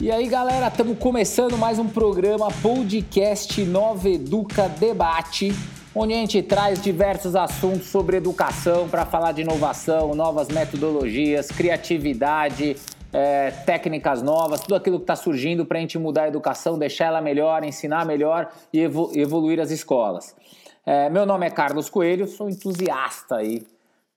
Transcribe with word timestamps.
E 0.00 0.12
aí, 0.12 0.28
galera, 0.28 0.68
estamos 0.68 0.96
começando 0.96 1.58
mais 1.58 1.76
um 1.76 1.88
programa 1.88 2.52
podcast 2.62 3.60
Nova 3.64 4.08
Educa 4.08 4.68
Debate, 4.68 5.50
onde 5.92 6.14
a 6.14 6.16
gente 6.18 6.40
traz 6.40 6.80
diversos 6.80 7.34
assuntos 7.34 7.88
sobre 7.88 8.16
educação 8.16 8.88
para 8.88 9.04
falar 9.04 9.32
de 9.32 9.42
inovação, 9.42 10.14
novas 10.14 10.46
metodologias, 10.50 11.48
criatividade, 11.48 12.76
é, 13.12 13.50
técnicas 13.66 14.22
novas, 14.22 14.60
tudo 14.60 14.76
aquilo 14.76 14.98
que 14.98 15.02
está 15.02 15.16
surgindo 15.16 15.66
para 15.66 15.78
a 15.78 15.80
gente 15.80 15.98
mudar 15.98 16.22
a 16.22 16.28
educação, 16.28 16.78
deixar 16.78 17.06
ela 17.06 17.20
melhor, 17.20 17.64
ensinar 17.64 18.06
melhor 18.06 18.52
e 18.72 18.78
evoluir 18.80 19.58
as 19.58 19.72
escolas. 19.72 20.32
É, 20.86 21.10
meu 21.10 21.26
nome 21.26 21.44
é 21.44 21.50
Carlos 21.50 21.90
Coelho, 21.90 22.28
sou 22.28 22.48
entusiasta 22.48 23.34
aí 23.34 23.66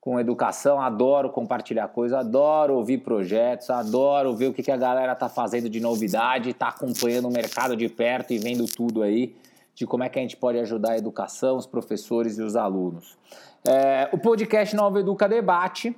com 0.02 0.20
educação, 0.20 0.82
adoro 0.82 1.30
compartilhar 1.30 1.88
coisas, 1.90 2.18
adoro 2.18 2.74
ouvir 2.74 2.98
projetos, 2.98 3.70
adoro 3.70 4.36
ver 4.36 4.48
o 4.48 4.54
que, 4.54 4.72
a 4.72 4.76
galera 4.76 5.14
tá 5.14 5.30
fazendo 5.30 5.70
de 5.70 5.80
novidade, 5.80 6.54
tá 6.54 6.70
acompanhando 6.70 7.28
o 7.28 7.32
mercado 7.32 7.78
de 7.78 7.88
perto 7.88 8.34
e 8.34 8.40
vendo 8.40 8.66
tudo 8.66 9.04
aí, 9.04 9.36
de 9.76 9.86
como 9.86 10.04
é 10.04 10.10
que 10.10 10.18
a 10.18 10.22
gente 10.24 10.36
pode 10.36 10.58
ajudar 10.58 10.94
a 10.94 10.98
educação, 10.98 11.56
os 11.56 11.68
professores 11.68 12.40
e 12.40 12.42
os 12.42 12.56
alunos. 12.56 13.16
É, 13.64 14.10
o 14.12 14.18
podcast 14.18 14.76
Nova 14.76 15.00
Educa 15.00 15.30
Debate, 15.30 15.96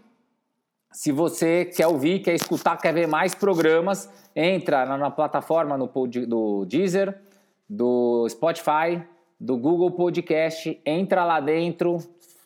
se 0.91 1.13
você 1.13 1.63
quer 1.63 1.87
ouvir, 1.87 2.19
quer 2.19 2.35
escutar, 2.35 2.75
quer 2.75 2.93
ver 2.93 3.07
mais 3.07 3.33
programas, 3.33 4.09
entra 4.35 4.85
na, 4.85 4.97
na 4.97 5.11
plataforma 5.11 5.77
no, 5.77 5.87
do 6.27 6.65
Deezer, 6.65 7.17
do 7.69 8.27
Spotify, 8.27 9.01
do 9.39 9.57
Google 9.57 9.91
Podcast, 9.91 10.79
entra 10.85 11.23
lá 11.23 11.39
dentro, 11.39 11.99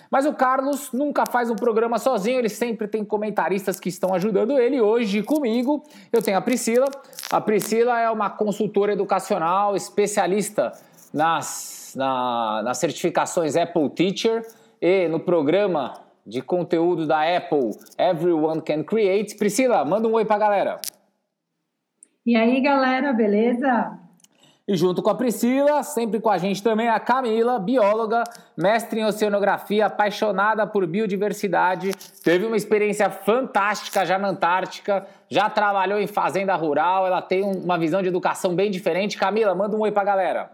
Mas 0.10 0.26
o 0.26 0.34
Carlos 0.34 0.92
nunca 0.92 1.26
faz 1.26 1.50
um 1.50 1.56
programa 1.56 1.98
sozinho, 1.98 2.40
ele 2.40 2.50
sempre 2.50 2.88
tem 2.88 3.04
comentaristas 3.04 3.80
que 3.80 3.90
estão 3.90 4.14
ajudando 4.14 4.58
ele. 4.60 4.80
Hoje 4.80 5.22
comigo 5.24 5.84
eu 6.12 6.22
tenho 6.22 6.38
a 6.38 6.42
Priscila. 6.42 6.88
A 7.32 7.42
Priscila 7.42 8.00
é 8.00 8.10
uma 8.10 8.30
consultora 8.30 8.94
educacional, 8.94 9.76
especialista 9.76 10.72
nas, 11.14 11.94
na, 11.96 12.62
nas 12.64 12.78
certificações 12.78 13.56
Apple 13.56 13.90
Teacher 13.90 14.46
e 14.82 15.08
no 15.08 15.20
programa 15.20 15.94
de 16.26 16.42
conteúdo 16.42 17.06
da 17.06 17.22
Apple 17.38 17.72
Everyone 17.98 18.62
Can 18.62 18.84
Create. 18.84 19.36
Priscila, 19.36 19.84
manda 19.84 20.08
um 20.08 20.14
oi 20.14 20.26
pra 20.26 20.38
galera. 20.38 20.80
E 22.26 22.38
aí, 22.38 22.62
galera, 22.62 23.12
beleza? 23.12 24.00
E 24.66 24.78
junto 24.78 25.02
com 25.02 25.10
a 25.10 25.16
Priscila, 25.16 25.84
sempre 25.84 26.22
com 26.22 26.30
a 26.30 26.38
gente 26.38 26.64
também, 26.64 26.88
a 26.88 26.98
Camila, 26.98 27.60
bióloga, 27.60 28.24
mestre 28.56 29.02
em 29.02 29.06
oceanografia, 29.06 29.88
apaixonada 29.88 30.66
por 30.66 30.88
biodiversidade, 30.88 31.92
teve 32.24 32.46
uma 32.46 32.56
experiência 32.56 33.10
fantástica 33.10 34.06
já 34.06 34.18
na 34.18 34.30
Antártica, 34.30 35.06
já 35.28 35.50
trabalhou 35.50 36.00
em 36.00 36.08
fazenda 36.08 36.56
rural, 36.56 37.06
ela 37.06 37.22
tem 37.22 37.44
uma 37.44 37.78
visão 37.78 38.02
de 38.02 38.08
educação 38.08 38.56
bem 38.56 38.72
diferente. 38.72 39.18
Camila, 39.18 39.54
manda 39.54 39.76
um 39.76 39.82
oi 39.82 39.92
pra 39.92 40.06
galera. 40.06 40.50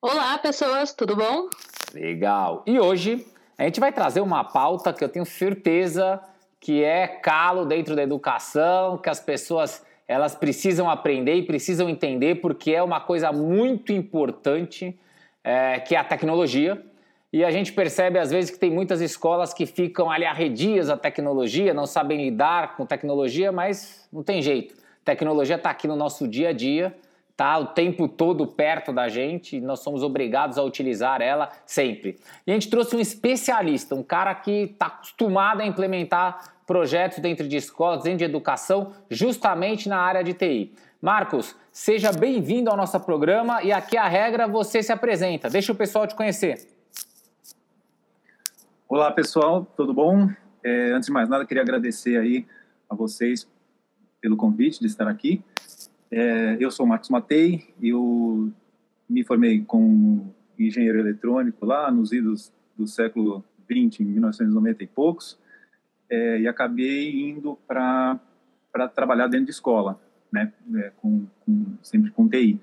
Olá, 0.00 0.38
pessoas, 0.38 0.94
tudo 0.94 1.14
bom? 1.14 1.50
Legal. 1.92 2.62
E 2.66 2.80
hoje 2.80 3.26
a 3.58 3.64
gente 3.64 3.78
vai 3.78 3.92
trazer 3.92 4.22
uma 4.22 4.42
pauta 4.42 4.90
que 4.90 5.04
eu 5.04 5.08
tenho 5.10 5.26
certeza 5.26 6.18
que 6.58 6.82
é 6.82 7.06
calo 7.06 7.66
dentro 7.66 7.94
da 7.94 8.02
educação, 8.02 8.96
que 8.96 9.10
as 9.10 9.20
pessoas 9.20 9.84
elas 10.12 10.34
precisam 10.34 10.90
aprender 10.90 11.34
e 11.34 11.42
precisam 11.42 11.88
entender 11.88 12.36
porque 12.36 12.72
é 12.72 12.82
uma 12.82 13.00
coisa 13.00 13.32
muito 13.32 13.92
importante 13.92 14.98
é, 15.42 15.80
que 15.80 15.94
é 15.94 15.98
a 15.98 16.04
tecnologia. 16.04 16.80
E 17.32 17.42
a 17.42 17.50
gente 17.50 17.72
percebe 17.72 18.18
às 18.18 18.30
vezes 18.30 18.50
que 18.50 18.58
tem 18.58 18.70
muitas 18.70 19.00
escolas 19.00 19.54
que 19.54 19.64
ficam 19.64 20.10
ali 20.10 20.26
arredias 20.26 20.90
à 20.90 20.96
tecnologia, 20.98 21.72
não 21.72 21.86
sabem 21.86 22.22
lidar 22.22 22.76
com 22.76 22.84
tecnologia, 22.84 23.50
mas 23.50 24.06
não 24.12 24.22
tem 24.22 24.42
jeito. 24.42 24.74
tecnologia 25.02 25.56
está 25.56 25.70
aqui 25.70 25.88
no 25.88 25.96
nosso 25.96 26.28
dia 26.28 26.50
a 26.50 26.52
dia, 26.52 26.94
está 27.30 27.58
o 27.58 27.66
tempo 27.68 28.06
todo 28.06 28.46
perto 28.46 28.92
da 28.92 29.08
gente 29.08 29.56
e 29.56 29.60
nós 29.62 29.80
somos 29.80 30.02
obrigados 30.02 30.58
a 30.58 30.62
utilizar 30.62 31.22
ela 31.22 31.48
sempre. 31.64 32.18
E 32.46 32.50
a 32.50 32.54
gente 32.54 32.68
trouxe 32.68 32.94
um 32.94 33.00
especialista, 33.00 33.94
um 33.94 34.02
cara 34.02 34.34
que 34.34 34.64
está 34.72 34.86
acostumado 34.86 35.62
a 35.62 35.66
implementar 35.66 36.51
projetos 36.66 37.18
dentro 37.18 37.46
de 37.48 37.56
escolas, 37.56 38.02
dentro 38.02 38.18
de 38.18 38.24
educação, 38.24 38.92
justamente 39.10 39.88
na 39.88 39.98
área 39.98 40.22
de 40.22 40.32
TI. 40.32 40.72
Marcos, 41.00 41.56
seja 41.72 42.12
bem-vindo 42.12 42.70
ao 42.70 42.76
nosso 42.76 42.98
programa 43.00 43.62
e 43.62 43.72
aqui 43.72 43.96
a 43.96 44.06
regra 44.06 44.46
você 44.46 44.82
se 44.82 44.92
apresenta. 44.92 45.50
Deixa 45.50 45.72
o 45.72 45.74
pessoal 45.74 46.06
te 46.06 46.14
conhecer. 46.14 46.68
Olá, 48.88 49.10
pessoal, 49.10 49.66
tudo 49.76 49.92
bom? 49.92 50.28
É, 50.62 50.92
antes 50.92 51.06
de 51.06 51.12
mais 51.12 51.28
nada, 51.28 51.44
queria 51.44 51.62
agradecer 51.62 52.16
aí 52.16 52.46
a 52.88 52.94
vocês 52.94 53.48
pelo 54.20 54.36
convite 54.36 54.78
de 54.78 54.86
estar 54.86 55.08
aqui. 55.08 55.42
É, 56.10 56.56
eu 56.60 56.70
sou 56.70 56.86
Marcos 56.86 57.08
Matei, 57.08 57.66
eu 57.82 58.52
me 59.08 59.24
formei 59.24 59.62
como 59.62 60.32
engenheiro 60.58 61.00
eletrônico 61.00 61.66
lá 61.66 61.90
nos 61.90 62.12
idos 62.12 62.52
do 62.76 62.86
século 62.86 63.42
20, 63.68 64.00
em 64.00 64.06
1990 64.06 64.84
e 64.84 64.86
poucos 64.86 65.41
é, 66.12 66.40
e 66.40 66.46
acabei 66.46 67.30
indo 67.30 67.58
para 67.66 68.20
trabalhar 68.94 69.28
dentro 69.28 69.46
de 69.46 69.52
escola, 69.52 69.98
né, 70.30 70.52
é, 70.76 70.92
com, 71.00 71.26
com, 71.40 71.64
sempre 71.82 72.10
com 72.10 72.28
TI. 72.28 72.60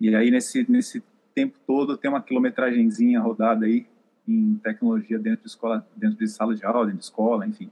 E 0.00 0.16
aí, 0.16 0.30
nesse, 0.30 0.64
nesse 0.70 1.02
tempo 1.34 1.58
todo, 1.66 1.98
tem 1.98 2.10
uma 2.10 2.22
quilometragenzinha 2.22 3.20
rodada 3.20 3.66
aí 3.66 3.86
em 4.26 4.54
tecnologia 4.62 5.18
dentro 5.18 5.42
de 5.42 5.48
escola, 5.48 5.86
dentro 5.94 6.16
de 6.16 6.28
sala 6.28 6.54
de 6.54 6.64
aula, 6.64 6.86
dentro 6.86 6.98
de 6.98 7.04
escola, 7.04 7.46
enfim, 7.46 7.70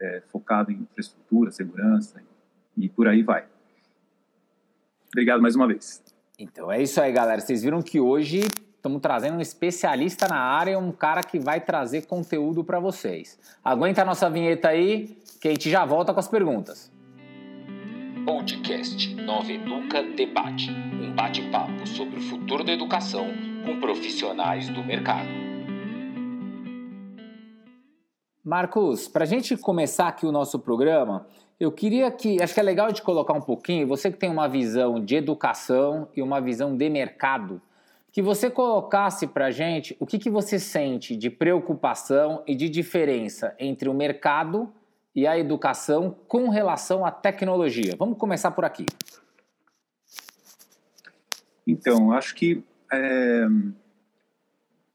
é, 0.00 0.22
focado 0.26 0.72
em 0.72 0.80
infraestrutura, 0.80 1.52
segurança 1.52 2.20
e 2.76 2.88
por 2.88 3.06
aí 3.06 3.22
vai. 3.22 3.46
Obrigado 5.12 5.40
mais 5.40 5.54
uma 5.54 5.68
vez. 5.68 6.02
Então 6.36 6.72
é 6.72 6.82
isso 6.82 7.00
aí, 7.00 7.12
galera. 7.12 7.40
Vocês 7.40 7.62
viram 7.62 7.80
que 7.80 8.00
hoje 8.00 8.40
Estamos 8.82 9.00
trazendo 9.00 9.36
um 9.36 9.40
especialista 9.40 10.26
na 10.26 10.40
área, 10.40 10.76
um 10.76 10.90
cara 10.90 11.22
que 11.22 11.38
vai 11.38 11.60
trazer 11.60 12.04
conteúdo 12.04 12.64
para 12.64 12.80
vocês. 12.80 13.38
Aguenta 13.64 14.02
a 14.02 14.04
nossa 14.04 14.28
vinheta 14.28 14.70
aí, 14.70 15.16
que 15.40 15.46
a 15.46 15.52
gente 15.52 15.70
já 15.70 15.84
volta 15.84 16.12
com 16.12 16.18
as 16.18 16.26
perguntas. 16.26 16.90
Podcast 18.26 19.14
Nova 19.14 19.52
Educa 19.52 20.02
Debate 20.02 20.72
um 21.00 21.14
bate-papo 21.14 21.86
sobre 21.86 22.18
o 22.18 22.22
futuro 22.22 22.64
da 22.64 22.72
educação 22.72 23.28
com 23.64 23.78
profissionais 23.78 24.68
do 24.68 24.82
mercado. 24.82 25.28
Marcos, 28.44 29.06
para 29.06 29.22
a 29.22 29.28
gente 29.28 29.56
começar 29.56 30.08
aqui 30.08 30.26
o 30.26 30.32
nosso 30.32 30.58
programa, 30.58 31.24
eu 31.60 31.70
queria 31.70 32.10
que. 32.10 32.42
Acho 32.42 32.54
que 32.54 32.58
é 32.58 32.64
legal 32.64 32.90
de 32.90 33.00
colocar 33.00 33.32
um 33.32 33.42
pouquinho, 33.42 33.86
você 33.86 34.10
que 34.10 34.18
tem 34.18 34.28
uma 34.28 34.48
visão 34.48 34.98
de 34.98 35.14
educação 35.14 36.08
e 36.16 36.20
uma 36.20 36.40
visão 36.40 36.76
de 36.76 36.90
mercado 36.90 37.62
que 38.12 38.20
você 38.20 38.50
colocasse 38.50 39.26
para 39.26 39.50
gente 39.50 39.96
o 39.98 40.06
que, 40.06 40.18
que 40.18 40.28
você 40.28 40.58
sente 40.58 41.16
de 41.16 41.30
preocupação 41.30 42.44
e 42.46 42.54
de 42.54 42.68
diferença 42.68 43.56
entre 43.58 43.88
o 43.88 43.94
mercado 43.94 44.70
e 45.14 45.26
a 45.26 45.38
educação 45.38 46.14
com 46.28 46.50
relação 46.50 47.06
à 47.06 47.10
tecnologia. 47.10 47.96
Vamos 47.98 48.18
começar 48.18 48.50
por 48.50 48.66
aqui. 48.66 48.84
Então, 51.66 52.12
acho 52.12 52.34
que 52.34 52.62
é, 52.92 53.46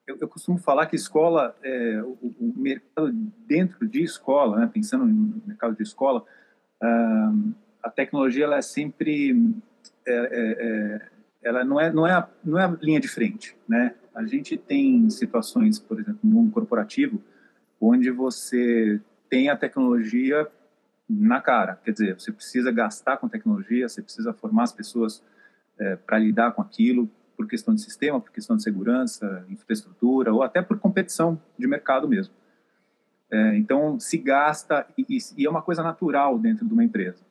eu, 0.06 0.18
eu, 0.22 0.28
costumo 0.28 0.60
falar 0.60 0.86
que 0.86 0.96
escola, 0.96 1.56
é, 1.64 2.00
o, 2.04 2.36
o, 2.40 2.54
mercado 2.56 3.12
dentro 3.48 3.88
de 3.88 4.04
escola, 4.04 4.60
né, 4.60 4.70
pensando 4.72 5.06
no 5.06 5.42
mercado 5.46 5.76
de 5.76 5.82
escola, 5.82 6.24
a 7.82 7.90
tecnologia 7.90 8.44
ela 8.44 8.58
é 8.58 8.62
sempre 8.62 9.32
é, 10.06 10.14
é, 10.14 11.02
é 11.02 11.17
ela 11.48 11.64
não 11.64 11.80
é, 11.80 11.92
não 11.92 12.06
é, 12.06 12.12
a, 12.12 12.28
não 12.44 12.60
é 12.60 12.66
a 12.66 12.78
linha 12.82 13.00
de 13.00 13.08
frente, 13.08 13.56
né? 13.68 13.96
A 14.14 14.26
gente 14.26 14.58
tem 14.58 15.10
situações, 15.10 15.80
por 15.80 16.00
exemplo, 16.00 16.20
no 16.24 16.32
mundo 16.32 16.52
corporativo, 16.52 17.22
onde 17.80 18.12
você 18.12 19.00
tem 19.30 19.50
a 19.50 19.56
tecnologia 19.56 20.48
na 21.10 21.40
cara, 21.40 21.80
quer 21.86 21.92
dizer, 21.92 22.20
você 22.20 22.32
precisa 22.32 22.70
gastar 22.72 23.18
com 23.18 23.30
tecnologia, 23.30 23.88
você 23.88 24.02
precisa 24.02 24.34
formar 24.34 24.64
as 24.64 24.74
pessoas 24.74 25.24
é, 25.80 25.96
para 25.96 26.20
lidar 26.20 26.52
com 26.52 26.62
aquilo, 26.62 27.10
por 27.36 27.48
questão 27.48 27.74
de 27.74 27.82
sistema, 27.82 28.20
por 28.20 28.32
questão 28.32 28.58
de 28.58 28.64
segurança, 28.64 29.46
infraestrutura, 29.48 30.34
ou 30.34 30.44
até 30.44 30.62
por 30.62 30.80
competição 30.80 31.40
de 31.58 31.68
mercado 31.68 32.08
mesmo. 32.08 32.34
É, 33.32 33.56
então, 33.58 34.00
se 34.00 34.18
gasta, 34.18 34.86
e, 34.98 35.18
e, 35.38 35.46
é 35.46 35.50
uma 35.50 35.62
coisa 35.62 35.84
natural 35.84 36.38
dentro 36.40 36.66
de 36.66 36.74
uma 36.74 36.84
empresa. 36.84 37.22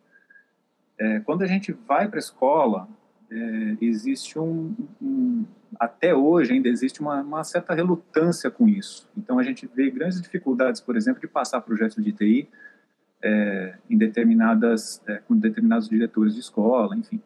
É, 0.98 1.20
quando 1.20 1.42
a 1.42 1.46
gente 1.46 1.72
vai 1.72 2.08
para 2.08 2.18
a 2.18 2.20
escola, 2.20 2.88
é, 3.30 3.76
existe 3.80 4.38
um, 4.38 4.74
um, 5.00 5.44
até 5.78 6.14
hoje 6.14 6.52
ainda 6.52 6.68
existe 6.68 7.00
uma, 7.00 7.20
uma, 7.22 7.44
certa 7.44 7.74
relutância 7.74 8.50
com 8.50 8.68
isso. 8.68 9.08
Então 9.16 9.38
a 9.38 9.42
gente 9.42 9.68
vê 9.74 9.90
grandes 9.90 10.20
dificuldades, 10.20 10.80
por 10.80 10.96
exemplo, 10.96 11.20
de 11.20 11.26
passar 11.26 11.60
projetos 11.60 12.02
de 12.02 12.12
TI 12.12 12.48
é, 13.22 13.74
em 13.90 13.96
determinadas 13.96 15.02
é, 15.06 15.16
com 15.18 15.36
determinados 15.36 15.88
diretores 15.88 16.34
de 16.34 16.40
escola, 16.40 16.96
enfim. 16.96 17.20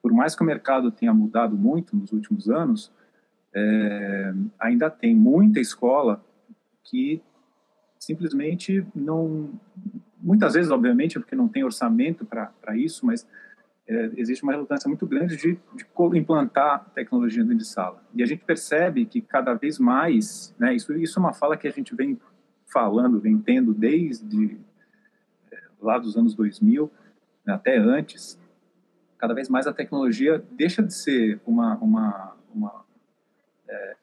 Por 0.00 0.12
mais 0.12 0.36
que 0.36 0.42
o 0.42 0.46
mercado 0.46 0.90
tenha 0.90 1.12
mudado 1.12 1.56
muito 1.56 1.96
nos 1.96 2.12
últimos 2.12 2.48
anos, 2.48 2.92
é, 3.54 4.34
ainda 4.58 4.90
tem 4.90 5.14
muita 5.14 5.60
escola 5.60 6.24
que 6.82 7.22
simplesmente 7.98 8.86
não, 8.94 9.50
muitas 10.20 10.54
vezes, 10.54 10.70
obviamente, 10.70 11.18
porque 11.18 11.34
não 11.34 11.48
tem 11.48 11.64
orçamento 11.64 12.26
para 12.26 12.76
isso, 12.76 13.06
mas 13.06 13.26
é, 13.86 14.10
existe 14.16 14.42
uma 14.42 14.52
relutância 14.52 14.88
muito 14.88 15.06
grande 15.06 15.36
de, 15.36 15.58
de 15.74 16.18
implantar 16.18 16.90
tecnologia 16.94 17.42
dentro 17.42 17.58
de 17.58 17.66
sala. 17.66 18.02
E 18.14 18.22
a 18.22 18.26
gente 18.26 18.44
percebe 18.44 19.04
que 19.04 19.20
cada 19.20 19.54
vez 19.54 19.78
mais, 19.78 20.54
né, 20.58 20.74
isso, 20.74 20.92
isso 20.94 21.18
é 21.18 21.20
uma 21.20 21.34
fala 21.34 21.56
que 21.56 21.68
a 21.68 21.70
gente 21.70 21.94
vem 21.94 22.18
falando, 22.66 23.20
vem 23.20 23.38
tendo 23.38 23.74
desde 23.74 24.58
é, 25.52 25.62
lá 25.80 25.98
dos 25.98 26.16
anos 26.16 26.34
2000, 26.34 26.90
né, 27.44 27.52
até 27.52 27.76
antes, 27.76 28.40
cada 29.18 29.34
vez 29.34 29.48
mais 29.48 29.66
a 29.66 29.72
tecnologia 29.72 30.42
deixa 30.52 30.82
de 30.82 30.94
ser 30.94 31.40
uma, 31.46 31.76
uma, 31.76 32.36
uma, 32.54 32.84
é, 33.68 33.96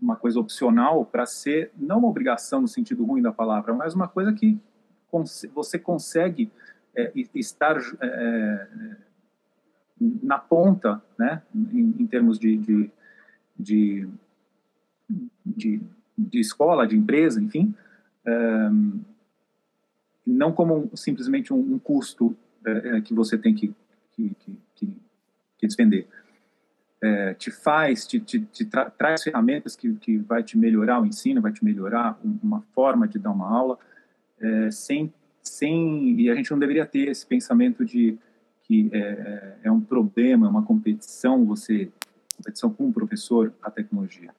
uma 0.00 0.16
coisa 0.16 0.38
opcional 0.38 1.04
para 1.04 1.24
ser, 1.24 1.72
não 1.76 1.98
uma 1.98 2.08
obrigação 2.08 2.60
no 2.60 2.68
sentido 2.68 3.04
ruim 3.06 3.22
da 3.22 3.32
palavra, 3.32 3.72
mas 3.72 3.94
uma 3.94 4.06
coisa 4.06 4.34
que 4.34 4.60
você 5.54 5.78
consegue 5.78 6.52
é, 6.98 7.12
estar 7.34 7.78
é, 8.00 8.06
é, 8.06 8.96
na 10.00 10.38
ponta, 10.38 11.00
né, 11.16 11.42
em, 11.54 11.94
em 12.00 12.06
termos 12.06 12.38
de, 12.38 12.56
de, 12.56 12.90
de, 13.56 14.08
de, 15.46 15.80
de 16.16 16.40
escola, 16.40 16.86
de 16.86 16.96
empresa, 16.96 17.40
enfim, 17.40 17.72
é, 18.26 18.70
não 20.26 20.52
como 20.52 20.90
simplesmente 20.94 21.52
um, 21.52 21.74
um 21.74 21.78
custo 21.78 22.36
é, 22.66 22.96
é, 22.96 23.00
que 23.00 23.14
você 23.14 23.38
tem 23.38 23.54
que, 23.54 23.72
que, 24.12 24.36
que, 24.40 24.58
que 25.56 25.66
despender. 25.66 26.06
É, 27.00 27.32
te 27.34 27.52
faz, 27.52 28.04
te, 28.08 28.18
te, 28.18 28.40
te 28.40 28.64
tra 28.64 28.90
traz 28.90 29.22
ferramentas 29.22 29.76
que, 29.76 29.94
que 29.94 30.18
vai 30.18 30.42
te 30.42 30.58
melhorar 30.58 31.00
o 31.00 31.06
ensino, 31.06 31.40
vai 31.40 31.52
te 31.52 31.64
melhorar 31.64 32.18
uma 32.42 32.60
forma 32.74 33.06
de 33.06 33.20
dar 33.20 33.30
uma 33.30 33.48
aula, 33.48 33.78
é, 34.40 34.70
sem 34.72 35.12
sem 35.48 36.20
e 36.20 36.30
a 36.30 36.34
gente 36.34 36.50
não 36.50 36.58
deveria 36.58 36.86
ter 36.86 37.08
esse 37.08 37.26
pensamento 37.26 37.84
de 37.84 38.18
que 38.62 38.90
é, 38.92 38.98
é, 38.98 39.56
é 39.64 39.72
um 39.72 39.80
problema, 39.80 40.46
é 40.46 40.50
uma 40.50 40.62
competição, 40.62 41.44
você 41.44 41.90
competição 42.36 42.72
com 42.72 42.88
o 42.88 42.92
professor, 42.92 43.52
a 43.62 43.70
tecnologia. 43.70 44.30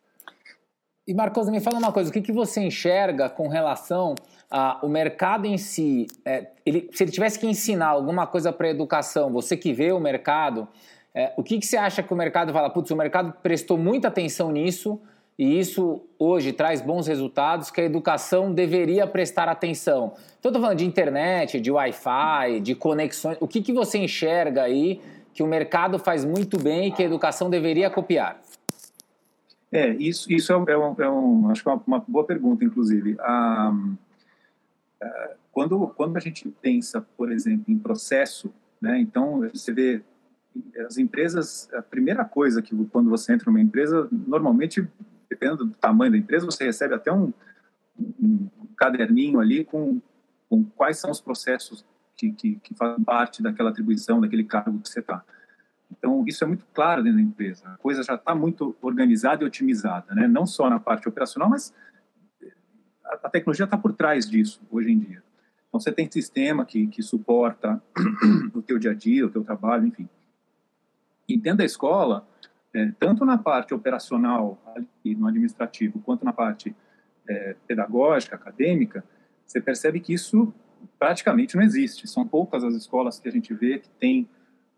E 1.06 1.13
Marcos, 1.13 1.50
me 1.50 1.59
fala 1.59 1.79
uma 1.79 1.91
coisa, 1.91 2.09
o 2.09 2.13
que, 2.13 2.21
que 2.21 2.31
você 2.31 2.61
enxerga 2.61 3.29
com 3.29 3.47
relação 3.47 4.15
ao 4.50 4.88
mercado 4.88 5.45
em 5.45 5.57
si? 5.57 6.07
É, 6.23 6.51
ele, 6.65 6.89
se 6.94 7.03
ele 7.03 7.11
tivesse 7.11 7.39
que 7.39 7.47
ensinar 7.47 7.88
alguma 7.88 8.25
coisa 8.27 8.53
para 8.53 8.67
a 8.67 8.69
educação, 8.69 9.31
você 9.31 9.57
que 9.57 9.73
vê 9.73 9.91
o 9.91 10.00
mercado, 10.00 10.67
é, 11.13 11.33
o 11.35 11.44
que, 11.44 11.59
que 11.59 11.65
você 11.65 11.77
acha 11.77 12.03
que 12.03 12.13
o 12.13 12.15
mercado 12.15 12.53
fala? 12.53 12.69
Putz, 12.69 12.91
o 12.91 12.95
mercado 12.95 13.33
prestou 13.41 13.77
muita 13.77 14.07
atenção 14.07 14.51
nisso, 14.51 15.01
e 15.39 15.57
isso 15.57 16.01
hoje 16.19 16.51
traz 16.51 16.81
bons 16.81 17.07
resultados 17.07 17.71
que 17.71 17.80
a 17.80 17.83
educação 17.86 18.53
deveria 18.53 19.07
prestar 19.07 19.47
atenção. 19.47 20.12
Então, 20.38 20.50
estou 20.50 20.62
falando 20.62 20.80
de 20.80 20.86
internet, 20.86 21.62
de 21.62 21.71
Wi-Fi, 21.71 22.59
de 22.59 22.75
conexões. 22.75 23.38
O 23.39 23.47
que, 23.47 23.62
que 23.62 23.71
você 23.71 24.00
enxerga 24.00 24.63
aí 24.63 25.01
que 25.33 25.41
o 25.41 25.47
mercado 25.47 25.97
faz 25.97 26.25
muito 26.25 26.62
bem 26.62 26.89
e 26.89 26.91
que 26.91 27.01
a 27.01 27.06
educação 27.06 27.50
deveria 27.50 27.89
copiar? 27.89 28.41
É, 29.71 29.91
isso, 29.94 30.30
isso 30.30 30.51
é, 30.51 30.57
um, 30.57 30.65
é 30.68 30.77
um, 30.77 30.95
é 31.00 31.09
um 31.09 31.50
acho 31.51 31.63
que 31.63 31.69
é 31.69 31.71
uma, 31.71 31.83
uma, 31.88 32.03
boa 32.06 32.25
pergunta, 32.25 32.65
inclusive. 32.65 33.15
Ah, 33.21 33.74
ah, 35.01 35.30
quando, 35.53 35.88
quando 35.95 36.18
a 36.18 36.19
gente 36.19 36.50
pensa, 36.62 37.00
por 37.15 37.31
exemplo, 37.31 37.63
em 37.71 37.80
processo, 37.80 38.53
né, 38.81 39.00
então 39.00 39.50
você 39.53 39.71
vê 39.71 40.01
as 40.85 40.97
empresas, 40.97 41.69
a 41.74 41.81
primeira 41.81 42.25
coisa 42.25 42.62
que 42.62 42.75
quando 42.88 43.09
você 43.09 43.31
entra 43.31 43.50
numa 43.50 43.62
empresa, 43.62 44.09
normalmente 44.12 44.85
dependendo 45.29 45.65
do 45.65 45.73
tamanho 45.75 46.11
da 46.11 46.17
empresa, 46.17 46.45
você 46.45 46.65
recebe 46.65 46.95
até 46.95 47.11
um, 47.11 47.31
um 48.21 48.49
caderninho 48.75 49.39
ali 49.39 49.63
com, 49.63 50.01
com, 50.49 50.63
quais 50.63 50.97
são 50.97 51.11
os 51.11 51.21
processos 51.21 51.85
que, 52.15 52.31
que, 52.31 52.55
que, 52.55 52.73
fazem 52.73 53.03
parte 53.03 53.43
daquela 53.43 53.69
atribuição, 53.69 54.19
daquele 54.19 54.43
cargo 54.43 54.79
que 54.79 54.89
você 54.89 54.99
está. 54.99 55.23
Então, 55.91 56.23
isso 56.27 56.43
é 56.43 56.47
muito 56.47 56.65
claro 56.73 57.03
dentro 57.03 57.17
da 57.17 57.23
empresa. 57.23 57.67
A 57.67 57.77
coisa 57.77 58.03
já 58.03 58.15
está 58.15 58.33
muito 58.33 58.75
organizada 58.81 59.43
e 59.43 59.47
otimizada, 59.47 60.13
né? 60.13 60.27
não 60.27 60.45
só 60.45 60.69
na 60.69 60.79
parte 60.79 61.07
operacional, 61.07 61.49
mas 61.49 61.73
a, 63.03 63.13
a 63.23 63.29
tecnologia 63.29 63.65
está 63.65 63.77
por 63.77 63.93
trás 63.93 64.29
disso 64.29 64.61
hoje 64.71 64.91
em 64.91 64.99
dia. 64.99 65.23
Então, 65.67 65.79
você 65.79 65.91
tem 65.91 66.09
sistema 66.09 66.65
que, 66.65 66.87
que 66.87 67.01
suporta 67.01 67.81
o 68.53 68.61
teu 68.61 68.79
dia 68.79 68.91
a 68.91 68.95
dia, 68.95 69.25
o 69.25 69.29
teu 69.29 69.43
trabalho, 69.43 69.85
enfim. 69.85 70.09
E 71.27 71.37
dentro 71.37 71.59
da 71.59 71.65
escola, 71.65 72.27
é, 72.74 72.92
tanto 73.00 73.25
na 73.25 73.38
parte 73.38 73.74
operacional 73.74 74.62
e 75.04 75.16
no 75.16 75.27
administrativo, 75.27 76.00
quanto 76.00 76.24
na 76.24 76.33
parte 76.33 76.75
é, 77.27 77.56
pedagógica, 77.68 78.36
acadêmica, 78.36 79.04
você 79.45 79.60
percebe 79.60 80.00
que 80.00 80.13
isso 80.13 80.54
praticamente 80.98 81.56
não 81.56 81.63
existe. 81.63 82.07
São 82.07 82.27
poucas 82.27 82.63
as 82.63 82.75
escolas 82.75 83.19
que 83.19 83.27
a 83.27 83.31
gente 83.31 83.54
vê 83.54 83.80
que 83.80 83.89
têm 83.89 84.30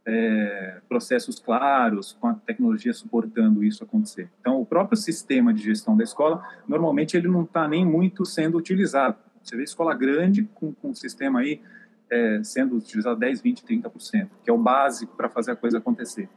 é, 0.05 0.81
processos 0.87 1.39
claros, 1.39 2.17
com 2.19 2.27
a 2.27 2.33
tecnologia 2.33 2.93
suportando 2.93 3.63
isso 3.63 3.83
acontecer. 3.83 4.29
Então, 4.39 4.59
o 4.59 4.65
próprio 4.65 4.97
sistema 4.97 5.53
de 5.53 5.61
gestão 5.61 5.95
da 5.95 6.03
escola, 6.03 6.43
normalmente 6.67 7.15
ele 7.15 7.27
não 7.27 7.43
está 7.43 7.67
nem 7.67 7.85
muito 7.85 8.25
sendo 8.25 8.57
utilizado. 8.57 9.17
Você 9.43 9.55
vê 9.55 9.63
escola 9.63 9.93
grande 9.93 10.43
com, 10.53 10.73
com 10.73 10.89
um 10.89 10.95
sistema 10.95 11.39
aí 11.41 11.61
é, 12.09 12.43
sendo 12.43 12.75
utilizado 12.75 13.19
10, 13.19 13.41
20, 13.41 13.63
30%, 13.63 14.29
que 14.43 14.49
é 14.49 14.53
o 14.53 14.57
básico 14.57 15.15
para 15.15 15.29
fazer 15.29 15.51
a 15.51 15.55
coisa 15.55 15.77
acontecer. 15.77 16.29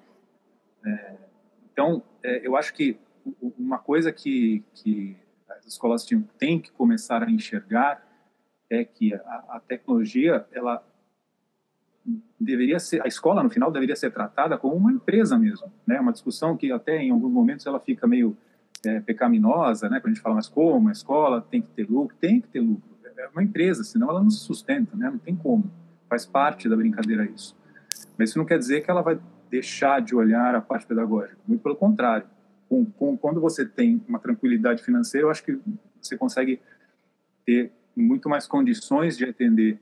É, 0.84 1.23
então, 1.74 2.04
é, 2.22 2.46
eu 2.46 2.56
acho 2.56 2.72
que 2.72 2.96
uma 3.58 3.78
coisa 3.78 4.12
que, 4.12 4.62
que 4.72 5.16
as 5.50 5.66
escolas 5.66 6.06
têm 6.38 6.60
que 6.60 6.70
começar 6.70 7.20
a 7.24 7.28
enxergar 7.28 8.00
é 8.70 8.84
que 8.84 9.12
a, 9.12 9.44
a, 9.48 9.60
tecnologia, 9.66 10.46
ela 10.52 10.86
deveria 12.38 12.78
ser, 12.78 13.02
a 13.02 13.08
escola 13.08 13.42
no 13.42 13.50
final 13.50 13.72
deveria 13.72 13.96
ser 13.96 14.12
tratada 14.12 14.56
como 14.56 14.76
uma 14.76 14.92
empresa 14.92 15.36
mesmo, 15.36 15.72
né? 15.84 15.98
Uma 15.98 16.12
discussão 16.12 16.56
que 16.56 16.70
até 16.70 17.02
em 17.02 17.10
alguns 17.10 17.32
momentos 17.32 17.66
ela 17.66 17.80
fica 17.80 18.06
meio 18.06 18.36
é, 18.86 19.00
pecaminosa, 19.00 19.88
né? 19.88 19.98
Quando 19.98 20.12
a 20.12 20.14
gente 20.14 20.22
fala, 20.22 20.36
mas 20.36 20.48
como 20.48 20.88
a 20.88 20.92
escola 20.92 21.40
tem 21.42 21.60
que 21.60 21.70
ter 21.70 21.90
lucro, 21.90 22.16
tem 22.20 22.40
que 22.40 22.46
ter 22.48 22.60
lucro. 22.60 22.94
É 23.16 23.28
uma 23.28 23.42
empresa, 23.42 23.82
senão 23.82 24.10
ela 24.10 24.22
não 24.22 24.30
se 24.30 24.38
sustenta, 24.38 24.96
né? 24.96 25.10
Não 25.10 25.18
tem 25.18 25.34
como. 25.34 25.68
Faz 26.08 26.24
parte 26.24 26.68
da 26.68 26.76
brincadeira 26.76 27.24
isso. 27.24 27.56
Mas 28.16 28.30
isso 28.30 28.38
não 28.38 28.46
quer 28.46 28.58
dizer 28.58 28.84
que 28.84 28.90
ela 28.90 29.02
vai 29.02 29.18
deixar 29.54 30.02
de 30.02 30.16
olhar 30.16 30.52
a 30.56 30.60
parte 30.60 30.84
pedagógica. 30.84 31.38
Muito 31.46 31.62
pelo 31.62 31.76
contrário. 31.76 32.26
Com, 32.68 32.84
com, 32.84 33.16
quando 33.16 33.40
você 33.40 33.64
tem 33.64 34.02
uma 34.08 34.18
tranquilidade 34.18 34.82
financeira, 34.82 35.26
eu 35.28 35.30
acho 35.30 35.44
que 35.44 35.56
você 36.02 36.18
consegue 36.18 36.60
ter 37.46 37.70
muito 37.94 38.28
mais 38.28 38.48
condições 38.48 39.16
de 39.16 39.24
atender 39.24 39.78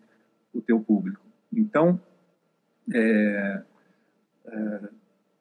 o 0.52 0.60
teu 0.60 0.78
público. 0.78 1.24
Então, 1.50 1.98
é, 2.92 3.62
é, 4.44 4.80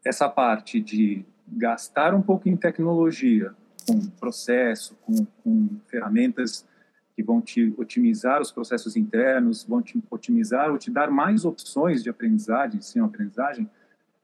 essa 0.06 0.30
parte 0.30 0.80
de 0.80 1.26
gastar 1.46 2.16
um 2.16 2.22
pouco 2.22 2.48
em 2.48 2.56
tecnologia, 2.56 3.54
com 3.86 4.00
processo, 4.12 4.96
com, 5.02 5.26
com 5.44 5.78
ferramentas 5.88 6.66
que 7.14 7.22
vão 7.22 7.42
te 7.42 7.74
otimizar 7.78 8.42
os 8.42 8.50
processos 8.50 8.96
internos, 8.96 9.66
vão 9.66 9.82
te 9.82 10.02
otimizar 10.10 10.72
ou 10.72 10.78
te 10.78 10.90
dar 10.90 11.12
mais 11.12 11.44
opções 11.44 12.02
de 12.02 12.10
aprendizagem, 12.10 12.78
ensino-aprendizagem, 12.78 13.70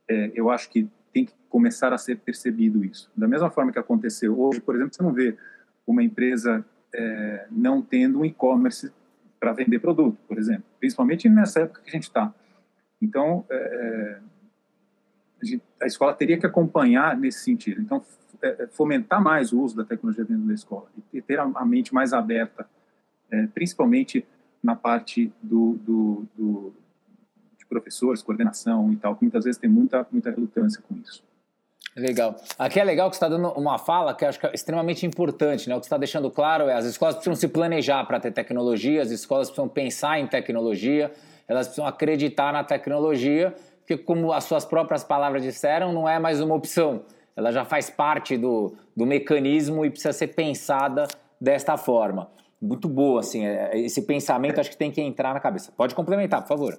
é, 0.09 0.31
eu 0.33 0.49
acho 0.49 0.69
que 0.69 0.89
tem 1.13 1.25
que 1.25 1.33
começar 1.49 1.93
a 1.93 1.97
ser 1.97 2.17
percebido 2.17 2.83
isso. 2.83 3.11
Da 3.15 3.27
mesma 3.27 3.49
forma 3.49 3.71
que 3.71 3.79
aconteceu 3.79 4.39
hoje, 4.39 4.61
por 4.61 4.75
exemplo, 4.75 4.93
você 4.93 5.03
não 5.03 5.13
vê 5.13 5.37
uma 5.85 6.03
empresa 6.03 6.65
é, 6.93 7.47
não 7.51 7.81
tendo 7.81 8.19
um 8.19 8.25
e-commerce 8.25 8.91
para 9.39 9.53
vender 9.53 9.79
produto, 9.79 10.17
por 10.27 10.37
exemplo, 10.37 10.63
principalmente 10.79 11.29
nessa 11.29 11.61
época 11.61 11.81
que 11.81 11.89
a 11.89 11.93
gente 11.93 12.03
está. 12.03 12.33
Então, 13.01 13.45
é, 13.49 13.55
é, 13.55 14.19
a, 15.41 15.45
gente, 15.45 15.63
a, 15.81 15.85
escola 15.85 16.13
teria 16.13 16.37
que 16.37 16.45
acompanhar 16.45 17.15
nesse 17.15 17.43
sentido. 17.43 17.81
Então, 17.81 18.03
é, 18.41 18.63
é, 18.63 18.67
fomentar 18.67 19.21
mais 19.21 19.53
o 19.53 19.61
uso 19.61 19.75
da 19.75 19.83
tecnologia 19.83 20.25
dentro 20.25 20.43
da 20.43 20.53
escola 20.53 20.87
e 21.13 21.21
ter 21.21 21.39
a, 21.39 21.65
mente 21.65 21.93
mais 21.93 22.13
aberta, 22.13 22.67
principalmente 23.53 24.25
na 24.63 24.75
parte 24.75 25.31
do, 25.41 25.73
do, 25.83 26.25
do 26.37 26.73
professores, 27.67 28.21
coordenação 28.21 28.91
e 28.91 28.95
tal, 28.95 29.15
que 29.15 29.23
muitas 29.23 29.43
vezes 29.43 29.59
tem 29.59 29.69
muita, 29.69 30.05
muita 30.11 30.31
relutância 30.31 30.81
com 30.87 30.95
isso. 30.95 31.23
Legal. 31.97 32.35
Aqui 32.59 32.79
é 32.79 32.83
legal 32.83 33.09
que 33.09 33.15
você 33.15 33.25
está 33.25 33.27
dando 33.27 33.49
uma 33.53 33.79
fala 33.79 34.13
que 34.13 34.23
eu 34.23 34.29
acho 34.29 34.39
que 34.39 34.45
é 34.45 34.51
extremamente 34.53 35.03
importante, 35.03 35.67
né? 35.67 35.75
O 35.75 35.79
que 35.79 35.87
está 35.87 35.97
deixando 35.97 36.29
claro 36.29 36.65
é 36.65 36.75
as 36.75 36.85
escolas 36.85 37.15
precisam 37.15 37.35
se 37.35 37.47
planejar 37.47 38.05
para 38.05 38.19
ter 38.19 38.31
tecnologia, 38.31 39.01
as 39.01 39.09
escolas 39.09 39.47
precisam 39.47 39.67
pensar 39.67 40.19
em 40.19 40.27
tecnologia, 40.27 41.11
elas 41.47 41.65
precisam 41.65 41.87
acreditar 41.87 42.53
na 42.53 42.63
tecnologia, 42.63 43.55
porque 43.79 43.97
como 43.97 44.31
as 44.31 44.43
suas 44.43 44.63
próprias 44.63 45.03
palavras 45.03 45.41
disseram, 45.41 45.91
não 45.91 46.07
é 46.07 46.19
mais 46.19 46.39
uma 46.39 46.53
opção. 46.53 47.01
Ela 47.35 47.51
já 47.51 47.65
faz 47.65 47.89
parte 47.89 48.37
do, 48.37 48.75
do 48.95 49.05
mecanismo 49.05 49.83
e 49.83 49.89
precisa 49.89 50.13
ser 50.13 50.27
pensada 50.27 51.07
desta 51.41 51.77
forma. 51.77 52.29
Muito 52.61 52.87
boa, 52.87 53.21
assim, 53.21 53.45
é, 53.45 53.75
esse 53.79 54.03
pensamento 54.03 54.59
acho 54.59 54.69
que 54.69 54.77
tem 54.77 54.91
que 54.91 55.01
entrar 55.01 55.33
na 55.33 55.39
cabeça. 55.39 55.71
Pode 55.75 55.95
complementar, 55.95 56.41
por 56.41 56.47
favor. 56.47 56.77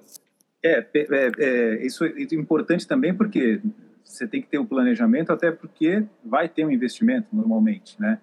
É, 0.63 0.85
é, 0.93 1.31
é, 1.37 1.85
isso 1.85 2.03
é 2.03 2.11
importante 2.33 2.85
também 2.87 3.13
porque 3.13 3.61
você 4.03 4.27
tem 4.27 4.41
que 4.41 4.47
ter 4.47 4.59
um 4.59 4.65
planejamento, 4.65 5.31
até 5.31 5.51
porque 5.51 6.03
vai 6.23 6.49
ter 6.49 6.65
um 6.65 6.71
investimento 6.71 7.27
normalmente, 7.31 7.99
né? 7.99 8.19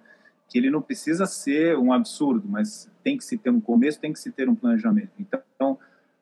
Que 0.49 0.59
ele 0.59 0.71
não 0.71 0.83
precisa 0.83 1.27
ser 1.27 1.79
um 1.79 1.93
absurdo, 1.93 2.47
mas 2.49 2.91
tem 3.03 3.17
que 3.17 3.25
se 3.25 3.39
ter 3.39 3.51
um 3.51 3.61
começo, 3.61 4.01
tem 4.01 4.13
que 4.13 4.19
se 4.19 4.31
ter 4.33 4.49
um 4.49 4.55
planejamento. 4.55 5.11
Então, 5.19 5.79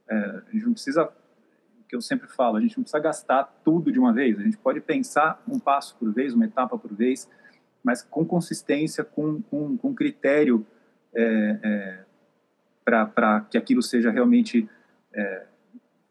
é, 0.09 0.15
a 0.15 0.53
gente 0.53 0.67
não 0.67 0.73
precisa, 0.73 1.05
o 1.05 1.89
que 1.89 1.97
eu 1.97 2.01
sempre 2.01 2.29
falo, 2.29 2.57
a 2.57 2.61
gente 2.61 2.77
não 2.77 2.85
precisa 2.85 3.03
gastar 3.03 3.45
tudo 3.65 3.91
de 3.91 3.99
uma 3.99 4.13
vez. 4.13 4.39
A 4.39 4.43
gente 4.43 4.59
pode 4.59 4.81
pensar 4.81 5.43
um 5.49 5.59
passo 5.59 5.97
por 5.97 6.13
vez, 6.13 6.35
uma 6.35 6.45
etapa 6.45 6.79
por 6.79 6.95
vez, 6.95 7.29
mas 7.83 8.03
com 8.03 8.25
consistência, 8.25 9.03
com, 9.03 9.43
com, 9.43 9.77
com 9.77 9.95
critério 9.95 10.67
é, 11.15 11.59
é, 11.63 11.99
para 12.85 13.41
que 13.51 13.57
aquilo 13.57 13.83
seja 13.83 14.11
realmente 14.11 14.69
é, 15.13 15.47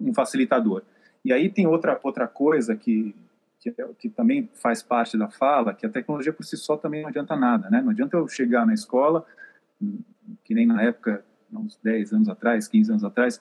um 0.03 0.13
facilitador. 0.13 0.83
E 1.23 1.31
aí 1.31 1.49
tem 1.49 1.65
outra 1.65 1.99
outra 2.03 2.27
coisa 2.27 2.75
que 2.75 3.15
que, 3.59 3.71
que 3.97 4.09
também 4.09 4.49
faz 4.55 4.83
parte 4.83 5.17
da 5.17 5.29
fala, 5.29 5.73
que 5.73 5.85
a 5.85 5.89
tecnologia 5.89 6.33
por 6.33 6.43
si 6.43 6.57
só 6.57 6.75
também 6.75 7.01
não 7.01 7.09
adianta 7.09 7.33
nada, 7.35 7.69
né? 7.69 7.81
Não 7.81 7.91
adianta 7.91 8.17
eu 8.17 8.27
chegar 8.27 8.65
na 8.65 8.73
escola, 8.73 9.25
que 10.43 10.53
nem 10.53 10.67
na 10.67 10.81
época, 10.81 11.23
uns 11.51 11.79
10 11.81 12.13
anos 12.13 12.29
atrás, 12.29 12.67
15 12.67 12.91
anos 12.91 13.03
atrás, 13.05 13.39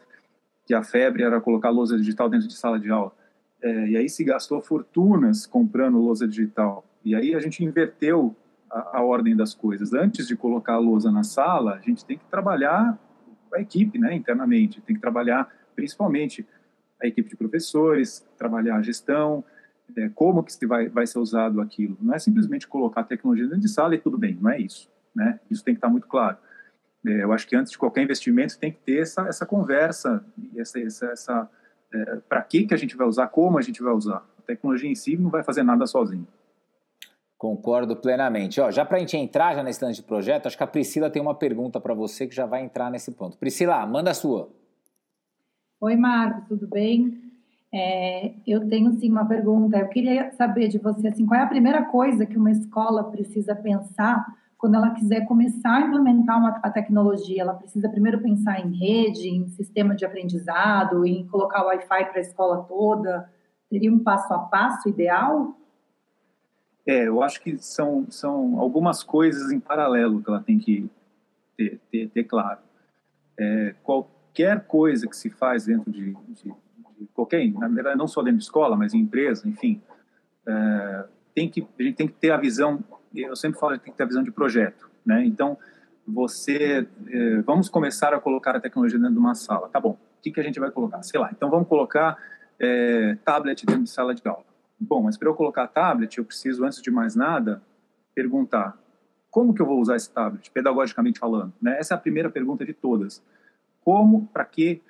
que 0.64 0.74
a 0.74 0.82
febre 0.82 1.24
era 1.24 1.40
colocar 1.40 1.70
lousa 1.70 1.96
digital 1.96 2.28
dentro 2.28 2.46
de 2.46 2.54
sala 2.54 2.78
de 2.78 2.88
aula. 2.90 3.12
É, 3.60 3.88
e 3.88 3.96
aí 3.96 4.08
se 4.08 4.22
gastou 4.22 4.60
fortunas 4.60 5.46
comprando 5.46 5.98
lousa 5.98 6.26
digital. 6.26 6.84
E 7.04 7.14
aí 7.14 7.34
a 7.34 7.40
gente 7.40 7.64
inverteu 7.64 8.34
a, 8.70 8.98
a, 8.98 9.02
ordem 9.02 9.34
das 9.34 9.54
coisas. 9.54 9.92
Antes 9.92 10.26
de 10.26 10.36
colocar 10.36 10.74
a 10.74 10.78
lousa 10.78 11.10
na 11.10 11.24
sala, 11.24 11.74
a 11.74 11.80
gente 11.80 12.04
tem 12.04 12.16
que 12.16 12.24
trabalhar 12.26 12.98
a 13.52 13.60
equipe, 13.60 13.98
né, 13.98 14.14
internamente. 14.14 14.80
Tem 14.80 14.94
que 14.94 15.02
trabalhar 15.02 15.48
principalmente 15.74 16.46
a 17.02 17.06
equipe 17.06 17.28
de 17.28 17.36
professores, 17.36 18.26
trabalhar 18.38 18.76
a 18.76 18.82
gestão, 18.82 19.44
é, 19.96 20.08
como 20.10 20.42
que 20.42 20.66
vai, 20.66 20.88
vai 20.88 21.06
ser 21.06 21.18
usado 21.18 21.60
aquilo. 21.60 21.96
Não 22.00 22.14
é 22.14 22.18
simplesmente 22.18 22.66
colocar 22.66 23.04
tecnologia 23.04 23.46
dentro 23.46 23.60
de 23.60 23.68
sala 23.68 23.94
e 23.94 23.98
tudo 23.98 24.16
bem, 24.16 24.38
não 24.40 24.50
é 24.50 24.60
isso. 24.60 24.90
Né? 25.14 25.38
Isso 25.50 25.64
tem 25.64 25.74
que 25.74 25.78
estar 25.78 25.88
muito 25.88 26.06
claro. 26.06 26.36
É, 27.04 27.24
eu 27.24 27.32
acho 27.32 27.46
que 27.46 27.56
antes 27.56 27.72
de 27.72 27.78
qualquer 27.78 28.02
investimento 28.02 28.58
tem 28.58 28.70
que 28.72 28.78
ter 28.78 29.00
essa, 29.00 29.26
essa 29.26 29.44
conversa, 29.44 30.24
essa, 30.56 30.80
essa, 30.80 31.06
essa 31.06 31.50
é, 31.92 32.16
para 32.28 32.42
que, 32.42 32.64
que 32.64 32.74
a 32.74 32.76
gente 32.76 32.96
vai 32.96 33.06
usar, 33.06 33.26
como 33.28 33.58
a 33.58 33.62
gente 33.62 33.82
vai 33.82 33.92
usar. 33.92 34.24
A 34.38 34.42
tecnologia 34.42 34.88
em 34.88 34.94
si 34.94 35.16
não 35.16 35.30
vai 35.30 35.42
fazer 35.42 35.62
nada 35.62 35.86
sozinho. 35.86 36.26
Concordo 37.36 37.96
plenamente. 37.96 38.60
Ó, 38.60 38.70
já 38.70 38.84
para 38.84 38.98
a 38.98 39.00
gente 39.00 39.16
entrar 39.16 39.54
já 39.54 39.64
nesse 39.64 39.84
lance 39.84 40.00
de 40.00 40.06
projeto, 40.06 40.46
acho 40.46 40.56
que 40.56 40.62
a 40.62 40.66
Priscila 40.66 41.10
tem 41.10 41.20
uma 41.20 41.34
pergunta 41.34 41.80
para 41.80 41.92
você 41.92 42.26
que 42.28 42.34
já 42.34 42.46
vai 42.46 42.62
entrar 42.62 42.88
nesse 42.88 43.10
ponto. 43.10 43.36
Priscila, 43.36 43.84
manda 43.84 44.12
a 44.12 44.14
sua. 44.14 44.48
Oi, 45.82 45.96
Marcos, 45.96 46.44
tudo 46.46 46.68
bem? 46.68 47.20
É, 47.74 48.34
eu 48.46 48.68
tenho 48.68 48.92
sim 49.00 49.10
uma 49.10 49.26
pergunta. 49.26 49.76
Eu 49.76 49.88
queria 49.88 50.30
saber 50.30 50.68
de 50.68 50.78
você 50.78 51.08
assim, 51.08 51.26
qual 51.26 51.40
é 51.40 51.42
a 51.42 51.48
primeira 51.48 51.84
coisa 51.86 52.24
que 52.24 52.38
uma 52.38 52.52
escola 52.52 53.10
precisa 53.10 53.52
pensar 53.56 54.24
quando 54.56 54.76
ela 54.76 54.90
quiser 54.90 55.26
começar 55.26 55.78
a 55.78 55.80
implementar 55.80 56.38
uma, 56.38 56.50
a 56.62 56.70
tecnologia? 56.70 57.42
Ela 57.42 57.54
precisa 57.54 57.88
primeiro 57.88 58.20
pensar 58.20 58.64
em 58.64 58.70
rede, 58.70 59.28
em 59.28 59.48
sistema 59.48 59.96
de 59.96 60.04
aprendizado, 60.04 61.04
em 61.04 61.26
colocar 61.26 61.64
o 61.64 61.66
Wi-Fi 61.66 62.04
para 62.04 62.18
a 62.18 62.20
escola 62.20 62.62
toda. 62.62 63.28
Teria 63.68 63.92
um 63.92 63.98
passo 63.98 64.32
a 64.32 64.38
passo 64.38 64.88
ideal? 64.88 65.58
É, 66.86 67.08
eu 67.08 67.24
acho 67.24 67.42
que 67.42 67.58
são, 67.58 68.06
são 68.08 68.60
algumas 68.60 69.02
coisas 69.02 69.50
em 69.50 69.58
paralelo 69.58 70.22
que 70.22 70.30
ela 70.30 70.40
tem 70.40 70.60
que 70.60 70.88
ter, 71.56 71.80
ter, 71.90 72.08
ter 72.08 72.22
claro. 72.22 72.60
É, 73.36 73.74
qualquer 74.32 74.64
coisa 74.64 75.06
que 75.06 75.16
se 75.16 75.28
faz 75.28 75.66
dentro 75.66 75.92
de, 75.92 76.16
de 76.28 76.54
qualquer, 77.12 77.46
na 77.52 77.68
verdade 77.68 77.98
não 77.98 78.08
só 78.08 78.22
dentro 78.22 78.38
de 78.38 78.44
escola, 78.44 78.76
mas 78.76 78.94
em 78.94 79.00
empresa, 79.00 79.46
enfim, 79.46 79.80
é, 80.46 81.04
tem 81.34 81.48
que 81.48 81.66
a 81.78 81.82
gente 81.82 81.96
tem 81.96 82.08
que 82.08 82.14
ter 82.14 82.30
a 82.30 82.38
visão. 82.38 82.82
Eu 83.14 83.36
sempre 83.36 83.60
falo 83.60 83.74
que 83.74 83.84
tem 83.84 83.92
que 83.92 83.98
ter 83.98 84.04
a 84.04 84.06
visão 84.06 84.22
de 84.22 84.32
projeto, 84.32 84.90
né? 85.04 85.24
Então 85.24 85.58
você, 86.06 86.88
é, 87.08 87.42
vamos 87.42 87.68
começar 87.68 88.14
a 88.14 88.18
colocar 88.18 88.56
a 88.56 88.60
tecnologia 88.60 88.98
dentro 88.98 89.12
de 89.12 89.18
uma 89.18 89.34
sala, 89.34 89.68
tá 89.68 89.78
bom? 89.78 89.92
O 89.92 90.22
que 90.22 90.30
que 90.30 90.40
a 90.40 90.42
gente 90.42 90.58
vai 90.58 90.70
colocar? 90.70 91.02
Sei 91.02 91.20
lá. 91.20 91.30
Então 91.30 91.50
vamos 91.50 91.68
colocar 91.68 92.16
é, 92.58 93.16
tablet 93.24 93.66
dentro 93.66 93.84
de 93.84 93.90
sala 93.90 94.14
de 94.14 94.26
aula. 94.26 94.44
Bom, 94.80 95.02
mas 95.02 95.16
para 95.16 95.28
eu 95.28 95.34
colocar 95.34 95.66
tablet, 95.68 96.16
eu 96.16 96.24
preciso 96.24 96.64
antes 96.64 96.80
de 96.80 96.90
mais 96.90 97.14
nada 97.14 97.62
perguntar 98.14 98.76
como 99.30 99.54
que 99.54 99.62
eu 99.62 99.66
vou 99.66 99.80
usar 99.80 99.96
esse 99.96 100.10
tablet, 100.10 100.50
pedagogicamente 100.50 101.18
falando, 101.18 101.52
né? 101.60 101.78
Essa 101.78 101.94
é 101.94 101.96
a 101.96 102.00
primeira 102.00 102.30
pergunta 102.30 102.64
de 102.64 102.72
todas. 102.72 103.22
Como, 103.84 104.28
para 104.32 104.44
que, 104.44 104.80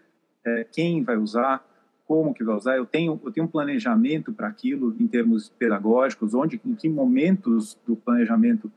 é, 0.45 0.65
quem 0.65 1.03
vai 1.03 1.17
usar, 1.17 1.65
como 2.07 2.35
que 2.35 2.45
vai 2.45 2.57
usar, 2.57 2.77
eu 2.77 2.87
tenho, 2.87 3.21
eu 3.25 3.33
tenho 3.33 3.47
um 3.47 3.51
planejamento 3.51 4.33
para 4.33 4.49
aquilo 4.49 4.95
em 4.99 5.07
termos 5.07 5.49
pedagógicos, 5.49 6.35
onde, 6.35 6.61
em 6.65 6.75
que 6.75 6.89
momentos 6.89 7.79
do 7.87 7.97
planejamento 7.97 8.71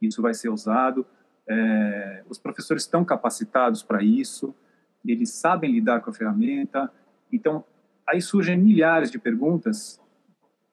isso 0.00 0.22
vai 0.22 0.32
ser 0.32 0.48
usado, 0.48 1.04
é, 1.46 2.22
os 2.28 2.38
professores 2.38 2.84
estão 2.84 3.04
capacitados 3.04 3.82
para 3.82 4.02
isso, 4.02 4.54
eles 5.04 5.30
sabem 5.30 5.72
lidar 5.72 6.00
com 6.00 6.10
a 6.10 6.12
ferramenta, 6.12 6.90
então 7.32 7.64
aí 8.06 8.20
surgem 8.20 8.56
milhares 8.56 9.10
de 9.10 9.18
perguntas, 9.18 10.00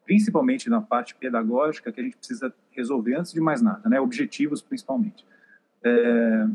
principalmente 0.06 0.70
na 0.70 0.82
parte 0.82 1.16
pedagógica, 1.16 1.92
que 1.92 2.00
a 2.00 2.04
gente 2.04 2.18
precisa 2.18 2.54
resolver 2.72 3.16
antes 3.16 3.34
de 3.34 3.42
mais 3.42 3.62
nada, 3.62 3.90
né, 3.90 4.00
objetivos 4.00 4.62
principalmente. 4.62 5.26
É, 5.84 6.48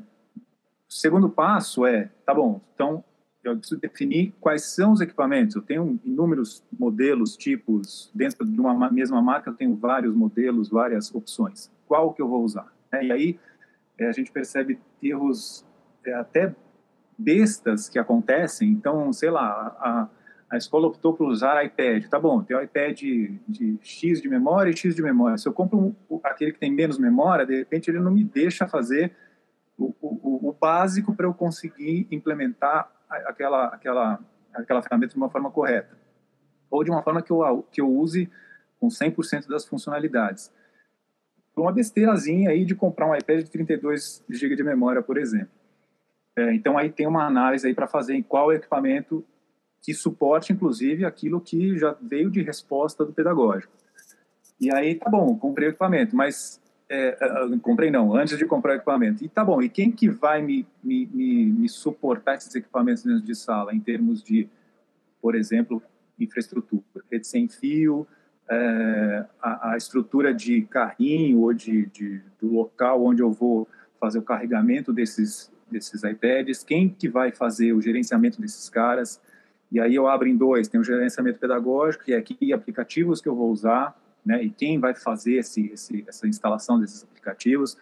o 0.90 0.92
segundo 0.92 1.30
passo 1.30 1.86
é, 1.86 2.10
tá 2.26 2.34
bom, 2.34 2.60
então 2.74 3.04
eu 3.44 3.56
preciso 3.56 3.80
definir 3.80 4.34
quais 4.40 4.64
são 4.64 4.92
os 4.92 5.00
equipamentos. 5.00 5.54
Eu 5.54 5.62
tenho 5.62 6.00
inúmeros 6.04 6.64
modelos, 6.76 7.36
tipos, 7.36 8.10
dentro 8.14 8.44
de 8.44 8.60
uma 8.60 8.90
mesma 8.90 9.22
marca 9.22 9.50
eu 9.50 9.54
tenho 9.54 9.74
vários 9.76 10.14
modelos, 10.14 10.68
várias 10.68 11.14
opções. 11.14 11.70
Qual 11.86 12.12
que 12.12 12.20
eu 12.20 12.28
vou 12.28 12.42
usar? 12.42 12.70
É, 12.92 13.04
e 13.04 13.12
aí 13.12 13.40
é, 13.96 14.08
a 14.08 14.12
gente 14.12 14.32
percebe 14.32 14.80
erros 15.00 15.64
é, 16.04 16.12
até 16.12 16.54
bestas 17.16 17.88
que 17.88 17.98
acontecem. 17.98 18.68
Então, 18.70 19.12
sei 19.12 19.30
lá, 19.30 19.76
a, 19.78 20.08
a 20.50 20.56
escola 20.56 20.88
optou 20.88 21.14
por 21.14 21.28
usar 21.28 21.64
iPad. 21.64 22.06
Tá 22.08 22.18
bom, 22.18 22.42
tem 22.42 22.56
o 22.56 22.62
iPad 22.62 22.98
de, 22.98 23.38
de 23.48 23.78
X 23.80 24.20
de 24.20 24.28
memória 24.28 24.70
e 24.70 24.76
X 24.76 24.96
de 24.96 25.02
memória. 25.02 25.38
Se 25.38 25.48
eu 25.48 25.52
compro 25.52 25.78
um, 25.78 26.20
aquele 26.24 26.52
que 26.52 26.58
tem 26.58 26.72
menos 26.72 26.98
memória, 26.98 27.46
de 27.46 27.56
repente 27.56 27.88
ele 27.88 28.00
não 28.00 28.10
me 28.10 28.24
deixa 28.24 28.66
fazer 28.66 29.12
o, 29.80 29.96
o, 30.00 30.50
o 30.50 30.52
básico 30.52 31.14
para 31.14 31.26
eu 31.26 31.32
conseguir 31.32 32.06
implementar 32.10 32.90
aquela, 33.08 33.66
aquela, 33.66 34.20
aquela 34.52 34.82
ferramenta 34.82 35.14
de 35.14 35.16
uma 35.16 35.30
forma 35.30 35.50
correta. 35.50 35.98
Ou 36.70 36.84
de 36.84 36.90
uma 36.90 37.02
forma 37.02 37.22
que 37.22 37.32
eu, 37.32 37.66
que 37.72 37.80
eu 37.80 37.88
use 37.88 38.30
com 38.78 38.88
100% 38.88 39.48
das 39.48 39.66
funcionalidades. 39.66 40.52
Uma 41.56 41.72
besteirazinha 41.72 42.50
aí 42.50 42.64
de 42.64 42.74
comprar 42.74 43.06
um 43.06 43.14
iPad 43.14 43.44
de 43.44 43.50
32 43.50 44.24
GB 44.28 44.56
de 44.56 44.62
memória, 44.62 45.02
por 45.02 45.18
exemplo. 45.18 45.50
É, 46.36 46.54
então 46.54 46.78
aí 46.78 46.90
tem 46.90 47.06
uma 47.06 47.26
análise 47.26 47.66
aí 47.66 47.74
para 47.74 47.86
fazer 47.86 48.14
em 48.14 48.22
qual 48.22 48.52
equipamento 48.52 49.24
que 49.82 49.92
suporte, 49.94 50.52
inclusive, 50.52 51.04
aquilo 51.04 51.40
que 51.40 51.76
já 51.76 51.96
veio 52.00 52.30
de 52.30 52.42
resposta 52.42 53.04
do 53.04 53.12
pedagógico. 53.12 53.72
E 54.60 54.72
aí, 54.72 54.94
tá 54.94 55.08
bom, 55.08 55.36
comprei 55.38 55.68
o 55.68 55.70
equipamento, 55.70 56.14
mas 56.14 56.60
é, 56.90 57.16
é, 57.20 57.58
comprei 57.62 57.88
não, 57.88 58.16
antes 58.16 58.36
de 58.36 58.44
comprar 58.44 58.72
o 58.72 58.74
equipamento. 58.74 59.24
E 59.24 59.28
tá 59.28 59.44
bom, 59.44 59.62
e 59.62 59.68
quem 59.68 59.92
que 59.92 60.08
vai 60.08 60.42
me, 60.42 60.66
me, 60.82 61.06
me, 61.06 61.46
me, 61.46 61.68
suportar 61.68 62.34
esses 62.34 62.52
equipamentos 62.52 63.04
dentro 63.04 63.22
de 63.22 63.34
sala, 63.36 63.72
em 63.72 63.78
termos 63.78 64.24
de, 64.24 64.48
por 65.22 65.36
exemplo, 65.36 65.80
infraestrutura, 66.18 66.82
rede 67.08 67.28
sem 67.28 67.48
fio, 67.48 68.06
é, 68.50 69.24
a, 69.40 69.72
a, 69.72 69.76
estrutura 69.76 70.34
de 70.34 70.62
carrinho 70.62 71.42
ou 71.42 71.52
de, 71.52 71.86
de, 71.86 72.20
do 72.40 72.52
local 72.52 73.04
onde 73.04 73.22
eu 73.22 73.30
vou 73.30 73.68
fazer 74.00 74.18
o 74.18 74.22
carregamento 74.22 74.92
desses, 74.92 75.52
desses 75.70 76.02
iPads, 76.02 76.64
quem 76.64 76.88
que 76.88 77.08
vai 77.08 77.30
fazer 77.30 77.72
o 77.72 77.80
gerenciamento 77.80 78.40
desses 78.40 78.68
caras, 78.68 79.20
e 79.70 79.78
aí 79.78 79.94
eu 79.94 80.08
abro 80.08 80.26
em 80.26 80.36
dois, 80.36 80.66
tem 80.66 80.80
o 80.80 80.84
gerenciamento 80.84 81.38
pedagógico, 81.38 82.02
que 82.02 82.12
é 82.12 82.52
aplicativos 82.52 83.20
que 83.20 83.28
eu 83.28 83.36
vou 83.36 83.52
usar, 83.52 83.96
né? 84.24 84.42
E 84.42 84.50
quem 84.50 84.78
vai 84.78 84.94
fazer 84.94 85.34
esse, 85.34 85.66
esse, 85.72 86.04
essa 86.06 86.26
instalação 86.26 86.78
desses 86.78 87.02
aplicativos? 87.02 87.76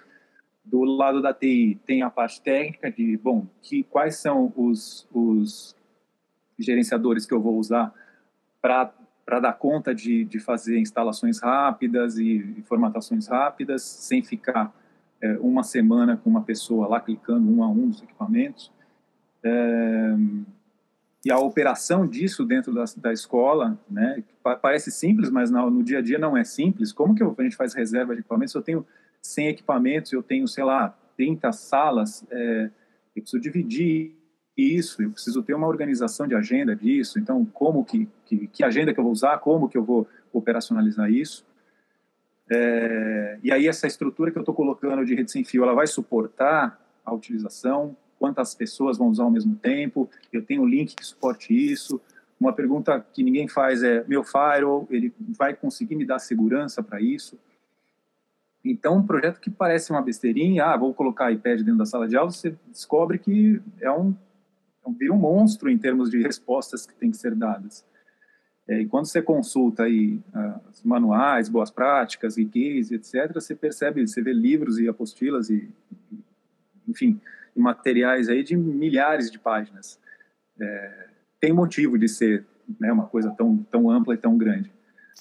Do 0.64 0.84
lado 0.84 1.22
da 1.22 1.32
TI 1.32 1.78
tem 1.86 2.02
a 2.02 2.10
parte 2.10 2.42
técnica 2.42 2.90
de, 2.90 3.16
bom, 3.16 3.46
que 3.62 3.82
quais 3.84 4.16
são 4.16 4.52
os, 4.56 5.06
os 5.12 5.74
gerenciadores 6.58 7.24
que 7.24 7.32
eu 7.32 7.40
vou 7.40 7.56
usar 7.56 7.92
para 8.60 8.92
para 9.28 9.40
dar 9.40 9.52
conta 9.52 9.94
de, 9.94 10.24
de 10.24 10.40
fazer 10.40 10.78
instalações 10.78 11.38
rápidas 11.38 12.16
e, 12.16 12.54
e 12.56 12.62
formatações 12.62 13.26
rápidas, 13.26 13.82
sem 13.82 14.22
ficar 14.22 14.74
é, 15.20 15.36
uma 15.42 15.62
semana 15.62 16.16
com 16.16 16.30
uma 16.30 16.40
pessoa 16.40 16.88
lá 16.88 16.98
clicando 16.98 17.46
um 17.46 17.62
a 17.62 17.68
um 17.68 17.88
nos 17.88 18.02
equipamentos. 18.02 18.72
É, 19.42 20.14
e 21.24 21.30
a 21.30 21.38
operação 21.38 22.06
disso 22.06 22.44
dentro 22.44 22.72
da, 22.72 22.84
da 22.96 23.12
escola, 23.12 23.78
né, 23.90 24.22
parece 24.62 24.90
simples, 24.90 25.30
mas 25.30 25.50
no, 25.50 25.68
no, 25.70 25.82
dia 25.82 25.98
a 25.98 26.02
dia 26.02 26.18
não 26.18 26.36
é 26.36 26.44
simples. 26.44 26.92
Como 26.92 27.14
que 27.14 27.22
eu, 27.22 27.34
a 27.36 27.42
gente 27.42 27.56
faz 27.56 27.74
reserva 27.74 28.14
de 28.14 28.20
equipamentos? 28.20 28.54
Eu 28.54 28.62
tenho 28.62 28.86
100 29.20 29.48
equipamentos, 29.48 30.12
eu 30.12 30.22
tenho, 30.22 30.46
sei 30.46 30.64
lá, 30.64 30.96
30 31.16 31.52
salas, 31.52 32.24
é, 32.30 32.70
eu 33.16 33.22
preciso 33.22 33.42
dividir 33.42 34.14
isso, 34.56 35.02
eu 35.02 35.10
preciso 35.10 35.42
ter 35.42 35.54
uma 35.54 35.66
organização 35.66 36.26
de 36.26 36.34
agenda 36.34 36.74
disso, 36.74 37.18
então 37.18 37.44
como 37.44 37.84
que, 37.84 38.08
que, 38.24 38.46
que 38.46 38.64
agenda 38.64 38.94
que 38.94 39.00
eu 39.00 39.04
vou 39.04 39.12
usar, 39.12 39.38
como 39.38 39.68
que 39.68 39.76
eu 39.76 39.84
vou 39.84 40.06
operacionalizar 40.32 41.10
isso. 41.10 41.44
É, 42.50 43.38
e 43.42 43.52
aí 43.52 43.66
essa 43.66 43.86
estrutura 43.86 44.30
que 44.30 44.38
eu 44.38 44.42
estou 44.42 44.54
colocando 44.54 45.04
de 45.04 45.14
rede 45.14 45.30
sem 45.30 45.44
fio, 45.44 45.64
ela 45.64 45.74
vai 45.74 45.86
suportar 45.86 46.80
a 47.04 47.12
utilização, 47.12 47.96
quantas 48.18 48.54
pessoas 48.54 48.98
vão 48.98 49.08
usar 49.08 49.24
ao 49.24 49.30
mesmo 49.30 49.54
tempo, 49.56 50.08
eu 50.32 50.44
tenho 50.44 50.62
um 50.62 50.66
link 50.66 50.94
que 50.94 51.04
suporte 51.04 51.52
isso. 51.54 52.00
Uma 52.40 52.52
pergunta 52.52 53.04
que 53.12 53.22
ninguém 53.22 53.48
faz 53.48 53.82
é, 53.82 54.04
meu 54.06 54.22
firewall, 54.22 54.86
ele 54.90 55.12
vai 55.36 55.54
conseguir 55.54 55.96
me 55.96 56.04
dar 56.04 56.18
segurança 56.18 56.82
para 56.82 57.00
isso? 57.00 57.38
Então, 58.64 58.98
um 58.98 59.06
projeto 59.06 59.40
que 59.40 59.50
parece 59.50 59.90
uma 59.90 60.02
besteirinha, 60.02 60.66
ah, 60.66 60.76
vou 60.76 60.92
colocar 60.92 61.32
iPad 61.32 61.60
dentro 61.60 61.78
da 61.78 61.86
sala 61.86 62.08
de 62.08 62.16
aula, 62.16 62.30
você 62.30 62.56
descobre 62.66 63.18
que 63.18 63.60
é 63.80 63.90
um, 63.90 64.14
vira 64.98 65.12
um 65.12 65.16
monstro 65.16 65.70
em 65.70 65.78
termos 65.78 66.10
de 66.10 66.20
respostas 66.20 66.84
que 66.84 66.94
têm 66.94 67.10
que 67.10 67.16
ser 67.16 67.34
dadas. 67.34 67.84
É, 68.66 68.80
e 68.82 68.86
quando 68.86 69.06
você 69.06 69.22
consulta 69.22 69.84
aí 69.84 70.20
uh, 70.34 70.60
os 70.70 70.82
manuais, 70.82 71.48
boas 71.48 71.70
práticas, 71.70 72.36
e 72.36 72.42
etc., 72.42 73.32
você 73.32 73.54
percebe, 73.54 74.06
você 74.06 74.20
vê 74.20 74.32
livros 74.32 74.78
e 74.78 74.86
apostilas 74.86 75.48
e, 75.48 75.70
enfim, 76.86 77.18
materiais 77.60 78.28
aí 78.28 78.42
de 78.42 78.56
milhares 78.56 79.30
de 79.30 79.38
páginas. 79.38 79.98
É, 80.60 81.06
tem 81.40 81.52
motivo 81.52 81.98
de 81.98 82.08
ser 82.08 82.44
né, 82.80 82.92
uma 82.92 83.06
coisa 83.06 83.30
tão, 83.36 83.56
tão 83.70 83.90
ampla 83.90 84.14
e 84.14 84.16
tão 84.16 84.36
grande, 84.36 84.70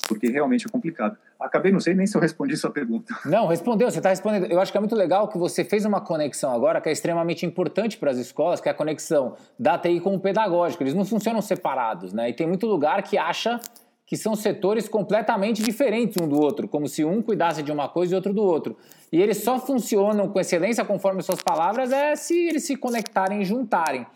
porque 0.08 0.27
realmente 0.27 0.65
é 0.67 0.70
complicado. 0.70 1.17
Acabei, 1.39 1.72
não 1.72 1.79
sei 1.79 1.94
nem 1.94 2.08
se 2.08 2.17
eu 2.17 2.22
respondi 2.22 2.58
sua 2.58 2.72
pergunta. 2.72 3.15
Não, 3.24 3.46
respondeu, 3.46 3.91
você 3.91 4.00
está 4.00 4.10
respondendo. 4.10 4.51
Eu 4.51 4.60
acho 4.60 4.72
que 4.72 4.77
é 4.77 4.82
muito 4.82 4.96
legal 4.96 5.27
que 5.27 5.38
você 5.38 5.63
fez 5.63 5.86
uma 5.86 6.01
conexão 6.01 6.51
agora 6.51 6.82
que 6.82 6.89
é 6.89 6.91
extremamente 6.91 7.46
importante 7.46 7.96
para 7.96 8.10
as 8.10 8.17
escolas, 8.17 8.60
que 8.60 8.67
é 8.67 8.72
a 8.72 8.75
conexão 8.75 9.36
da 9.58 9.77
TI 9.77 10.00
com 10.00 10.15
o 10.15 10.20
pedagógico. 10.20 10.82
Eles 10.82 10.96
não 10.96 11.06
funcionam 11.06 11.39
separados, 11.39 12.12
né? 12.12 12.29
E 12.29 12.34
tem 12.34 12.48
muito 12.48 12.65
lugar 12.65 13.03
que 13.03 13.20
acha 13.20 13.60
que 14.07 14.15
são 14.15 14.37
setores 14.37 14.87
completamente 14.87 15.61
diferentes 15.61 16.15
um 16.19 16.29
do 16.29 16.39
outro, 16.39 16.65
como 16.65 16.87
se 16.87 17.03
um 17.03 17.21
cuidasse 17.21 17.61
de 17.61 17.73
uma 17.73 17.89
coisa 17.89 18.13
e 18.13 18.15
outro 18.15 18.33
do 18.33 18.41
outro. 18.41 18.77
E 19.11 19.21
eles 19.21 19.43
só 19.43 19.59
funcionam 19.59 20.29
com 20.29 20.39
excelência, 20.39 20.85
conforme 20.85 21.21
suas 21.21 21.41
palavras, 21.41 21.91
é 21.91 22.15
se 22.15 22.47
eles 22.47 22.65
se 22.65 22.77
conectarem 22.77 23.41
e 23.41 23.45
juntarem. 23.45 24.07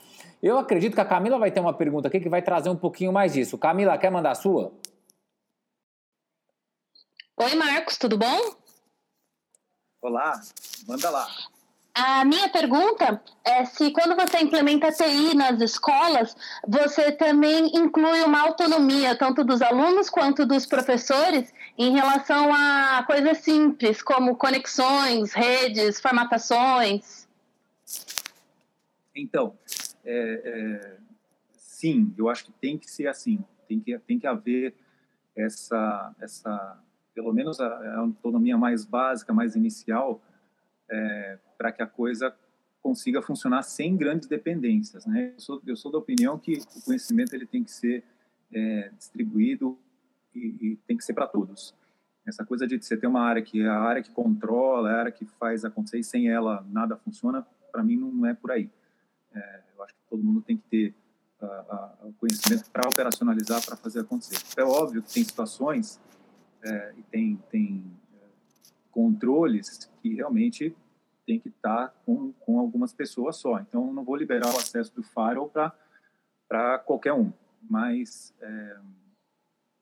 Eu 0.41 0.57
acredito 0.57 0.95
que 0.95 1.01
a 1.01 1.05
Camila 1.05 1.37
vai 1.37 1.51
ter 1.51 1.59
uma 1.59 1.73
pergunta 1.73 2.07
aqui 2.07 2.21
que 2.21 2.29
vai 2.29 2.41
trazer 2.41 2.69
um 2.69 2.75
pouquinho 2.75 3.11
mais 3.11 3.33
disso. 3.33 3.57
Camila, 3.57 3.97
quer 3.97 4.09
mandar 4.09 4.31
a 4.31 4.35
sua? 4.35 4.71
Oi, 7.35 7.55
Marcos, 7.55 7.97
tudo 7.97 8.17
bom? 8.17 8.39
Olá, 10.01 10.39
manda 10.87 11.09
lá. 11.09 11.27
A 11.93 12.23
minha 12.23 12.47
pergunta 12.49 13.21
é 13.43 13.65
se 13.65 13.91
quando 13.91 14.15
você 14.15 14.39
implementa 14.39 14.91
TI 14.91 15.35
nas 15.35 15.59
escolas, 15.59 16.35
você 16.65 17.11
também 17.11 17.69
inclui 17.75 18.21
uma 18.21 18.41
autonomia, 18.41 19.17
tanto 19.17 19.43
dos 19.43 19.61
alunos 19.61 20.09
quanto 20.09 20.45
dos 20.45 20.65
professores, 20.65 21.53
em 21.77 21.91
relação 21.91 22.53
a 22.53 23.03
coisas 23.05 23.39
simples, 23.39 24.01
como 24.01 24.37
conexões, 24.37 25.33
redes, 25.33 25.99
formatações? 25.99 27.27
Então, 29.13 29.57
é, 30.05 30.41
é, 30.45 30.97
sim, 31.57 32.13
eu 32.17 32.29
acho 32.29 32.45
que 32.45 32.53
tem 32.53 32.77
que 32.77 32.89
ser 32.89 33.07
assim, 33.07 33.43
tem 33.67 33.81
que, 33.81 33.99
tem 33.99 34.17
que 34.17 34.27
haver 34.27 34.73
essa, 35.35 36.15
essa 36.21 36.79
pelo 37.13 37.33
menos 37.33 37.59
a, 37.59 37.67
a 37.67 37.99
autonomia 37.99 38.57
mais 38.57 38.85
básica, 38.85 39.33
mais 39.33 39.57
inicial, 39.57 40.21
é, 40.89 41.37
para 41.61 41.71
que 41.71 41.83
a 41.83 41.85
coisa 41.85 42.35
consiga 42.81 43.21
funcionar 43.21 43.61
sem 43.61 43.95
grandes 43.95 44.27
dependências. 44.27 45.05
Né? 45.05 45.31
Eu, 45.35 45.39
sou, 45.39 45.61
eu 45.67 45.75
sou 45.75 45.91
da 45.91 45.99
opinião 45.99 46.39
que 46.39 46.53
o 46.75 46.81
conhecimento 46.81 47.35
ele 47.35 47.45
tem 47.45 47.63
que 47.63 47.69
ser 47.69 48.03
é, 48.51 48.89
distribuído 48.97 49.77
e, 50.33 50.39
e, 50.59 50.75
tem 50.87 50.97
que 50.97 51.05
ser 51.05 51.13
para 51.13 51.27
todos. 51.27 51.75
Essa 52.25 52.43
coisa 52.43 52.65
de 52.65 52.81
você 52.81 52.97
ter 52.97 53.05
uma 53.05 53.21
área 53.21 53.43
que 53.43 53.61
é 53.61 53.67
a 53.67 53.79
área 53.79 54.01
que 54.01 54.09
controla, 54.09 54.89
é 54.89 54.95
a 54.95 54.99
área 55.01 55.11
que 55.11 55.23
faz 55.23 55.63
acontecer 55.63 55.99
e 55.99 56.03
sem 56.03 56.29
ela 56.29 56.65
nada 56.71 56.97
funciona, 56.97 57.45
para 57.71 57.83
mim 57.83 57.95
não 57.95 58.25
é 58.25 58.33
por 58.33 58.49
aí. 58.49 58.67
É, 59.31 59.61
eu 59.75 59.83
acho 59.83 59.93
que 59.93 60.01
todo 60.09 60.23
mundo 60.23 60.41
tem 60.41 60.57
que 60.57 60.63
ter 60.67 60.95
o 62.03 62.13
conhecimento 62.13 62.71
para 62.71 62.89
operacionalizar, 62.89 63.63
para 63.63 63.75
fazer 63.75 63.99
acontecer. 63.99 64.37
É 64.57 64.63
óbvio 64.63 65.03
que 65.03 65.13
tem 65.13 65.23
situações 65.23 65.99
é, 66.63 66.93
e 66.97 67.03
tem, 67.03 67.39
tem 67.51 67.83
controles 68.91 69.89
que 70.01 70.15
realmente 70.15 70.75
tem 71.31 71.39
que 71.39 71.47
estar 71.47 71.87
tá 71.87 71.93
com, 72.05 72.33
com 72.33 72.59
algumas 72.59 72.93
pessoas 72.93 73.37
só. 73.37 73.57
Então, 73.59 73.93
não 73.93 74.03
vou 74.03 74.17
liberar 74.17 74.47
o 74.47 74.57
acesso 74.57 74.93
do 74.93 75.01
firewall 75.01 75.49
para 75.49 76.77
qualquer 76.79 77.13
um, 77.13 77.31
mas 77.61 78.35
é, 78.41 78.77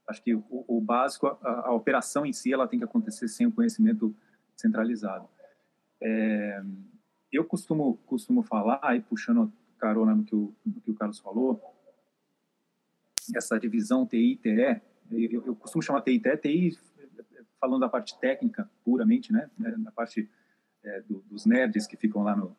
acho 0.07 0.21
que 0.21 0.35
o, 0.35 0.43
o 0.67 0.79
básico, 0.79 1.25
a, 1.25 1.67
a, 1.69 1.73
operação 1.73 2.23
em 2.23 2.31
si, 2.31 2.53
ela 2.53 2.67
tem 2.67 2.77
que 2.77 2.85
acontecer 2.85 3.27
sem 3.27 3.47
o 3.47 3.51
conhecimento 3.51 4.15
centralizado. 4.55 5.27
É, 5.99 6.61
eu 7.31 7.43
costumo, 7.43 7.97
costumo 8.05 8.43
falar, 8.43 8.79
aí 8.83 9.01
puxando 9.01 9.51
carona 9.79 10.13
no 10.13 10.23
que, 10.23 10.35
o, 10.35 10.53
no 10.63 10.81
que 10.81 10.91
o 10.91 10.95
Carlos 10.95 11.17
falou, 11.17 11.59
essa 13.35 13.59
divisão 13.59 14.05
TI-TE, 14.05 14.81
eu, 15.11 15.45
eu 15.47 15.55
costumo 15.55 15.81
chamar 15.81 16.01
TI-TE, 16.01 16.37
TI 16.37 16.77
falando 17.59 17.81
da 17.81 17.89
parte 17.89 18.19
técnica 18.19 18.69
puramente, 18.83 19.33
né, 19.33 19.49
né 19.57 19.73
na 19.77 19.91
parte 19.91 20.29
é, 20.83 21.01
do, 21.01 21.19
dos 21.29 21.45
nerds 21.45 21.87
que 21.87 21.97
ficam 21.97 22.23
lá 22.23 22.35
no, 22.35 22.55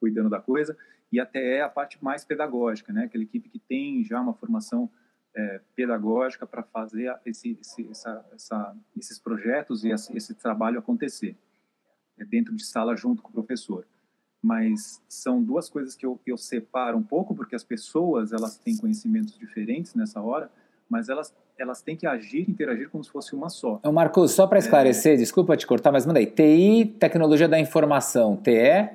cuidando 0.00 0.28
da 0.28 0.40
coisa, 0.40 0.76
e 1.10 1.20
até 1.20 1.58
é 1.58 1.62
a 1.62 1.68
parte 1.68 2.02
mais 2.02 2.24
pedagógica, 2.24 2.92
né, 2.92 3.04
aquela 3.04 3.24
equipe 3.24 3.48
que 3.48 3.58
tem 3.58 4.02
já 4.02 4.20
uma 4.20 4.34
formação 4.34 4.90
é, 5.34 5.60
pedagógica 5.74 6.46
para 6.46 6.62
fazer 6.62 7.14
esse, 7.24 7.58
esse, 7.60 7.88
essa, 7.88 8.26
essa, 8.32 8.76
esses 8.96 9.18
projetos 9.18 9.84
e 9.84 9.90
esse, 9.90 10.14
esse 10.16 10.34
trabalho 10.34 10.78
acontecer 10.78 11.36
é, 12.18 12.24
dentro 12.24 12.54
de 12.54 12.64
sala 12.64 12.96
junto 12.96 13.22
com 13.22 13.30
o 13.30 13.32
professor. 13.32 13.86
Mas 14.42 15.02
são 15.08 15.42
duas 15.42 15.70
coisas 15.70 15.94
que 15.94 16.04
eu, 16.04 16.20
eu 16.26 16.36
separo 16.36 16.98
um 16.98 17.02
pouco, 17.02 17.34
porque 17.34 17.54
as 17.54 17.62
pessoas 17.62 18.32
elas 18.32 18.58
têm 18.58 18.76
conhecimentos 18.76 19.38
diferentes 19.38 19.94
nessa 19.94 20.20
hora, 20.20 20.50
mas 20.92 21.08
elas 21.08 21.34
elas 21.58 21.80
têm 21.80 21.96
que 21.96 22.06
agir, 22.06 22.48
interagir 22.48 22.90
como 22.90 23.02
se 23.02 23.10
fosse 23.10 23.34
uma 23.34 23.48
só. 23.48 23.76
Então, 23.78 23.92
Marcos, 23.92 24.32
só 24.32 24.46
para 24.46 24.58
esclarecer, 24.58 25.14
é... 25.14 25.16
desculpa 25.16 25.56
te 25.56 25.66
cortar, 25.66 25.90
mas 25.90 26.04
manda 26.04 26.18
aí. 26.18 26.26
TI, 26.26 26.96
tecnologia 26.98 27.48
da 27.48 27.58
informação, 27.58 28.36
TE? 28.36 28.90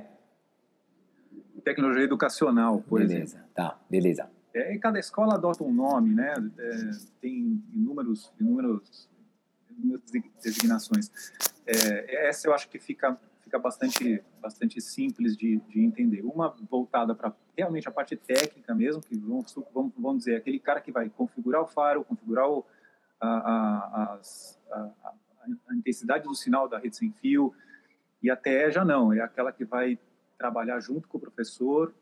Tecnologia 1.63 2.03
educacional, 2.03 2.83
por 2.87 2.99
beleza, 2.99 3.15
exemplo. 3.15 3.33
Beleza, 3.33 3.49
tá, 3.55 3.79
beleza. 3.89 4.29
É, 4.53 4.75
e 4.75 4.79
cada 4.79 4.99
escola 4.99 5.35
adota 5.35 5.63
um 5.63 5.73
nome, 5.73 6.13
né? 6.13 6.33
É, 6.57 6.91
tem 7.19 7.61
inúmeros, 7.73 8.31
inúmeros, 8.39 9.09
inúmeras 9.71 10.03
designações. 10.43 11.11
É, 11.65 12.27
essa 12.27 12.47
eu 12.47 12.53
acho 12.53 12.69
que 12.69 12.79
fica 12.79 13.17
fica 13.47 13.57
bastante, 13.57 14.21
bastante 14.41 14.81
simples 14.81 15.35
de, 15.37 15.57
de 15.69 15.81
entender. 15.81 16.21
Uma 16.21 16.53
voltada 16.69 17.15
para 17.15 17.33
realmente 17.57 17.87
a 17.87 17.91
parte 17.91 18.15
técnica 18.17 18.75
mesmo, 18.75 19.01
que 19.01 19.17
vamos, 19.17 19.55
vamos, 19.73 19.93
vamos 19.97 20.17
dizer, 20.19 20.35
aquele 20.35 20.59
cara 20.59 20.81
que 20.81 20.91
vai 20.91 21.09
configurar 21.09 21.61
o 21.61 21.65
faro, 21.65 22.03
configurar 22.03 22.49
o, 22.49 22.65
a, 23.21 23.27
a, 23.27 24.19
a, 24.71 24.91
a, 25.69 25.75
intensidade 25.75 26.25
do 26.25 26.35
sinal 26.35 26.67
da 26.67 26.77
rede 26.77 26.97
sem 26.97 27.11
fio, 27.11 27.53
e 28.21 28.29
até 28.29 28.69
já 28.69 28.83
não, 28.83 29.13
é 29.13 29.21
aquela 29.21 29.51
que 29.51 29.63
vai 29.63 29.97
trabalhar 30.37 30.79
junto 30.81 31.07
com 31.07 31.17
o 31.17 31.21
professor 31.21 31.93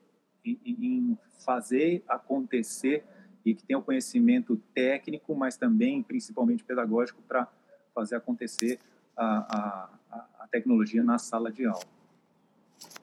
em, 0.43 0.59
em 0.65 1.17
fazer 1.45 2.03
acontecer 2.07 3.03
e 3.45 3.53
que 3.53 3.63
tem 3.63 3.75
o 3.75 3.81
conhecimento 3.83 4.57
técnico, 4.73 5.35
mas 5.35 5.55
também 5.55 6.01
principalmente 6.01 6.63
pedagógico 6.63 7.21
para 7.21 7.47
fazer 7.93 8.15
acontecer 8.15 8.79
a, 9.17 9.89
a, 10.11 10.25
a 10.39 10.47
tecnologia 10.47 11.03
na 11.03 11.17
sala 11.17 11.51
de 11.51 11.65
aula. 11.65 11.83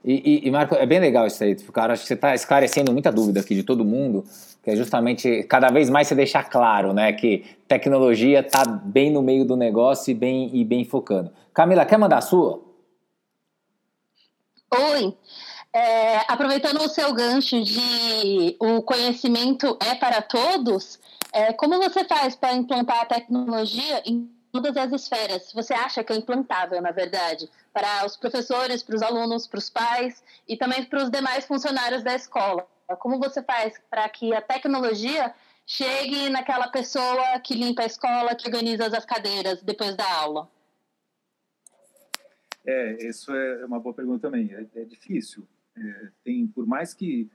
E, 0.04 0.14
e, 0.44 0.48
e, 0.48 0.50
Marco, 0.50 0.74
é 0.74 0.84
bem 0.84 0.98
legal 0.98 1.26
isso 1.26 1.42
aí, 1.44 1.54
cara. 1.54 1.92
Acho 1.92 2.02
que 2.02 2.08
você 2.08 2.14
está 2.14 2.34
esclarecendo 2.34 2.92
muita 2.92 3.12
dúvida 3.12 3.40
aqui 3.40 3.54
de 3.54 3.62
todo 3.62 3.84
mundo, 3.84 4.24
que 4.62 4.70
é 4.70 4.76
justamente 4.76 5.44
cada 5.44 5.68
vez 5.68 5.88
mais 5.88 6.08
você 6.08 6.14
deixar 6.14 6.48
claro, 6.48 6.92
né, 6.92 7.12
que 7.12 7.44
tecnologia 7.68 8.40
está 8.40 8.64
bem 8.64 9.12
no 9.12 9.22
meio 9.22 9.44
do 9.44 9.56
negócio 9.56 10.10
e 10.10 10.14
bem, 10.14 10.50
e 10.52 10.64
bem 10.64 10.84
focando. 10.84 11.30
Camila, 11.54 11.84
quer 11.84 11.98
mandar 11.98 12.18
a 12.18 12.22
sua? 12.22 12.60
Oi. 14.74 15.16
É, 15.74 16.18
aproveitando 16.30 16.82
o 16.82 16.88
seu 16.88 17.14
gancho 17.14 17.62
de 17.62 18.56
o 18.60 18.82
conhecimento 18.82 19.78
é 19.80 19.94
para 19.94 20.20
todos, 20.20 20.98
é, 21.32 21.52
como 21.54 21.78
você 21.78 22.04
faz 22.04 22.34
para 22.34 22.54
implantar 22.54 23.00
a 23.00 23.06
tecnologia 23.06 24.02
em 24.04 24.28
todas 24.52 24.76
as 24.76 24.92
esferas. 24.92 25.50
Você 25.52 25.72
acha 25.72 26.04
que 26.04 26.12
é 26.12 26.16
implantável, 26.16 26.80
na 26.82 26.92
verdade, 26.92 27.48
para 27.72 28.04
os 28.04 28.16
professores, 28.16 28.82
para 28.82 28.94
os 28.94 29.02
alunos, 29.02 29.46
para 29.46 29.58
os 29.58 29.70
pais 29.70 30.22
e 30.46 30.56
também 30.56 30.84
para 30.84 31.02
os 31.02 31.10
demais 31.10 31.46
funcionários 31.46 32.02
da 32.02 32.14
escola? 32.14 32.68
Como 32.98 33.18
você 33.18 33.42
faz 33.42 33.80
para 33.90 34.06
que 34.10 34.34
a 34.34 34.42
tecnologia 34.42 35.34
chegue 35.66 36.28
naquela 36.28 36.68
pessoa 36.68 37.40
que 37.40 37.54
limpa 37.54 37.82
a 37.82 37.86
escola, 37.86 38.34
que 38.34 38.46
organiza 38.46 38.86
as 38.86 39.06
cadeiras 39.06 39.62
depois 39.62 39.96
da 39.96 40.12
aula? 40.12 40.50
É, 42.64 43.08
isso 43.08 43.34
é 43.34 43.64
uma 43.64 43.80
boa 43.80 43.94
pergunta 43.94 44.28
também. 44.28 44.52
É, 44.52 44.82
é 44.82 44.84
difícil. 44.84 45.48
É, 45.74 46.08
tem, 46.22 46.46
por 46.46 46.66
mais 46.66 46.92
que 46.92 47.30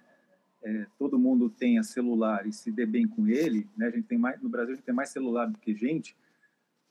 é, 0.63 0.85
todo 0.99 1.17
mundo 1.17 1.49
tenha 1.49 1.81
celular 1.81 2.45
e 2.45 2.53
se 2.53 2.71
dê 2.71 2.85
bem 2.85 3.07
com 3.07 3.27
ele, 3.27 3.67
né? 3.75 3.87
A 3.87 3.89
gente 3.89 4.07
tem 4.07 4.17
mais 4.17 4.39
no 4.41 4.49
Brasil 4.49 4.73
a 4.73 4.75
gente 4.75 4.85
tem 4.85 4.93
mais 4.93 5.09
celular 5.09 5.47
do 5.47 5.57
que 5.57 5.73
gente. 5.73 6.15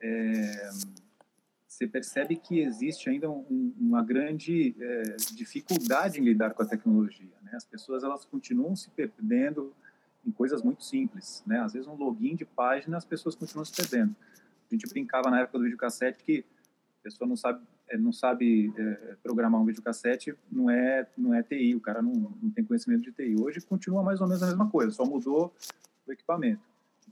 É, 0.06 0.70
você 1.66 1.86
percebe 1.86 2.36
que 2.36 2.60
existe 2.60 3.10
ainda 3.10 3.28
um, 3.28 3.74
uma 3.78 4.02
grande 4.02 4.74
é, 4.80 5.02
dificuldade 5.34 6.20
em 6.20 6.24
lidar 6.24 6.54
com 6.54 6.62
a 6.62 6.66
tecnologia. 6.66 7.34
Né? 7.42 7.52
As 7.54 7.64
pessoas 7.64 8.04
elas 8.04 8.24
continuam 8.24 8.74
se 8.76 8.88
perdendo 8.90 9.74
em 10.24 10.30
coisas 10.30 10.62
muito 10.62 10.84
simples. 10.84 11.42
Né? 11.46 11.58
Às 11.60 11.72
vezes 11.72 11.88
um 11.88 11.94
login 11.94 12.34
de 12.34 12.44
página 12.44 12.96
as 12.96 13.04
pessoas 13.04 13.34
continuam 13.34 13.64
se 13.64 13.72
perdendo. 13.72 14.14
A 14.70 14.74
gente 14.74 14.88
brincava 14.88 15.30
na 15.30 15.40
época 15.40 15.58
do 15.58 15.64
videocassete 15.64 16.22
que 16.22 16.44
a 17.00 17.02
pessoa 17.02 17.28
não 17.28 17.36
sabe 17.36 17.60
é, 17.88 17.96
não 17.96 18.12
sabe 18.12 18.72
é, 18.76 19.16
programar 19.22 19.60
um 19.60 19.64
videocassete 19.64 20.34
não 20.50 20.68
é 20.68 21.06
não 21.16 21.32
é 21.32 21.42
TI, 21.42 21.76
o 21.76 21.80
cara 21.80 22.02
não, 22.02 22.12
não 22.42 22.50
tem 22.50 22.64
conhecimento 22.64 23.02
de 23.02 23.12
TI. 23.12 23.36
Hoje 23.38 23.60
continua 23.60 24.02
mais 24.02 24.20
ou 24.20 24.26
menos 24.26 24.42
a 24.42 24.46
mesma 24.46 24.68
coisa, 24.70 24.90
só 24.92 25.04
mudou 25.04 25.54
o 26.06 26.12
equipamento. 26.12 26.62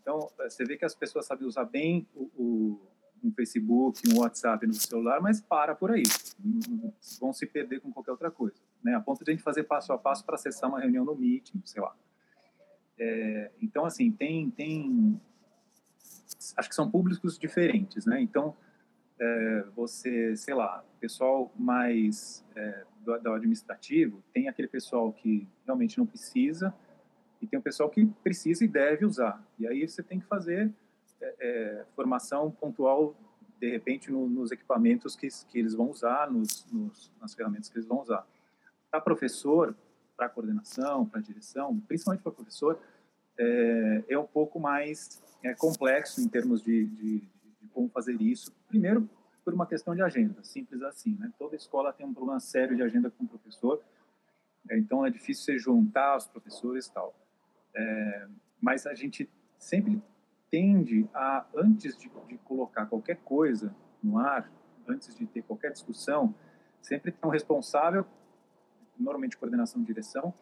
Então 0.05 0.31
você 0.39 0.67
vê 0.67 0.77
que 0.77 0.85
as 0.85 0.95
pessoas 0.95 1.25
sabem 1.25 1.49
usar 1.49 1.65
bem 1.65 2.07
o, 2.15 2.31
o 2.37 2.81
um 3.25 3.33
Facebook, 3.33 4.03
um 4.13 4.19
WhatsApp 4.19 4.67
no 4.67 4.75
celular, 4.75 5.19
mas 5.19 5.41
para 5.41 5.75
por 5.75 5.91
aí. 5.91 6.03
Vão 7.19 7.33
se 7.33 7.47
perder 7.47 7.81
com 7.81 7.91
qualquer 7.91 8.11
outra 8.11 8.31
coisa. 8.31 8.61
Né? 8.83 8.95
A 8.95 9.01
ponto 9.01 9.25
de 9.25 9.31
a 9.31 9.33
gente 9.33 9.43
fazer 9.43 9.65
passo 9.65 9.95
a 9.95 9.99
passo 9.99 10.23
para 10.23 10.35
acessar 10.35 10.69
uma 10.69 10.79
reunião 10.79 11.07
no 11.07 11.17
Meeting, 11.17 11.63
sei 11.65 11.81
lá. 11.81 11.97
É, 12.99 13.51
então, 13.63 13.87
assim, 13.87 14.13
tem, 14.13 14.51
tem... 14.51 15.19
Acho 16.55 16.69
que 16.69 16.75
são 16.75 16.91
públicos 16.91 17.39
diferentes, 17.39 18.05
né? 18.05 18.21
Então, 18.21 18.55
é, 19.19 19.65
você, 19.75 20.37
sei 20.37 20.53
lá, 20.53 20.85
pessoal 21.01 21.51
mais 21.59 22.45
é, 22.55 22.85
do, 23.01 23.19
do 23.19 23.33
administrativo, 23.33 24.23
tem 24.35 24.49
aquele 24.49 24.69
pessoal 24.69 25.11
que 25.15 25.49
realmente 25.65 25.97
não 25.97 26.05
precisa 26.05 26.75
e 27.41 27.47
tem 27.47 27.59
o 27.59 27.63
pessoal 27.63 27.91
que 27.91 28.07
precisa 28.23 28.65
e 28.65 28.69
deve 28.69 29.05
usar. 29.05 29.43
E 29.59 29.67
aí 29.67 29.87
você 29.87 30.03
tem 30.03 30.21
que 30.21 30.27
fazer 30.27 30.73
é, 31.21 31.35
é, 31.41 31.85
formação 31.95 32.51
pontual, 32.51 33.15
de 33.61 33.71
repente, 33.71 34.11
no, 34.11 34.29
nos 34.29 34.51
equipamentos 34.51 35.17
que, 35.17 35.29
que 35.49 35.59
eles 35.59 35.75
vão 35.75 35.91
usar, 35.91 36.31
nos, 36.31 36.67
nos, 36.71 37.13
nas 37.21 37.35
ferramentas 37.35 37.69
que 37.69 37.77
eles 37.77 37.87
vão 37.87 38.01
usar. 38.01 38.27
Para 38.91 39.01
professor, 39.01 39.75
para 40.17 40.29
coordenação, 40.29 41.07
para 41.07 41.21
direção, 41.21 41.79
principalmente 41.81 42.23
para 42.23 42.33
professor, 42.33 42.79
é, 43.39 44.05
é, 44.09 44.19
um 44.19 44.27
pouco 44.27 44.61
mais 44.61 45.23
é, 45.43 45.55
complexo 45.55 46.21
em 46.21 46.29
termos 46.29 46.63
de, 46.63 46.87
de, 46.87 47.19
de, 47.61 47.69
como 47.73 47.89
fazer 47.89 48.21
isso. 48.21 48.53
Primeiro, 48.69 49.09
por 49.45 49.53
uma 49.53 49.67
questão 49.67 49.95
de 49.95 50.03
agenda, 50.03 50.43
simples 50.43 50.83
assim. 50.83 51.17
Né? 51.19 51.33
Toda 51.39 51.57
escola 51.57 51.93
tem 51.93 52.07
um 52.07 52.15
problema 52.15 52.41
sério 52.41 52.77
de 52.77 52.83
agenda 52.83 53.11
com 53.11 53.25
o 53.25 53.29
professor, 53.29 53.83
é, 54.71 54.79
então 54.79 55.05
é 55.05 55.11
difícil 55.11 55.45
você 55.45 55.59
juntar 55.59 56.17
os 56.17 56.27
professores 56.27 56.87
e 56.87 56.93
tal. 56.93 57.15
É, 57.75 58.29
mas 58.61 58.87
a 58.87 58.95
gente 58.95 59.29
sempre 59.59 60.01
tende 60.51 61.09
a, 61.13 61.47
antes 61.55 61.97
de, 61.97 62.11
de, 62.29 62.39
colocar 62.39 62.87
qualquer 62.87 63.17
coisa 63.17 63.75
no 64.03 64.19
ar, 64.19 64.51
antes 64.87 65.15
de 65.15 65.27
ter 65.27 65.43
qualquer 65.43 65.73
discussão, 65.73 66.35
sempre 66.81 67.11
tem 67.11 67.29
um 67.29 67.33
responsável, 67.33 68.07
normalmente 68.99 69.37
coordenação 69.37 69.81
de 69.81 69.87
direção, 69.87 70.33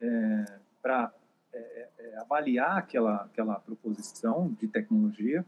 é, 0.00 0.60
para 0.80 1.12
é, 1.52 1.88
é, 1.98 2.16
avaliar 2.18 2.78
aquela, 2.78 3.24
aquela 3.24 3.58
proposição 3.58 4.52
de 4.60 4.68
tecnologia 4.68 5.44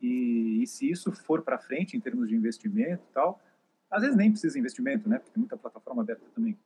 e, 0.00 0.62
e 0.62 0.66
se 0.66 0.90
isso 0.90 1.12
for 1.12 1.42
para 1.42 1.58
frente 1.58 1.96
em 1.96 2.00
termos 2.00 2.28
de 2.28 2.34
investimento 2.34 3.04
e 3.08 3.12
tal, 3.12 3.40
às 3.90 4.02
vezes 4.02 4.16
nem 4.16 4.30
precisa 4.30 4.54
de 4.54 4.58
investimento, 4.58 5.08
né? 5.08 5.18
Porque 5.18 5.30
tem 5.30 5.40
muita 5.40 5.56
plataforma 5.56 6.02
aberta 6.02 6.24
também. 6.34 6.58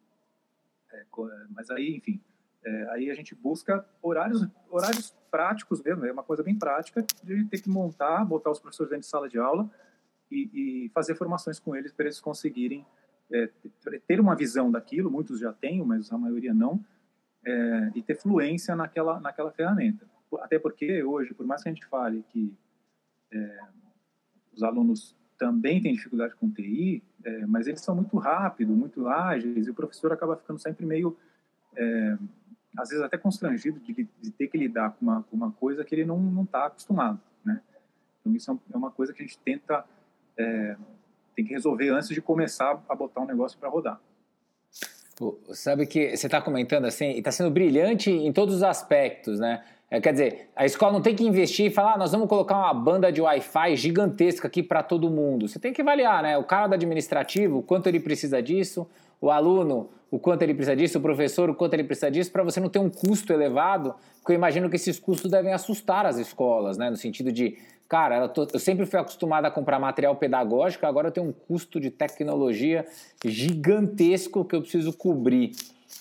É, 0.93 1.05
mas 1.51 1.71
aí, 1.71 1.97
enfim, 1.97 2.21
é, 2.65 2.89
aí 2.91 3.11
a 3.11 3.15
gente 3.15 3.35
busca 3.35 3.85
horários, 4.03 4.47
horários 4.69 5.17
práticos 5.31 5.83
mesmo, 5.83 6.05
é 6.05 6.13
uma 6.13 6.23
coisa 6.23 6.43
bem 6.43 6.55
prática 6.55 7.05
de 7.23 7.45
ter 7.45 7.63
que 7.63 7.71
montar, 7.71 8.25
botar 8.25 8.51
os 8.51 8.61
professores 8.61 8.91
dentro 8.91 9.05
de 9.05 9.11
sala 9.11 9.29
de 9.29 9.39
aula 9.39 9.71
e, 10.31 10.85
e 10.85 10.89
fazer 10.91 11.15
formações 11.15 11.59
com 11.59 11.75
eles 11.75 11.93
para 11.93 12.07
eles 12.07 12.21
conseguirem 12.21 12.87
é, 13.33 13.49
ter 14.07 14.21
uma 14.21 14.35
visão 14.35 14.71
daquilo, 14.71 15.11
muitos 15.11 15.39
já 15.39 15.53
têm, 15.53 15.83
mas 15.85 16.13
a 16.13 16.19
maioria 16.19 16.53
não, 16.53 16.85
é, 17.45 17.93
e 17.95 18.03
ter 18.03 18.17
fluência 18.17 18.77
naquela, 18.77 19.21
naquela 19.21 19.51
ferramenta. 19.53 20.07
Até 20.41 20.59
porque 20.59 21.03
hoje, 21.03 21.33
por 21.35 21.47
mais 21.47 21.63
que 21.63 21.69
a 21.69 21.73
gente 21.73 21.87
fale 21.87 22.25
que 22.29 22.55
é, 23.33 23.61
os 24.53 24.63
alunos 24.63 25.17
também 25.39 25.81
têm 25.81 25.95
dificuldade 25.95 26.35
com 26.35 26.51
TI, 26.51 27.03
é, 27.25 27.47
mas 27.47 27.67
eles 27.67 27.81
são 27.81 27.95
muito 27.95 28.17
rápidos, 28.19 28.77
muito 28.77 29.09
ágeis, 29.09 29.67
e 29.67 29.71
o 29.71 29.75
professor 29.75 30.13
acaba 30.13 30.37
ficando 30.37 30.61
sempre 30.61 30.85
meio 30.85 31.17
é, 31.77 32.19
às 32.77 32.89
vezes 32.89 33.05
até 33.05 33.19
constrangido 33.19 33.81
de, 33.81 34.09
de 34.21 34.31
ter 34.31 34.49
que 34.49 34.57
lidar 34.57 34.91
com 34.93 35.05
uma, 35.05 35.23
com 35.23 35.37
uma 35.37 35.51
coisa 35.53 35.85
que 35.85 35.95
ele 35.95 36.05
não 36.05 36.43
está 36.43 36.67
acostumado, 36.67 37.21
né? 37.45 37.61
Então 38.21 38.35
isso 38.35 38.51
é, 38.51 38.75
é 38.75 38.77
uma 38.77 38.91
coisa 38.91 39.13
que 39.13 39.23
a 39.23 39.27
gente 39.27 39.39
tenta 39.39 39.85
é, 40.37 40.77
tem 41.35 41.45
que 41.45 41.53
resolver 41.53 41.89
antes 41.91 42.09
de 42.09 42.21
começar 42.21 42.83
a 42.89 42.95
botar 42.95 43.21
um 43.21 43.27
negócio 43.27 43.59
para 43.59 43.69
rodar. 43.69 44.01
Sabe 45.53 45.87
que 45.87 46.17
você 46.17 46.27
está 46.27 46.41
comentando 46.41 46.87
assim, 46.87 47.11
e 47.11 47.19
está 47.19 47.31
sendo 47.31 47.51
brilhante 47.51 48.11
em 48.11 48.33
todos 48.33 48.55
os 48.55 48.63
aspectos, 48.63 49.39
né? 49.39 49.63
É, 49.91 50.01
quer 50.01 50.13
dizer, 50.13 50.49
a 50.55 50.65
escola 50.65 50.93
não 50.93 51.03
tem 51.03 51.17
que 51.17 51.25
investir 51.25 51.67
e 51.67 51.71
falar, 51.71 51.95
ah, 51.95 51.99
nós 51.99 52.13
vamos 52.13 52.29
colocar 52.29 52.57
uma 52.57 52.73
banda 52.73 53.11
de 53.11 53.21
Wi-Fi 53.21 53.77
gigantesca 53.77 54.47
aqui 54.47 54.63
para 54.63 54.83
todo 54.85 55.11
mundo. 55.11 55.49
Você 55.49 55.59
tem 55.59 55.73
que 55.73 55.83
avaliar, 55.83 56.23
né? 56.23 56.39
O 56.39 56.45
cara 56.45 56.69
do 56.69 56.75
administrativo, 56.75 57.61
quanto 57.63 57.89
ele 57.89 57.99
precisa 57.99 58.41
disso, 58.41 58.89
o 59.21 59.31
aluno, 59.31 59.91
o 60.11 60.19
quanto 60.19 60.43
ele 60.43 60.55
precisa 60.55 60.75
disso, 60.75 60.99
o 60.99 61.01
professor, 61.01 61.51
o 61.51 61.55
quanto 61.55 61.75
ele 61.75 61.85
precisa 61.85 62.11
disso, 62.11 62.33
para 62.33 62.43
você 62.43 62.59
não 62.59 62.69
ter 62.69 62.79
um 62.79 62.91
custo 62.91 63.33
elevado, 63.33 63.95
porque 64.19 64.33
eu 64.33 64.37
imagino 64.37 64.69
que 64.69 64.77
esses 64.77 64.99
custos 64.99 65.31
devem 65.31 65.53
assustar 65.53 66.05
as 66.07 66.17
escolas, 66.17 66.77
né? 66.77 66.91
No 66.91 66.97
sentido 66.97 67.31
de, 67.31 67.57
cara, 67.89 68.19
eu, 68.19 68.29
tô, 68.29 68.47
eu 68.53 68.59
sempre 68.59 68.87
fui 68.87 68.99
acostumado 68.99 69.45
a 69.45 69.51
comprar 69.51 69.79
material 69.79 70.17
pedagógico, 70.17 70.85
agora 70.85 71.09
eu 71.09 71.13
tenho 71.13 71.29
um 71.29 71.33
custo 71.33 71.79
de 71.79 71.91
tecnologia 71.91 72.85
gigantesco 73.25 74.45
que 74.45 74.57
eu 74.57 74.63
preciso 74.63 74.93
cobrir. 74.93 75.53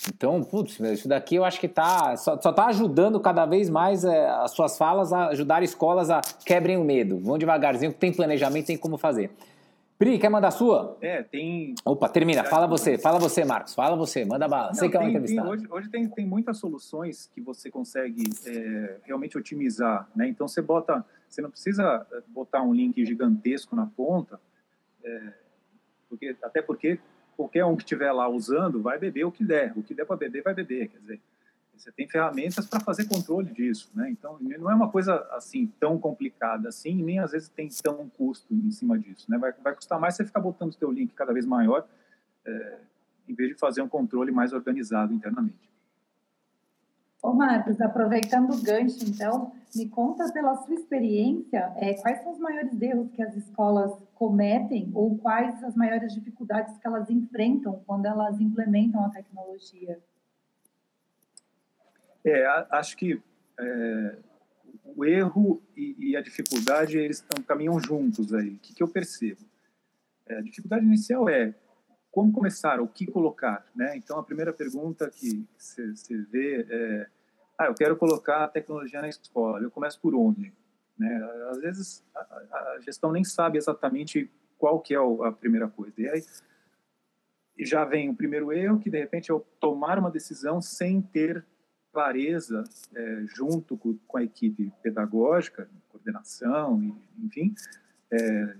Então, 0.08 0.42
putz, 0.42 0.80
isso 0.80 1.08
daqui 1.08 1.36
eu 1.36 1.44
acho 1.44 1.60
que 1.60 1.68
tá, 1.68 2.16
só, 2.16 2.36
está 2.36 2.68
ajudando 2.68 3.20
cada 3.20 3.46
vez 3.46 3.70
mais 3.70 4.04
é, 4.06 4.30
as 4.30 4.52
suas 4.52 4.78
falas 4.78 5.12
a 5.12 5.28
ajudar 5.28 5.62
escolas 5.62 6.10
a 6.10 6.22
quebrem 6.46 6.78
o 6.78 6.84
medo. 6.84 7.20
Vão 7.20 7.38
devagarzinho, 7.38 7.92
tem 7.92 8.12
planejamento, 8.12 8.68
tem 8.68 8.78
como 8.78 8.98
fazer. 8.98 9.30
Pri, 10.00 10.18
quer 10.18 10.30
mandar 10.30 10.48
a 10.48 10.52
sua? 10.52 10.98
É, 11.02 11.22
tem. 11.24 11.76
Opa, 11.84 12.08
termina. 12.08 12.46
Fala 12.46 12.66
você, 12.66 12.98
fala 12.98 13.20
você, 13.20 13.44
Marcos. 13.44 13.76
Fala 13.76 13.98
você, 13.98 14.24
manda 14.24 14.48
bala. 14.48 14.74
Sei 14.74 14.88
que 14.90 14.96
é 14.96 15.00
uma 15.02 15.10
entrevista. 15.10 15.44
Hoje, 15.46 15.68
hoje 15.70 15.90
tem, 15.90 16.08
tem 16.08 16.26
muitas 16.26 16.58
soluções 16.58 17.30
que 17.36 17.42
você 17.42 17.70
consegue 17.70 18.24
é, 18.48 18.96
realmente 19.04 19.38
otimizar. 19.38 20.10
Né? 20.16 20.30
Então 20.30 20.48
você 20.48 20.62
bota. 20.62 21.06
Você 21.28 21.42
não 21.42 21.52
precisa 21.52 22.08
é, 22.14 22.22
botar 22.30 22.62
um 22.62 22.74
link 22.74 23.06
gigantesco 23.06 23.76
na 23.76 23.88
ponta, 23.88 24.40
é, 25.04 25.34
porque, 26.08 26.34
até 26.42 26.62
porque 26.62 26.98
qualquer 27.36 27.66
um 27.66 27.76
que 27.76 27.84
estiver 27.84 28.14
lá 28.14 28.30
usando 28.30 28.82
vai 28.82 28.98
beber 28.98 29.26
o 29.26 29.32
que 29.34 29.44
der. 29.44 29.78
O 29.78 29.84
que 29.84 29.94
der 29.94 30.06
para 30.06 30.16
beber, 30.16 30.42
vai 30.42 30.54
beber. 30.54 30.88
Quer 30.88 31.00
dizer, 31.00 31.22
você 31.80 31.92
tem 31.92 32.08
ferramentas 32.08 32.68
para 32.68 32.80
fazer 32.82 33.06
controle 33.08 33.52
disso, 33.52 33.89
né? 33.96 34.10
Então, 34.10 34.38
não 34.39 34.70
é 34.70 34.76
uma 34.76 34.89
coisa 34.89 35.15
assim 35.32 35.68
tão 35.80 35.98
complicada 35.98 36.68
assim, 36.68 37.02
nem 37.02 37.20
às 37.20 37.32
vezes 37.32 37.48
tem 37.48 37.70
tão 37.82 38.10
custo 38.10 38.54
em 38.54 38.70
cima 38.72 39.00
disso, 39.00 39.30
né? 39.32 39.38
Vai, 39.38 39.54
vai 39.54 39.74
custar 39.74 40.00
mais 40.00 40.15
você 40.15 40.26
ficar 40.26 40.42
botando 40.42 40.74
o 40.74 40.78
teu 40.78 40.92
link 40.92 41.13
cada 41.13 41.32
vez 41.32 41.46
maior, 41.46 41.88
é, 42.46 42.80
em 43.28 43.34
vez 43.34 43.50
de 43.50 43.56
fazer 43.56 43.82
um 43.82 43.88
controle 43.88 44.32
mais 44.32 44.52
organizado 44.52 45.13
internamente. 45.13 45.70
Ô 47.22 47.34
Marcos, 47.34 47.80
aproveitando 47.82 48.54
o 48.54 48.62
gancho, 48.62 49.04
então, 49.06 49.52
me 49.76 49.88
conta 49.89 50.32
pela 50.32 50.56
sua 50.56 50.74
experiência, 50.74 51.74
é, 51.76 51.94
quais 51.94 52.22
são 52.24 52.32
os 52.32 52.39
maiores 52.39 52.82
erros 52.82 53.12
que 53.12 53.22
as 53.22 53.36
escolas 53.36 53.92
cometem 54.15 54.89
ou 54.94 55.18
quais 55.18 55.62
as 55.63 55.76
maiores 55.76 56.13
dificuldades 56.13 56.78
que 56.78 56.88
elas 56.88 57.10
enfrentam 57.10 57.82
quando 57.86 58.06
elas 58.06 58.39
implementam 58.39 59.04
a 59.04 59.10
tecnologia? 59.10 60.00
É, 62.24 62.46
acho 62.72 62.98
que 62.98 63.22
é, 63.60 64.18
o 64.84 65.06
erro 65.06 65.62
e, 65.76 66.12
e, 66.12 66.18
a 66.18 66.22
dificuldade 66.22 66.98
eles 66.98 67.22
tão, 67.22 67.44
caminham 67.44 67.80
juntos 67.80 68.34
aí. 68.34 68.50
O 68.50 68.60
que, 68.60 68.74
que 68.74 68.84
eu 68.84 68.88
percebo? 68.88 69.42
É, 70.26 70.38
a 70.38 70.42
dificuldade 70.42 70.86
inicial 70.86 71.30
é 71.30 71.54
como 72.12 72.32
começar, 72.32 72.82
o 72.82 72.88
que 72.88 73.06
colocar, 73.06 73.66
né? 73.76 73.96
Então 73.96 74.18
a 74.18 74.24
primeira 74.24 74.52
pergunta 74.52 75.10
que 75.10 75.48
você 75.58 76.18
vê 76.30 76.66
é, 76.70 77.08
ah, 77.58 77.66
eu 77.66 77.76
quero 77.76 77.96
colocar 77.98 78.44
a 78.44 78.48
tecnologia 78.48 79.02
na 79.02 79.10
escola. 79.10 79.60
Eu 79.60 79.70
começo 79.70 80.00
por 80.00 80.16
onde? 80.16 80.54
Né? 80.98 81.30
Às 81.50 81.60
vezes 81.60 82.04
a, 82.16 82.20
a 82.20 82.80
gestão 82.82 83.12
nem 83.12 83.24
sabe 83.24 83.58
exatamente 83.58 84.30
qual 84.58 84.80
que 84.80 84.94
é 84.94 84.98
a 84.98 85.32
primeira 85.32 85.68
coisa. 85.68 85.94
E 85.98 86.08
aí 86.08 86.24
já 87.60 87.84
vem 87.84 88.10
o 88.10 88.16
primeiro 88.16 88.52
erro, 88.52 88.80
que 88.80 88.90
de 88.90 88.98
repente 88.98 89.32
é 89.32 89.42
tomar 89.60 90.00
uma 90.00 90.10
decisão 90.10 90.62
sem 90.62 91.02
ter 91.02 91.46
clareza 91.91 92.63
é, 92.95 93.23
junto 93.28 93.78
com, 93.78 94.17
a 94.17 94.23
equipe 94.23 94.71
pedagógica, 94.82 95.69
coordenação, 95.89 96.97
enfim, 97.17 97.54
é, 98.12 98.56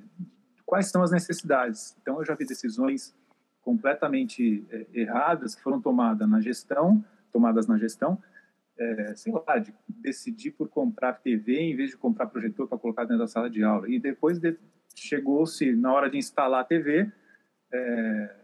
quais 0.66 0.90
são 0.90 1.02
as 1.02 1.12
necessidades. 1.12 1.96
Então, 2.02 2.20
eu 2.20 2.26
já 2.26 2.36
vi 2.36 2.46
decisões 2.46 3.16
completamente 3.62 4.66
é, 4.70 4.86
erradas 4.94 5.56
que 5.56 5.62
foram 5.62 5.82
tomadas 5.82 6.28
na 6.28 6.42
gestão, 6.42 7.04
tomadas 7.32 7.68
na 7.68 7.78
gestão, 7.78 8.22
é, 8.78 9.14
sei 9.16 9.34
lá, 9.34 9.58
de 9.58 9.74
decidir 9.88 10.52
por 10.52 10.70
comprar 10.70 11.14
TV 11.14 11.60
em 11.60 11.76
vez 11.76 11.92
de 11.92 11.98
comprar 11.98 12.28
projetor 12.28 12.68
para 12.68 12.78
colocar 12.78 13.04
dentro 13.04 13.20
da 13.20 13.28
sala 13.28 13.50
de 13.50 13.64
aula. 13.64 13.90
E 13.90 14.00
depois 14.00 14.40
de, 14.40 14.58
chegou-se 14.96 15.76
na 15.76 15.94
hora 15.94 16.10
de 16.10 16.18
instalar 16.18 16.62
a 16.62 16.64
TV, 16.64 17.12
é, 17.72 18.36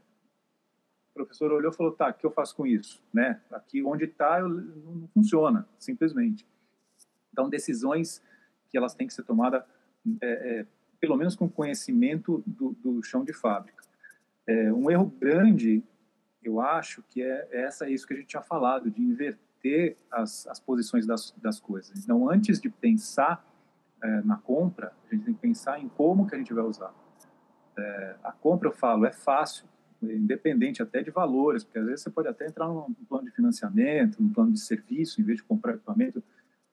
professor 1.15 1.51
olhou 1.51 1.71
e 1.71 1.75
falou: 1.75 1.91
"Tá, 1.93 2.09
o 2.09 2.13
que 2.13 2.25
eu 2.25 2.31
faço 2.31 2.55
com 2.55 2.67
isso?", 2.67 3.03
né? 3.11 3.41
Aqui 3.51 3.81
onde 3.81 4.05
está 4.05 4.39
não 4.39 5.07
funciona, 5.13 5.67
simplesmente. 5.79 6.45
Então, 7.31 7.49
decisões 7.49 8.21
que 8.69 8.77
elas 8.77 8.93
têm 8.93 9.07
que 9.07 9.13
ser 9.13 9.23
tomadas, 9.23 9.63
é, 10.21 10.59
é, 10.59 10.65
pelo 10.99 11.17
menos 11.17 11.35
com 11.35 11.49
conhecimento 11.49 12.43
do, 12.45 12.71
do 12.73 13.03
chão 13.03 13.23
de 13.23 13.33
fábrica. 13.33 13.83
É, 14.47 14.71
um 14.71 14.91
erro 14.91 15.07
grande, 15.19 15.83
eu 16.43 16.61
acho, 16.61 17.03
que 17.03 17.21
é, 17.21 17.47
é 17.51 17.61
essa 17.63 17.89
isso 17.89 18.05
que 18.07 18.13
a 18.13 18.17
gente 18.17 18.27
tinha 18.27 18.41
falado, 18.41 18.91
de 18.91 19.01
inverter 19.01 19.97
as, 20.11 20.45
as 20.47 20.59
posições 20.59 21.05
das, 21.05 21.31
das 21.37 21.59
coisas. 21.59 22.03
Então, 22.03 22.29
antes 22.29 22.61
de 22.61 22.69
pensar 22.69 23.45
é, 24.01 24.21
na 24.21 24.37
compra, 24.37 24.93
a 25.09 25.15
gente 25.15 25.25
tem 25.25 25.33
que 25.33 25.39
pensar 25.39 25.79
em 25.79 25.89
como 25.89 26.27
que 26.27 26.35
a 26.35 26.37
gente 26.37 26.53
vai 26.53 26.63
usar. 26.63 26.93
É, 27.77 28.15
a 28.23 28.31
compra, 28.31 28.69
eu 28.69 28.73
falo, 28.73 29.05
é 29.05 29.11
fácil, 29.11 29.65
independente 30.01 30.81
até 30.81 31.01
de 31.01 31.11
valores, 31.11 31.63
porque 31.63 31.79
às 31.79 31.85
vezes 31.85 32.01
você 32.01 32.09
pode 32.09 32.27
até 32.27 32.47
entrar 32.47 32.67
num 32.67 32.93
plano 33.07 33.25
de 33.25 33.31
financiamento, 33.31 34.21
num 34.21 34.31
plano 34.31 34.51
de 34.51 34.59
serviço, 34.59 35.21
em 35.21 35.23
vez 35.23 35.37
de 35.37 35.43
comprar 35.43 35.73
equipamento, 35.73 36.23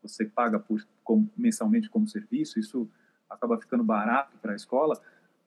você 0.02 0.24
paga 0.24 0.58
por 0.58 0.84
como, 1.04 1.30
mensalmente 1.36 1.88
como 1.88 2.06
serviço, 2.08 2.58
isso 2.58 2.88
acaba 3.30 3.58
ficando 3.58 3.84
barato 3.84 4.36
para 4.38 4.52
a 4.52 4.56
escola, 4.56 5.00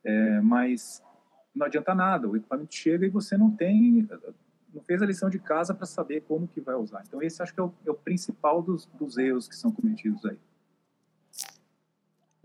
é, 0.03 0.39
mas 0.41 1.03
não 1.53 1.65
adianta 1.65 1.93
nada, 1.93 2.27
o 2.27 2.35
equipamento 2.35 2.73
chega 2.73 3.05
e 3.05 3.09
você 3.09 3.37
não 3.37 3.51
tem, 3.51 4.07
não 4.73 4.81
fez 4.81 5.01
a 5.01 5.05
lição 5.05 5.29
de 5.29 5.39
casa 5.39 5.73
para 5.73 5.85
saber 5.85 6.21
como 6.21 6.47
que 6.47 6.61
vai 6.61 6.75
usar. 6.75 7.03
Então 7.07 7.21
esse 7.21 7.41
acho 7.41 7.53
que 7.53 7.59
é 7.59 7.63
o, 7.63 7.73
é 7.85 7.91
o 7.91 7.95
principal 7.95 8.61
dos, 8.61 8.85
dos 8.87 9.17
erros 9.17 9.47
que 9.47 9.55
são 9.55 9.71
cometidos 9.71 10.25
aí. 10.25 10.37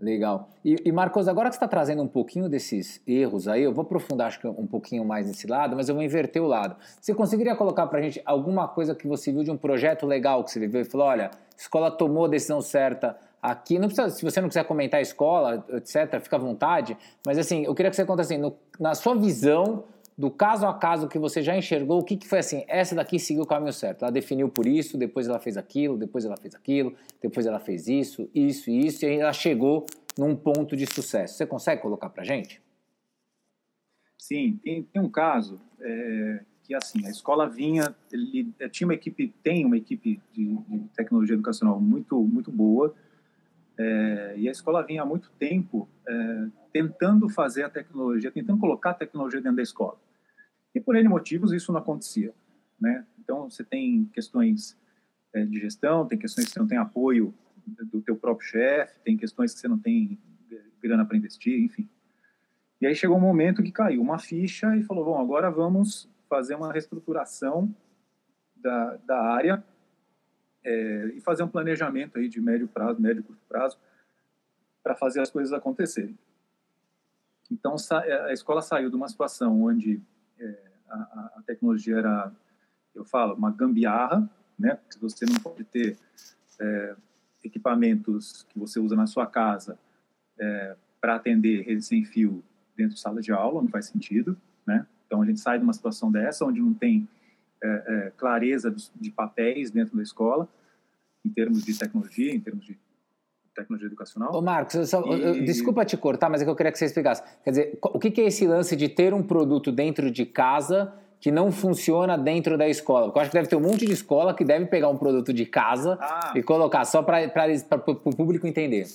Legal. 0.01 0.49
E, 0.65 0.75
e, 0.83 0.91
Marcos, 0.91 1.27
agora 1.27 1.47
que 1.47 1.55
você 1.55 1.57
está 1.57 1.67
trazendo 1.67 2.01
um 2.01 2.07
pouquinho 2.07 2.49
desses 2.49 2.99
erros 3.05 3.47
aí, 3.47 3.61
eu 3.61 3.71
vou 3.71 3.83
aprofundar 3.83 4.27
acho 4.27 4.39
que 4.39 4.47
um 4.47 4.65
pouquinho 4.65 5.05
mais 5.05 5.27
nesse 5.27 5.45
lado, 5.45 5.75
mas 5.75 5.87
eu 5.87 5.93
vou 5.93 6.03
inverter 6.03 6.41
o 6.41 6.47
lado. 6.47 6.75
Você 6.99 7.13
conseguiria 7.13 7.55
colocar 7.55 7.85
para 7.85 7.99
a 7.99 8.01
gente 8.01 8.19
alguma 8.25 8.67
coisa 8.67 8.95
que 8.95 9.07
você 9.07 9.31
viu 9.31 9.43
de 9.43 9.51
um 9.51 9.57
projeto 9.57 10.07
legal 10.07 10.43
que 10.43 10.49
você 10.49 10.59
viveu 10.59 10.81
e 10.81 10.85
falou, 10.85 11.05
olha, 11.05 11.27
a 11.27 11.55
escola 11.55 11.91
tomou 11.91 12.25
a 12.25 12.27
decisão 12.27 12.61
certa 12.61 13.15
aqui, 13.39 13.77
não 13.77 13.87
precisa, 13.87 14.09
se 14.09 14.23
você 14.23 14.41
não 14.41 14.47
quiser 14.47 14.63
comentar 14.65 14.97
a 14.97 15.01
escola, 15.01 15.63
etc., 15.69 16.19
fica 16.19 16.35
à 16.35 16.39
vontade, 16.39 16.97
mas 17.25 17.37
assim, 17.37 17.65
eu 17.65 17.75
queria 17.75 17.89
que 17.89 17.95
você 17.95 18.05
contasse 18.05 18.33
assim, 18.33 18.41
no, 18.41 18.55
na 18.79 18.95
sua 18.95 19.15
visão, 19.15 19.83
do 20.17 20.29
caso 20.29 20.65
a 20.65 20.73
caso 20.73 21.07
que 21.07 21.17
você 21.17 21.41
já 21.41 21.57
enxergou, 21.57 21.99
o 21.99 22.03
que, 22.03 22.17
que 22.17 22.27
foi 22.27 22.39
assim? 22.39 22.63
Essa 22.67 22.95
daqui 22.95 23.17
seguiu 23.17 23.43
o 23.43 23.47
caminho 23.47 23.73
certo. 23.73 24.03
Ela 24.03 24.11
definiu 24.11 24.49
por 24.49 24.67
isso, 24.67 24.97
depois 24.97 25.27
ela 25.27 25.39
fez 25.39 25.57
aquilo, 25.57 25.97
depois 25.97 26.25
ela 26.25 26.37
fez 26.37 26.53
aquilo, 26.53 26.95
depois 27.21 27.45
ela 27.45 27.59
fez 27.59 27.87
isso, 27.87 28.29
isso 28.33 28.69
e 28.69 28.85
isso, 28.85 29.05
e 29.05 29.19
ela 29.19 29.33
chegou 29.33 29.85
num 30.17 30.35
ponto 30.35 30.75
de 30.75 30.85
sucesso. 30.85 31.35
Você 31.35 31.45
consegue 31.45 31.81
colocar 31.81 32.09
para 32.09 32.23
gente? 32.23 32.61
Sim, 34.17 34.59
tem, 34.63 34.83
tem 34.83 35.01
um 35.01 35.09
caso 35.09 35.59
é, 35.79 36.43
que 36.63 36.75
assim 36.75 37.05
a 37.05 37.09
escola 37.09 37.49
vinha, 37.49 37.95
ele 38.11 38.53
tinha 38.69 38.87
uma 38.87 38.93
equipe, 38.93 39.33
tem 39.41 39.65
uma 39.65 39.77
equipe 39.77 40.21
de, 40.31 40.45
de 40.67 40.79
tecnologia 40.95 41.33
educacional 41.33 41.81
muito 41.81 42.21
muito 42.21 42.51
boa 42.51 42.93
é, 43.81 44.33
e 44.37 44.47
a 44.47 44.51
escola 44.51 44.85
vinha 44.85 45.01
há 45.01 45.05
muito 45.05 45.31
tempo 45.39 45.89
é, 46.07 46.47
tentando 46.71 47.27
fazer 47.29 47.63
a 47.63 47.69
tecnologia, 47.69 48.31
tentando 48.31 48.59
colocar 48.59 48.91
a 48.91 48.93
tecnologia 48.93 49.41
dentro 49.41 49.57
da 49.57 49.63
escola. 49.63 49.97
E 50.73 50.79
por 50.79 50.95
N 50.95 51.09
motivos 51.09 51.51
isso 51.51 51.71
não 51.71 51.79
acontecia. 51.79 52.33
Né? 52.79 53.05
Então 53.19 53.49
você 53.49 53.63
tem 53.63 54.05
questões 54.13 54.77
é, 55.33 55.43
de 55.45 55.59
gestão, 55.59 56.07
tem 56.07 56.17
questões 56.17 56.45
que 56.45 56.53
você 56.53 56.59
não 56.59 56.67
tem 56.67 56.77
apoio 56.77 57.33
do 57.91 58.01
teu 58.01 58.15
próprio 58.15 58.47
chefe, 58.47 58.99
tem 59.03 59.17
questões 59.17 59.53
que 59.53 59.59
você 59.59 59.67
não 59.67 59.79
tem 59.79 60.19
grana 60.81 61.05
para 61.05 61.17
investir, 61.17 61.63
enfim. 61.63 61.87
E 62.79 62.87
aí 62.87 62.95
chegou 62.95 63.17
um 63.17 63.21
momento 63.21 63.61
que 63.61 63.71
caiu 63.71 64.01
uma 64.01 64.17
ficha 64.17 64.75
e 64.75 64.83
falou, 64.83 65.05
bom, 65.05 65.19
agora 65.19 65.51
vamos 65.51 66.09
fazer 66.27 66.55
uma 66.55 66.71
reestruturação 66.71 67.73
da, 68.55 68.97
da 69.05 69.21
área 69.21 69.63
é, 70.63 71.11
e 71.15 71.21
fazer 71.21 71.43
um 71.43 71.47
planejamento 71.47 72.17
aí 72.17 72.27
de 72.27 72.39
médio 72.39 72.67
prazo, 72.67 73.01
médio 73.01 73.23
curto 73.23 73.41
prazo, 73.47 73.77
para 74.83 74.95
fazer 74.95 75.21
as 75.21 75.29
coisas 75.29 75.53
acontecerem. 75.53 76.17
Então, 77.51 77.75
a 78.27 78.31
escola 78.31 78.61
saiu 78.61 78.89
de 78.89 78.95
uma 78.95 79.09
situação 79.09 79.63
onde 79.63 80.01
é, 80.39 80.57
a, 80.89 81.31
a, 81.37 81.43
tecnologia 81.45 81.97
era, 81.97 82.31
eu 82.95 83.03
falo, 83.03 83.35
uma 83.35 83.51
gambiarra, 83.51 84.29
né? 84.57 84.79
Você 85.01 85.25
não 85.25 85.35
pode 85.35 85.65
ter 85.65 85.97
é, 86.59 86.95
equipamentos 87.43 88.43
que 88.49 88.57
você 88.57 88.79
usa 88.79 88.95
na 88.95 89.05
sua 89.05 89.27
casa 89.27 89.77
é, 90.39 90.75
para 90.99 91.15
atender 91.15 91.63
rede 91.63 91.83
sem 91.83 92.05
fio 92.05 92.43
dentro 92.75 92.95
de 92.95 93.01
sala 93.01 93.21
de 93.21 93.33
aula, 93.33 93.61
não 93.61 93.69
faz 93.69 93.87
sentido, 93.87 94.37
né? 94.65 94.87
Então, 95.05 95.21
a 95.21 95.25
gente 95.25 95.41
sai 95.41 95.57
de 95.57 95.63
uma 95.63 95.73
situação 95.73 96.09
dessa, 96.09 96.45
onde 96.45 96.61
não 96.61 96.73
tem 96.73 97.07
é, 97.63 97.83
é, 97.87 98.11
clareza 98.17 98.73
de 98.95 99.11
papéis 99.11 99.71
dentro 99.71 99.95
da 99.95 100.03
escola, 100.03 100.47
em 101.25 101.29
termos 101.29 101.63
de 101.63 101.77
tecnologia, 101.77 102.33
em 102.33 102.39
termos 102.39 102.65
de 102.65 102.77
tecnologia 103.53 103.87
educacional. 103.87 104.33
Ô 104.33 104.41
Marcos, 104.41 104.89
só, 104.89 105.03
e... 105.05 105.43
desculpa 105.43 105.85
te 105.85 105.97
cortar, 105.97 106.29
mas 106.29 106.41
é 106.41 106.45
que 106.45 106.49
eu 106.49 106.55
queria 106.55 106.71
que 106.71 106.77
você 106.77 106.85
explicasse. 106.85 107.21
Quer 107.43 107.49
dizer, 107.51 107.79
o 107.81 107.99
que 107.99 108.21
é 108.21 108.25
esse 108.25 108.47
lance 108.47 108.75
de 108.75 108.89
ter 108.89 109.13
um 109.13 109.21
produto 109.21 109.71
dentro 109.71 110.09
de 110.09 110.25
casa 110.25 110.93
que 111.19 111.31
não 111.31 111.51
funciona 111.51 112.17
dentro 112.17 112.57
da 112.57 112.67
escola? 112.67 113.05
Porque 113.05 113.19
eu 113.19 113.21
acho 113.21 113.31
que 113.31 113.37
deve 113.37 113.49
ter 113.49 113.55
um 113.55 113.61
monte 113.61 113.85
de 113.85 113.93
escola 113.93 114.33
que 114.33 114.43
deve 114.43 114.65
pegar 114.65 114.89
um 114.89 114.97
produto 114.97 115.31
de 115.31 115.45
casa 115.45 115.97
ah. 116.01 116.33
e 116.35 116.41
colocar 116.41 116.85
só 116.85 117.03
para 117.03 117.29
o 117.85 118.15
público 118.15 118.47
entender. 118.47 118.85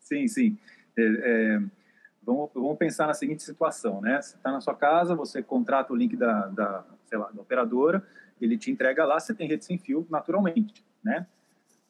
Sim, 0.00 0.28
sim. 0.28 0.58
É, 0.98 1.02
é, 1.02 1.62
vamos, 2.22 2.50
vamos, 2.54 2.76
pensar 2.76 3.06
na 3.06 3.14
seguinte 3.14 3.42
situação, 3.42 4.02
né? 4.02 4.20
Você 4.20 4.36
está 4.36 4.52
na 4.52 4.60
sua 4.60 4.74
casa, 4.74 5.14
você 5.14 5.42
contrata 5.42 5.92
o 5.92 5.96
link 5.96 6.14
da, 6.16 6.48
da, 6.48 6.84
sei 7.12 7.18
lá, 7.18 7.30
da 7.30 7.42
operadora, 7.42 8.02
ele 8.40 8.56
te 8.56 8.70
entrega 8.70 9.04
lá, 9.04 9.20
você 9.20 9.34
tem 9.34 9.46
rede 9.46 9.66
sem 9.66 9.76
fio 9.76 10.06
naturalmente, 10.08 10.82
né? 11.04 11.26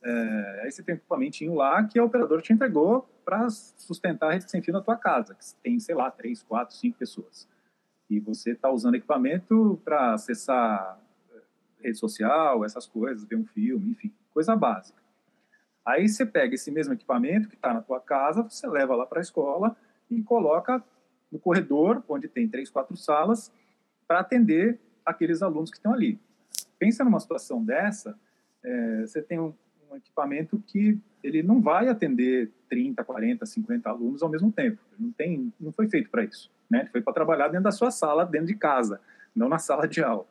É, 0.02 0.62
aí 0.64 0.72
você 0.72 0.82
tem 0.82 0.96
um 0.96 0.98
equipamentinho 0.98 1.54
lá 1.54 1.84
que 1.84 1.96
a 1.96 2.04
operadora 2.04 2.42
te 2.42 2.52
entregou 2.52 3.08
para 3.24 3.48
sustentar 3.48 4.30
a 4.30 4.32
rede 4.32 4.50
sem 4.50 4.60
fio 4.60 4.72
na 4.72 4.80
tua 4.80 4.96
casa, 4.96 5.36
que 5.36 5.44
tem, 5.62 5.78
sei 5.78 5.94
lá, 5.94 6.10
três, 6.10 6.42
quatro, 6.42 6.74
cinco 6.74 6.98
pessoas. 6.98 7.48
E 8.10 8.18
você 8.18 8.50
está 8.50 8.68
usando 8.68 8.96
equipamento 8.96 9.80
para 9.84 10.14
acessar 10.14 11.00
é, 11.32 11.86
rede 11.86 11.98
social, 11.98 12.64
essas 12.64 12.84
coisas, 12.84 13.24
ver 13.24 13.36
um 13.36 13.46
filme, 13.46 13.92
enfim, 13.92 14.12
coisa 14.34 14.56
básica. 14.56 15.00
Aí 15.86 16.08
você 16.08 16.26
pega 16.26 16.56
esse 16.56 16.72
mesmo 16.72 16.94
equipamento 16.94 17.48
que 17.48 17.54
está 17.54 17.72
na 17.72 17.80
tua 17.80 18.00
casa, 18.00 18.42
você 18.42 18.66
leva 18.66 18.96
lá 18.96 19.06
para 19.06 19.20
a 19.20 19.22
escola 19.22 19.76
e 20.10 20.20
coloca 20.20 20.82
no 21.30 21.38
corredor, 21.38 22.02
onde 22.08 22.26
tem 22.26 22.48
três, 22.48 22.68
quatro 22.68 22.96
salas, 22.96 23.52
para 24.08 24.18
atender 24.18 24.80
aqueles 25.04 25.42
alunos 25.42 25.70
que 25.70 25.76
estão 25.76 25.92
ali. 25.92 26.18
Pensa 26.78 27.04
numa 27.04 27.20
situação 27.20 27.62
dessa, 27.64 28.18
é, 28.64 29.00
você 29.02 29.22
tem 29.22 29.38
um, 29.38 29.54
um 29.90 29.96
equipamento 29.96 30.62
que 30.66 30.98
ele 31.22 31.42
não 31.42 31.60
vai 31.60 31.88
atender 31.88 32.50
30, 32.68 33.04
40, 33.04 33.46
50 33.46 33.88
alunos 33.88 34.22
ao 34.22 34.28
mesmo 34.28 34.50
tempo. 34.50 34.80
Não 34.98 35.12
tem, 35.12 35.52
não 35.60 35.72
foi 35.72 35.88
feito 35.88 36.10
para 36.10 36.24
isso, 36.24 36.50
né? 36.68 36.86
Foi 36.90 37.00
para 37.00 37.12
trabalhar 37.12 37.48
dentro 37.48 37.64
da 37.64 37.70
sua 37.70 37.90
sala, 37.90 38.24
dentro 38.24 38.48
de 38.48 38.54
casa, 38.54 39.00
não 39.34 39.48
na 39.48 39.58
sala 39.58 39.86
de 39.86 40.02
aula. 40.02 40.26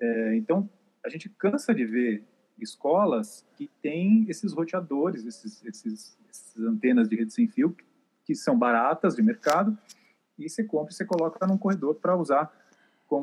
É, 0.00 0.36
então, 0.36 0.68
a 1.04 1.08
gente 1.08 1.28
cansa 1.28 1.74
de 1.74 1.84
ver 1.84 2.24
escolas 2.58 3.44
que 3.56 3.68
têm 3.80 4.26
esses 4.28 4.52
roteadores, 4.52 5.24
esses, 5.24 5.64
esses, 5.64 6.18
esses 6.30 6.56
antenas 6.62 7.08
de 7.08 7.16
rede 7.16 7.32
sem 7.32 7.48
fio, 7.48 7.74
que 8.24 8.34
são 8.34 8.56
baratas 8.56 9.16
de 9.16 9.22
mercado, 9.22 9.76
e 10.38 10.48
você 10.48 10.62
compra 10.62 10.92
e 10.92 10.94
você 10.94 11.04
coloca 11.04 11.46
num 11.46 11.58
corredor 11.58 11.96
para 11.96 12.16
usar 12.16 12.52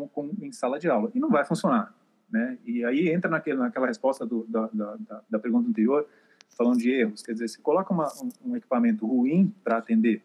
como, 0.08 0.36
em 0.42 0.52
sala 0.52 0.80
de 0.80 0.90
aula. 0.90 1.12
E 1.14 1.20
não 1.20 1.30
vai 1.30 1.46
funcionar. 1.46 1.96
Né? 2.30 2.58
E 2.64 2.86
aí 2.86 3.10
entra 3.10 3.30
naquele, 3.30 3.58
naquela 3.58 3.88
resposta 3.88 4.26
do, 4.26 4.46
da, 4.48 4.70
da, 4.72 5.22
da, 5.30 5.40
pergunta 5.40 5.68
anterior, 5.68 6.08
falando 6.56 6.78
de 6.78 6.92
erros. 6.92 7.24
Quer 7.24 7.34
dizer, 7.34 7.48
se 7.48 7.60
coloca 7.60 7.94
uma, 7.94 8.08
um, 8.22 8.52
um, 8.52 8.56
equipamento 8.56 9.08
ruim 9.08 9.54
para 9.64 9.78
atender 9.78 10.24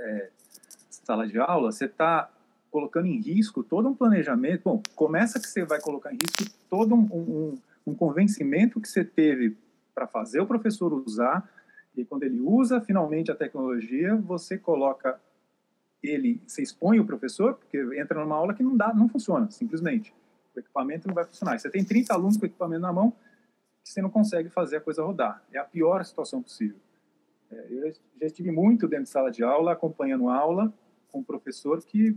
é, 0.00 0.30
sala 0.88 1.26
de 1.26 1.38
aula, 1.38 1.70
você 1.70 1.84
está 1.84 2.30
colocando 2.70 3.06
em 3.06 3.20
risco 3.20 3.62
todo 3.62 3.88
um 3.88 3.94
planejamento. 3.94 4.62
Bom, 4.64 4.82
começa 4.94 5.38
que 5.38 5.46
você 5.46 5.64
vai 5.64 5.80
colocar 5.80 6.12
em 6.12 6.16
risco 6.16 6.56
todo 6.70 6.94
um, 6.94 7.08
um, 7.12 7.58
um 7.86 7.94
convencimento 7.94 8.80
que 8.80 8.88
você 8.88 9.04
teve 9.04 9.56
para 9.94 10.06
fazer 10.06 10.40
o 10.40 10.46
professor 10.46 10.92
usar, 10.94 11.46
e 11.94 12.04
quando 12.04 12.22
ele 12.22 12.40
usa 12.40 12.80
finalmente 12.80 13.30
a 13.30 13.34
tecnologia, 13.34 14.16
você 14.16 14.56
coloca 14.56 15.20
ele, 16.02 16.42
você 16.46 16.62
expõe 16.62 16.98
o 16.98 17.04
professor, 17.04 17.54
porque 17.54 17.78
entra 17.98 18.20
numa 18.20 18.36
aula 18.36 18.54
que 18.54 18.62
não 18.62 18.76
dá, 18.76 18.92
não 18.92 19.08
funciona, 19.08 19.50
simplesmente 19.50 20.12
o 20.54 20.60
equipamento 20.60 21.08
não 21.08 21.14
vai 21.14 21.24
funcionar. 21.24 21.58
Você 21.58 21.70
tem 21.70 21.84
30 21.84 22.12
alunos 22.12 22.36
com 22.36 22.44
o 22.44 22.46
equipamento 22.46 22.82
na 22.82 22.92
mão 22.92 23.12
que 23.82 23.90
você 23.90 24.00
não 24.00 24.10
consegue 24.10 24.48
fazer 24.48 24.76
a 24.76 24.80
coisa 24.80 25.02
rodar. 25.02 25.42
É 25.52 25.58
a 25.58 25.64
pior 25.64 26.04
situação 26.04 26.42
possível. 26.42 26.76
É, 27.50 27.66
eu 27.70 27.92
já 28.20 28.26
estive 28.26 28.50
muito 28.50 28.86
dentro 28.86 29.04
de 29.04 29.10
sala 29.10 29.30
de 29.30 29.42
aula, 29.42 29.72
acompanhando 29.72 30.28
aula 30.28 30.72
com 31.10 31.20
um 31.20 31.24
professor 31.24 31.82
que 31.84 32.16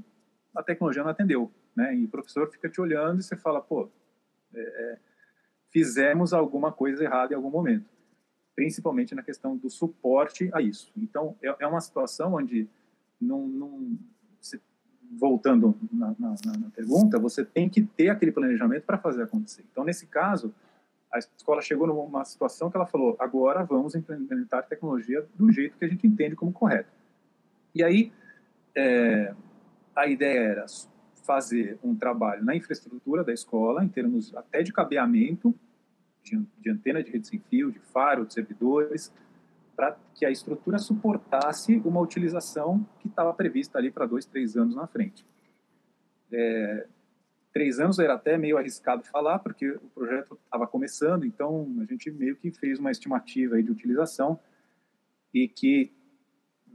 a 0.54 0.63
tecnologia 0.63 1.04
não 1.04 1.10
atendeu, 1.10 1.52
né? 1.76 1.95
E 1.95 2.06
o 2.06 2.08
professor 2.08 2.50
fica 2.50 2.69
te 2.69 2.80
olhando 2.80 3.19
e 3.19 3.24
você 3.24 3.36
fala, 3.36 3.60
pô, 3.60 3.89
é, 4.54 4.60
é, 4.60 5.00
fizemos 5.71 6.34
alguma 6.34 6.71
coisa 6.71 7.04
errada 7.04 7.34
em 7.34 7.36
algum 7.36 7.50
momento, 7.50 7.89
principalmente 8.56 9.13
na 9.13 9.24
questão 9.24 9.58
do 9.58 9.69
suporte 9.69 10.50
a 10.54 10.62
isso. 10.62 10.91
Então, 10.95 11.36
é, 11.41 11.54
é 11.60 11.67
uma 11.67 11.82
situação 11.82 12.36
onde 12.36 12.69
não, 13.19 13.47
não 13.47 13.97
voltando 15.17 15.78
na, 15.91 16.15
na, 16.17 16.36
na, 16.60 16.69
pergunta, 16.75 17.19
você 17.19 17.45
tem 17.45 17.69
que 17.69 17.82
ter 17.82 18.10
aquele 18.10 18.32
planejamento 18.32 18.84
para 18.84 18.97
fazer 18.97 19.23
acontecer. 19.23 19.63
Então, 19.71 19.84
nesse 19.84 20.06
caso, 20.08 20.54
a 21.12 21.19
escola 21.19 21.62
chegou 21.62 21.88
numa 21.88 22.25
situação 22.25 22.69
que 22.69 22.78
ela 22.78 22.86
falou: 22.86 23.15
agora 23.19 23.63
vamos 23.63 23.95
implementar 23.95 24.67
tecnologia 24.67 25.25
do 25.36 25.51
jeito 25.51 25.78
que 25.78 25.86
a 25.86 25.88
gente 25.88 26.06
entende 26.06 26.36
como 26.36 26.51
correto. 26.51 26.89
E 27.73 27.84
aí, 27.84 28.12
é, 28.75 29.34
a 29.95 30.08
ideia 30.08 30.39
era 30.39 30.65
fazer 31.25 31.80
um 31.84 31.95
trabalho 31.95 32.43
na 32.43 32.56
infraestrutura 32.56 33.23
da 33.23 33.34
escola, 33.34 33.84
em 33.84 33.88
termos 33.88 34.36
até 34.36 34.62
de 34.62 34.71
cabeamento, 34.71 35.56
de, 36.23 36.45
de 36.60 36.69
antena 36.69 37.04
de 37.04 37.12
rede 37.12 37.28
sem 37.28 37.39
fio, 37.39 37.71
de 37.71 37.80
faro, 37.80 38.25
de 38.25 38.34
servidores, 38.34 39.12
para 39.76 39.98
que 40.14 40.26
a 40.26 40.32
estrutura 40.32 40.78
suportasse 40.80 41.78
uma 41.86 42.00
utilização 42.00 42.88
que 43.00 43.08
estava 43.08 43.34
prevista 43.34 43.78
ali 43.78 43.92
para 43.92 44.06
dois, 44.06 44.26
três 44.26 44.56
anos 44.56 44.76
na 44.76 44.88
frente. 44.88 45.26
É, 46.32 46.88
três 47.54 47.80
anos 47.80 48.00
era 48.00 48.14
até 48.14 48.38
meio 48.38 48.58
arriscado 48.58 49.04
falar, 49.04 49.40
porque 49.40 49.70
o 49.72 49.90
projeto 49.94 50.40
estava 50.44 50.66
começando, 50.66 51.26
então 51.26 51.74
a 51.82 51.86
gente 51.86 52.12
meio 52.12 52.36
que 52.36 52.52
fez 52.52 52.80
uma 52.80 52.92
estimativa 52.92 53.62
de 53.62 53.72
utilização 53.72 54.40
e 55.34 55.48
que 55.48 55.92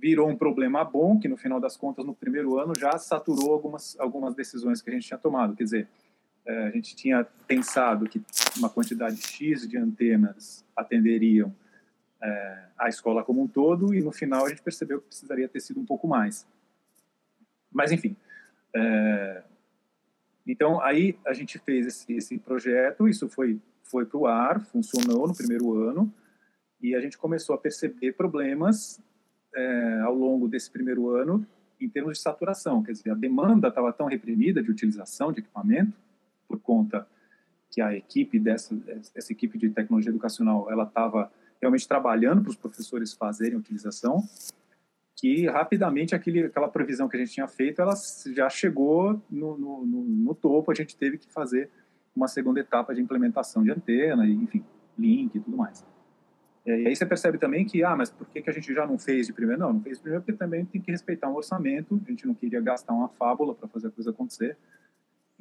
virou 0.00 0.28
um 0.28 0.36
problema 0.36 0.82
bom, 0.82 1.18
que 1.18 1.28
no 1.28 1.36
final 1.36 1.60
das 1.60 1.76
contas, 1.76 2.04
no 2.06 2.14
primeiro 2.14 2.58
ano, 2.58 2.72
já 2.78 2.96
saturou 2.96 3.52
algumas, 3.52 3.98
algumas 4.00 4.34
decisões 4.34 4.80
que 4.80 4.88
a 4.88 4.92
gente 4.92 5.06
tinha 5.06 5.18
tomado. 5.18 5.54
Quer 5.54 5.64
dizer, 5.64 5.88
é, 6.46 6.66
a 6.68 6.70
gente 6.70 6.96
tinha 6.96 7.24
pensado 7.46 8.08
que 8.08 8.22
uma 8.56 8.70
quantidade 8.70 9.20
X 9.20 9.68
de 9.68 9.76
antenas 9.76 10.64
atenderiam 10.74 11.54
é, 12.22 12.64
a 12.78 12.88
escola 12.88 13.24
como 13.24 13.42
um 13.42 13.48
todo, 13.48 13.94
e 13.94 14.02
no 14.02 14.12
final 14.12 14.46
a 14.46 14.48
gente 14.48 14.62
percebeu 14.62 15.00
que 15.00 15.08
precisaria 15.08 15.48
ter 15.48 15.60
sido 15.60 15.80
um 15.80 15.86
pouco 15.86 16.06
mais. 16.06 16.46
Mas, 17.72 17.92
enfim. 17.92 18.16
É, 18.74 19.42
então, 20.46 20.80
aí 20.80 21.18
a 21.26 21.32
gente 21.32 21.58
fez 21.58 21.86
esse, 21.86 22.12
esse 22.12 22.38
projeto, 22.38 23.08
isso 23.08 23.28
foi, 23.28 23.60
foi 23.84 24.04
para 24.04 24.18
o 24.18 24.26
ar, 24.26 24.60
funcionou 24.60 25.26
no 25.26 25.34
primeiro 25.34 25.74
ano, 25.74 26.12
e 26.80 26.94
a 26.94 27.00
gente 27.00 27.18
começou 27.18 27.54
a 27.54 27.58
perceber 27.58 28.12
problemas 28.12 29.00
é, 29.54 30.00
ao 30.00 30.14
longo 30.14 30.48
desse 30.48 30.70
primeiro 30.70 31.10
ano 31.10 31.46
em 31.80 31.88
termos 31.88 32.18
de 32.18 32.22
saturação, 32.22 32.82
quer 32.82 32.92
dizer, 32.92 33.10
a 33.10 33.14
demanda 33.14 33.68
estava 33.68 33.92
tão 33.92 34.06
reprimida 34.06 34.62
de 34.62 34.70
utilização 34.70 35.32
de 35.32 35.40
equipamento 35.40 35.96
por 36.46 36.60
conta 36.60 37.06
que 37.70 37.80
a 37.80 37.94
equipe 37.94 38.38
dessa 38.38 38.76
essa 39.14 39.32
equipe 39.32 39.56
de 39.56 39.70
tecnologia 39.70 40.10
educacional 40.10 40.70
ela 40.70 40.84
estava 40.84 41.32
realmente 41.60 41.86
trabalhando 41.86 42.42
para 42.42 42.50
os 42.50 42.56
professores 42.56 43.12
fazerem 43.12 43.54
a 43.54 43.58
utilização 43.58 44.22
que 45.16 45.46
rapidamente 45.46 46.14
aquele, 46.14 46.44
aquela 46.44 46.68
previsão 46.68 47.08
que 47.08 47.16
a 47.16 47.20
gente 47.20 47.32
tinha 47.32 47.48
feito 47.48 47.82
ela 47.82 47.94
já 48.34 48.48
chegou 48.48 49.20
no, 49.30 49.56
no, 49.58 49.86
no, 49.86 50.02
no 50.02 50.34
topo 50.34 50.70
a 50.70 50.74
gente 50.74 50.96
teve 50.96 51.18
que 51.18 51.30
fazer 51.30 51.70
uma 52.14 52.28
segunda 52.28 52.60
etapa 52.60 52.94
de 52.94 53.00
implementação 53.00 53.62
de 53.62 53.70
antena 53.70 54.26
enfim 54.26 54.64
link 54.98 55.34
e 55.34 55.40
tudo 55.40 55.56
mais 55.56 55.84
é, 56.64 56.82
e 56.82 56.86
aí 56.88 56.96
você 56.96 57.06
percebe 57.06 57.38
também 57.38 57.64
que, 57.64 57.82
ah, 57.82 57.96
mas 57.96 58.10
por 58.10 58.26
que, 58.28 58.42
que 58.42 58.50
a 58.50 58.52
gente 58.52 58.72
já 58.72 58.86
não 58.86 58.98
fez 58.98 59.26
de 59.26 59.32
primeiro? 59.32 59.60
Não, 59.60 59.72
não 59.72 59.80
fez 59.80 59.96
de 59.96 60.02
primeiro 60.02 60.22
porque 60.22 60.38
também 60.38 60.64
tem 60.64 60.80
que 60.80 60.90
respeitar 60.90 61.28
um 61.28 61.34
orçamento, 61.34 62.00
a 62.06 62.10
gente 62.10 62.26
não 62.26 62.34
queria 62.34 62.60
gastar 62.60 62.92
uma 62.92 63.08
fábula 63.08 63.54
para 63.54 63.68
fazer 63.68 63.88
a 63.88 63.90
coisa 63.90 64.10
acontecer. 64.10 64.56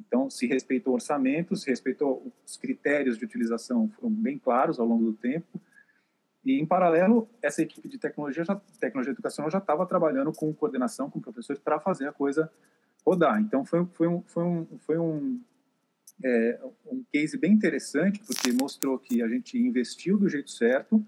Então, 0.00 0.30
se 0.30 0.46
respeitou 0.46 0.92
o 0.92 0.94
orçamento, 0.94 1.54
se 1.54 1.68
respeitou 1.68 2.32
os 2.46 2.56
critérios 2.56 3.18
de 3.18 3.24
utilização, 3.24 3.88
foram 3.90 4.10
bem 4.10 4.38
claros 4.38 4.80
ao 4.80 4.86
longo 4.86 5.04
do 5.04 5.12
tempo. 5.12 5.60
E, 6.44 6.58
em 6.58 6.66
paralelo, 6.66 7.28
essa 7.42 7.62
equipe 7.62 7.88
de 7.88 7.98
tecnologia, 7.98 8.44
já, 8.44 8.56
tecnologia 8.78 9.12
educacional 9.12 9.50
já 9.50 9.58
estava 9.58 9.86
trabalhando 9.86 10.32
com 10.32 10.52
coordenação 10.54 11.10
com 11.10 11.20
professores 11.20 11.60
para 11.60 11.78
fazer 11.78 12.08
a 12.08 12.12
coisa 12.12 12.50
rodar. 13.04 13.40
Então, 13.40 13.64
foi, 13.64 13.84
foi 13.92 14.08
um, 14.08 14.22
foi 14.22 14.44
um, 14.44 14.66
foi 14.78 14.98
um, 14.98 15.40
é, 16.24 16.60
um 16.86 17.04
case 17.12 17.36
bem 17.36 17.52
interessante, 17.52 18.20
porque 18.20 18.52
mostrou 18.52 18.98
que 18.98 19.22
a 19.22 19.28
gente 19.28 19.58
investiu 19.58 20.16
do 20.16 20.28
jeito 20.28 20.50
certo, 20.50 21.04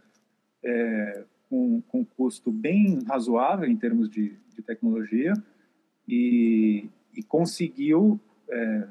é, 0.62 1.24
com, 1.48 1.80
com 1.82 2.04
custo 2.04 2.50
bem 2.50 3.02
razoável 3.04 3.68
em 3.68 3.76
termos 3.76 4.08
de, 4.10 4.36
de 4.54 4.62
tecnologia, 4.62 5.32
e, 6.06 6.88
e 7.16 7.22
conseguiu, 7.22 8.20
é, 8.50 8.88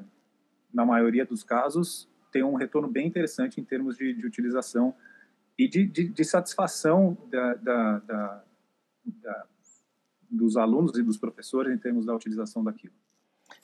na 0.72 0.84
maioria 0.84 1.24
dos 1.24 1.44
casos, 1.44 2.08
ter 2.32 2.42
um 2.42 2.54
retorno 2.54 2.88
bem 2.88 3.06
interessante 3.06 3.60
em 3.60 3.64
termos 3.64 3.96
de, 3.96 4.12
de 4.14 4.26
utilização 4.26 4.94
e 5.58 5.68
de, 5.68 5.86
de, 5.86 6.08
de 6.08 6.24
satisfação 6.24 7.16
da, 7.30 7.54
da, 7.54 7.98
da, 7.98 8.42
dos 10.30 10.56
alunos 10.56 10.96
e 10.98 11.02
dos 11.02 11.16
professores 11.16 11.72
em 11.72 11.78
termos 11.78 12.06
da 12.06 12.14
utilização 12.14 12.64
daquilo. 12.64 12.94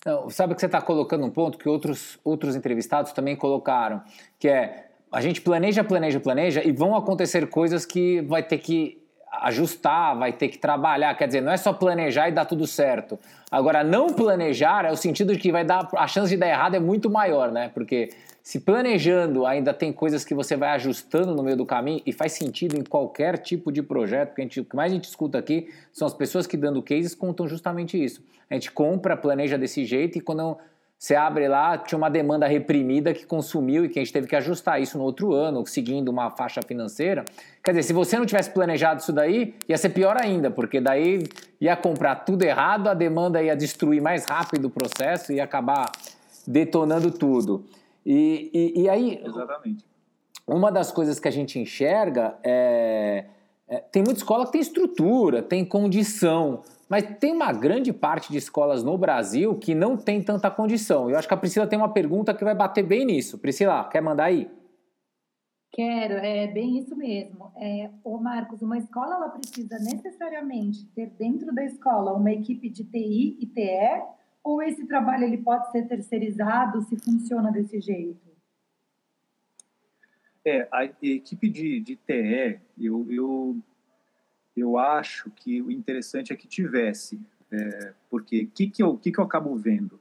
Não, 0.04 0.28
sabe 0.28 0.54
que 0.54 0.60
você 0.60 0.66
está 0.66 0.82
colocando 0.82 1.24
um 1.24 1.30
ponto 1.30 1.58
que 1.58 1.68
outros, 1.68 2.18
outros 2.22 2.54
entrevistados 2.54 3.12
também 3.12 3.34
colocaram, 3.34 4.02
que 4.38 4.48
é 4.48 4.90
a 5.10 5.20
gente 5.22 5.40
planeja, 5.40 5.82
planeja, 5.82 6.20
planeja 6.20 6.62
e 6.62 6.70
vão 6.70 6.94
acontecer 6.94 7.48
coisas 7.48 7.86
que 7.86 8.20
vai 8.22 8.42
ter 8.42 8.58
que 8.58 9.02
ajustar, 9.40 10.16
vai 10.16 10.32
ter 10.32 10.48
que 10.48 10.58
trabalhar. 10.58 11.14
Quer 11.14 11.26
dizer, 11.26 11.40
não 11.40 11.52
é 11.52 11.56
só 11.56 11.72
planejar 11.72 12.28
e 12.28 12.32
dar 12.32 12.44
tudo 12.44 12.66
certo. 12.66 13.18
Agora, 13.50 13.82
não 13.82 14.08
planejar 14.08 14.84
é 14.84 14.90
o 14.90 14.96
sentido 14.96 15.32
de 15.32 15.38
que 15.38 15.50
vai 15.50 15.64
dar 15.64 15.88
a 15.96 16.06
chance 16.06 16.30
de 16.30 16.36
dar 16.36 16.48
errado 16.48 16.74
é 16.74 16.80
muito 16.80 17.08
maior, 17.08 17.50
né? 17.50 17.70
Porque 17.72 18.10
se 18.48 18.58
planejando 18.58 19.44
ainda 19.44 19.74
tem 19.74 19.92
coisas 19.92 20.24
que 20.24 20.32
você 20.32 20.56
vai 20.56 20.70
ajustando 20.70 21.34
no 21.34 21.42
meio 21.42 21.54
do 21.54 21.66
caminho 21.66 22.00
e 22.06 22.14
faz 22.14 22.32
sentido 22.32 22.78
em 22.78 22.82
qualquer 22.82 23.36
tipo 23.36 23.70
de 23.70 23.82
projeto, 23.82 24.28
porque 24.28 24.40
a 24.40 24.44
gente, 24.44 24.60
o 24.60 24.64
que 24.64 24.74
mais 24.74 24.90
a 24.90 24.94
gente 24.94 25.04
escuta 25.04 25.36
aqui 25.36 25.68
são 25.92 26.06
as 26.06 26.14
pessoas 26.14 26.46
que 26.46 26.56
dando 26.56 26.82
cases 26.82 27.14
contam 27.14 27.46
justamente 27.46 28.02
isso. 28.02 28.24
A 28.48 28.54
gente 28.54 28.72
compra, 28.72 29.18
planeja 29.18 29.58
desse 29.58 29.84
jeito 29.84 30.16
e 30.16 30.22
quando 30.22 30.56
você 30.98 31.14
abre 31.14 31.46
lá, 31.46 31.76
tinha 31.76 31.98
uma 31.98 32.08
demanda 32.08 32.46
reprimida 32.46 33.12
que 33.12 33.26
consumiu 33.26 33.84
e 33.84 33.88
que 33.90 33.98
a 33.98 34.02
gente 34.02 34.14
teve 34.14 34.26
que 34.26 34.34
ajustar 34.34 34.80
isso 34.80 34.96
no 34.96 35.04
outro 35.04 35.34
ano, 35.34 35.66
seguindo 35.66 36.08
uma 36.08 36.30
faixa 36.30 36.62
financeira. 36.62 37.26
Quer 37.62 37.72
dizer, 37.72 37.82
se 37.82 37.92
você 37.92 38.18
não 38.18 38.24
tivesse 38.24 38.48
planejado 38.48 39.02
isso 39.02 39.12
daí, 39.12 39.56
ia 39.68 39.76
ser 39.76 39.90
pior 39.90 40.16
ainda, 40.18 40.50
porque 40.50 40.80
daí 40.80 41.22
ia 41.60 41.76
comprar 41.76 42.14
tudo 42.24 42.44
errado, 42.44 42.88
a 42.88 42.94
demanda 42.94 43.42
ia 43.42 43.54
destruir 43.54 44.00
mais 44.00 44.24
rápido 44.24 44.68
o 44.68 44.70
processo 44.70 45.34
e 45.34 45.38
acabar 45.38 45.92
detonando 46.46 47.10
tudo. 47.10 47.62
E, 48.08 48.50
e, 48.54 48.82
e 48.82 48.88
aí. 48.88 49.20
Exatamente. 49.22 49.84
Uma 50.46 50.72
das 50.72 50.90
coisas 50.90 51.20
que 51.20 51.28
a 51.28 51.30
gente 51.30 51.58
enxerga 51.58 52.38
é, 52.42 53.26
é. 53.68 53.76
Tem 53.80 54.02
muita 54.02 54.20
escola 54.20 54.46
que 54.46 54.52
tem 54.52 54.62
estrutura, 54.62 55.42
tem 55.42 55.62
condição, 55.62 56.62
mas 56.88 57.04
tem 57.20 57.34
uma 57.34 57.52
grande 57.52 57.92
parte 57.92 58.32
de 58.32 58.38
escolas 58.38 58.82
no 58.82 58.96
Brasil 58.96 59.54
que 59.56 59.74
não 59.74 59.94
tem 59.94 60.22
tanta 60.22 60.50
condição. 60.50 61.10
Eu 61.10 61.18
acho 61.18 61.28
que 61.28 61.34
a 61.34 61.36
Priscila 61.36 61.66
tem 61.66 61.78
uma 61.78 61.92
pergunta 61.92 62.32
que 62.32 62.42
vai 62.42 62.54
bater 62.54 62.82
bem 62.82 63.04
nisso. 63.04 63.36
Priscila, 63.36 63.84
quer 63.84 64.00
mandar 64.00 64.24
aí? 64.24 64.50
Quero, 65.70 66.14
é 66.14 66.46
bem 66.46 66.78
isso 66.78 66.96
mesmo. 66.96 67.52
É, 67.56 67.90
ô 68.02 68.16
Marcos, 68.16 68.62
uma 68.62 68.78
escola 68.78 69.16
ela 69.16 69.28
precisa 69.28 69.78
necessariamente 69.80 70.86
ter 70.94 71.10
dentro 71.18 71.54
da 71.54 71.62
escola 71.62 72.14
uma 72.14 72.32
equipe 72.32 72.70
de 72.70 72.84
TI 72.84 73.36
e 73.38 73.46
TE, 73.46 74.02
ou 74.48 74.62
esse 74.62 74.86
trabalho 74.86 75.24
ele 75.24 75.38
pode 75.38 75.70
ser 75.70 75.86
terceirizado 75.86 76.80
se 76.82 76.96
funciona 76.96 77.52
desse 77.52 77.80
jeito? 77.80 78.26
É, 80.42 80.66
a 80.72 80.84
equipe 80.84 81.50
de, 81.50 81.80
de 81.80 81.96
TE, 81.96 82.58
eu, 82.78 83.06
eu 83.10 83.62
eu 84.56 84.76
acho 84.76 85.30
que 85.30 85.62
o 85.62 85.70
interessante 85.70 86.32
é 86.32 86.36
que 86.36 86.48
tivesse, 86.48 87.20
é, 87.52 87.92
porque 88.10 88.44
o 88.44 88.50
que, 88.50 88.68
que, 88.68 88.82
eu, 88.82 88.96
que, 88.96 89.12
que 89.12 89.20
eu 89.20 89.24
acabo 89.24 89.54
vendo? 89.54 90.00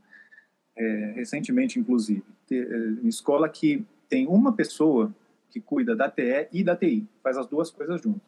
É, 0.76 1.12
recentemente, 1.16 1.80
inclusive, 1.80 2.24
ter, 2.48 2.72
é, 2.72 2.76
uma 3.02 3.10
escola 3.10 3.48
que 3.50 3.86
tem 4.10 4.26
uma 4.28 4.54
pessoa 4.54 5.14
que 5.52 5.60
cuida 5.60 5.96
da 5.96 6.10
TE 6.10 6.48
e 6.52 6.64
da 6.64 6.76
TI, 6.76 7.08
faz 7.22 7.38
as 7.38 7.48
duas 7.48 7.70
coisas 7.70 8.02
junto, 8.02 8.22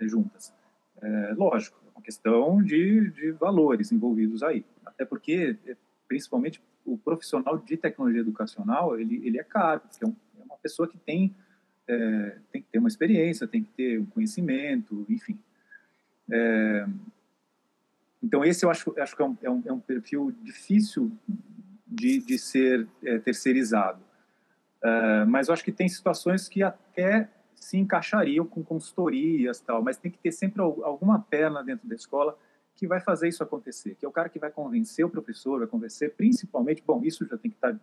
é, 0.00 0.08
juntas. 0.08 0.52
É, 1.00 1.34
lógico, 1.34 1.78
uma 1.84 1.85
questão 2.06 2.62
de, 2.62 3.10
de 3.10 3.32
valores 3.32 3.90
envolvidos 3.90 4.40
aí, 4.44 4.64
até 4.84 5.04
porque, 5.04 5.56
é, 5.66 5.76
principalmente, 6.06 6.62
o 6.84 6.96
profissional 6.96 7.58
de 7.58 7.76
tecnologia 7.76 8.20
educacional, 8.20 8.98
ele, 8.98 9.20
ele 9.26 9.40
é 9.40 9.42
caro, 9.42 9.80
porque 9.80 10.04
é, 10.04 10.06
um, 10.06 10.14
é 10.38 10.44
uma 10.44 10.56
pessoa 10.58 10.86
que 10.86 10.96
tem 10.96 11.34
é, 11.88 12.38
tem 12.50 12.62
que 12.62 12.68
ter 12.68 12.78
uma 12.78 12.88
experiência, 12.88 13.46
tem 13.46 13.62
que 13.62 13.70
ter 13.70 14.00
um 14.00 14.06
conhecimento, 14.06 15.04
enfim. 15.08 15.38
É, 16.30 16.86
então 18.22 18.44
esse 18.44 18.64
eu 18.64 18.70
acho, 18.70 18.94
acho 19.00 19.16
que 19.16 19.22
é 19.22 19.24
um, 19.24 19.38
é 19.42 19.50
um, 19.50 19.62
é 19.66 19.72
um 19.72 19.80
perfil 19.80 20.32
difícil 20.42 21.12
de, 21.86 22.18
de 22.20 22.38
ser 22.38 22.86
é, 23.04 23.18
terceirizado. 23.18 24.00
Uh, 24.82 25.26
mas 25.26 25.48
eu 25.48 25.54
acho 25.54 25.64
que 25.64 25.72
tem 25.72 25.88
situações 25.88 26.48
que 26.48 26.62
até 26.62 27.28
se 27.56 27.78
encaixariam 27.78 28.46
com 28.46 28.62
consultorias 28.62 29.60
tal, 29.60 29.82
mas 29.82 29.96
tem 29.96 30.10
que 30.10 30.18
ter 30.18 30.30
sempre 30.30 30.62
alguma 30.62 31.20
perna 31.20 31.64
dentro 31.64 31.88
da 31.88 31.94
escola 31.94 32.38
que 32.76 32.86
vai 32.86 33.00
fazer 33.00 33.28
isso 33.28 33.42
acontecer, 33.42 33.94
que 33.94 34.04
é 34.04 34.08
o 34.08 34.12
cara 34.12 34.28
que 34.28 34.38
vai 34.38 34.50
convencer 34.50 35.04
o 35.04 35.08
professor, 35.08 35.58
vai 35.58 35.66
convencer 35.66 36.14
principalmente, 36.14 36.82
bom, 36.86 37.02
isso 37.02 37.26
já 37.26 37.36
tem 37.38 37.50
que 37.50 37.56
estar 37.56 37.78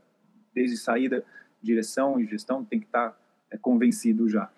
desde 0.53 0.77
saída, 0.77 1.25
direção 1.61 2.19
e 2.19 2.27
gestão 2.27 2.63
tem 2.63 2.79
que 2.79 2.85
estar 2.85 3.17
é, 3.49 3.57
convencido 3.57 4.29
já, 4.29 4.51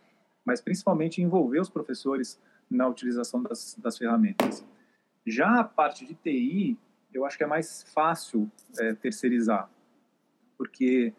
mas 0.44 0.60
principalmente 0.60 1.22
envolver 1.22 1.60
os 1.60 1.70
professores 1.70 2.40
na 2.70 2.88
utilização 2.88 3.42
das, 3.42 3.76
das 3.76 3.98
ferramentas. 3.98 4.66
Já 5.26 5.62
a 5.62 5.64
parte 5.64 6.06
de 6.06 6.14
TI, 6.16 6.78
eu 7.14 7.26
acho 7.26 7.38
que 7.38 7.44
é 7.44 7.48
mais 7.48 7.84
fácil 7.94 8.52
é, 8.78 8.94
terceirizar, 8.94 9.70
porque 10.58 11.14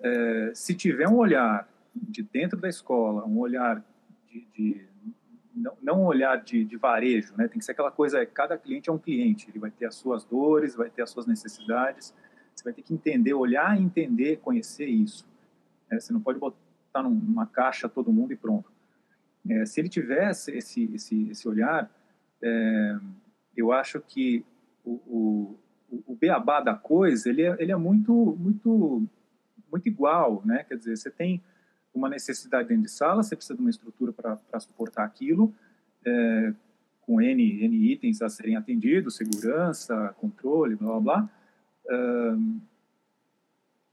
é, 0.00 0.52
se 0.54 0.74
tiver 0.74 1.08
um 1.08 1.16
olhar 1.16 1.68
de 1.94 2.22
dentro 2.22 2.58
da 2.58 2.68
escola, 2.68 3.24
um 3.24 3.38
olhar 3.38 3.84
de, 4.28 4.46
de 4.54 4.86
não, 5.54 5.76
não 5.80 6.02
um 6.02 6.06
olhar 6.06 6.42
de, 6.42 6.64
de, 6.64 6.76
varejo, 6.76 7.34
né? 7.36 7.46
Tem 7.46 7.58
que 7.58 7.64
ser 7.64 7.72
aquela 7.72 7.90
coisa, 7.90 8.24
cada 8.26 8.58
cliente 8.58 8.90
é 8.90 8.92
um 8.92 8.98
cliente, 8.98 9.48
ele 9.48 9.58
vai 9.58 9.70
ter 9.70 9.86
as 9.86 9.94
suas 9.94 10.24
dores, 10.24 10.74
vai 10.74 10.90
ter 10.90 11.02
as 11.02 11.10
suas 11.10 11.26
necessidades, 11.26 12.12
você 12.54 12.64
vai 12.64 12.72
ter 12.72 12.82
que 12.82 12.92
entender, 12.92 13.34
olhar, 13.34 13.80
entender, 13.80 14.38
conhecer 14.38 14.86
isso. 14.86 15.26
É, 15.90 15.98
você 16.00 16.12
não 16.12 16.20
pode 16.20 16.38
botar 16.38 17.02
numa 17.02 17.46
caixa 17.46 17.88
todo 17.88 18.12
mundo 18.12 18.32
e 18.32 18.36
pronto. 18.36 18.72
É, 19.48 19.64
se 19.66 19.80
ele 19.80 19.88
tivesse 19.88 20.50
esse, 20.52 20.92
esse, 20.94 21.30
esse 21.30 21.48
olhar, 21.48 21.90
é, 22.42 22.98
eu 23.56 23.70
acho 23.72 24.00
que 24.00 24.44
o, 24.84 24.92
o, 25.06 25.58
o 26.06 26.16
beabá 26.16 26.60
da 26.60 26.74
coisa, 26.74 27.28
ele 27.28 27.42
é, 27.42 27.56
ele 27.58 27.70
é 27.70 27.76
muito, 27.76 28.12
muito, 28.38 29.06
muito 29.70 29.88
igual, 29.88 30.42
né? 30.44 30.64
Quer 30.64 30.76
dizer, 30.76 30.96
você 30.96 31.10
tem 31.10 31.42
uma 31.94 32.08
necessidade 32.08 32.68
dentro 32.68 32.84
de 32.84 32.90
sala, 32.90 33.22
você 33.22 33.36
precisa 33.36 33.54
de 33.54 33.60
uma 33.60 33.70
estrutura 33.70 34.12
para 34.12 34.60
suportar 34.60 35.04
aquilo, 35.04 35.54
é, 36.04 36.52
com 37.02 37.20
N, 37.20 37.64
N 37.64 37.92
itens 37.92 38.20
a 38.20 38.28
serem 38.28 38.56
atendidos, 38.56 39.16
segurança, 39.16 40.14
controle, 40.18 40.74
blá, 40.74 41.00
blá, 41.00 41.00
blá. 41.00 41.30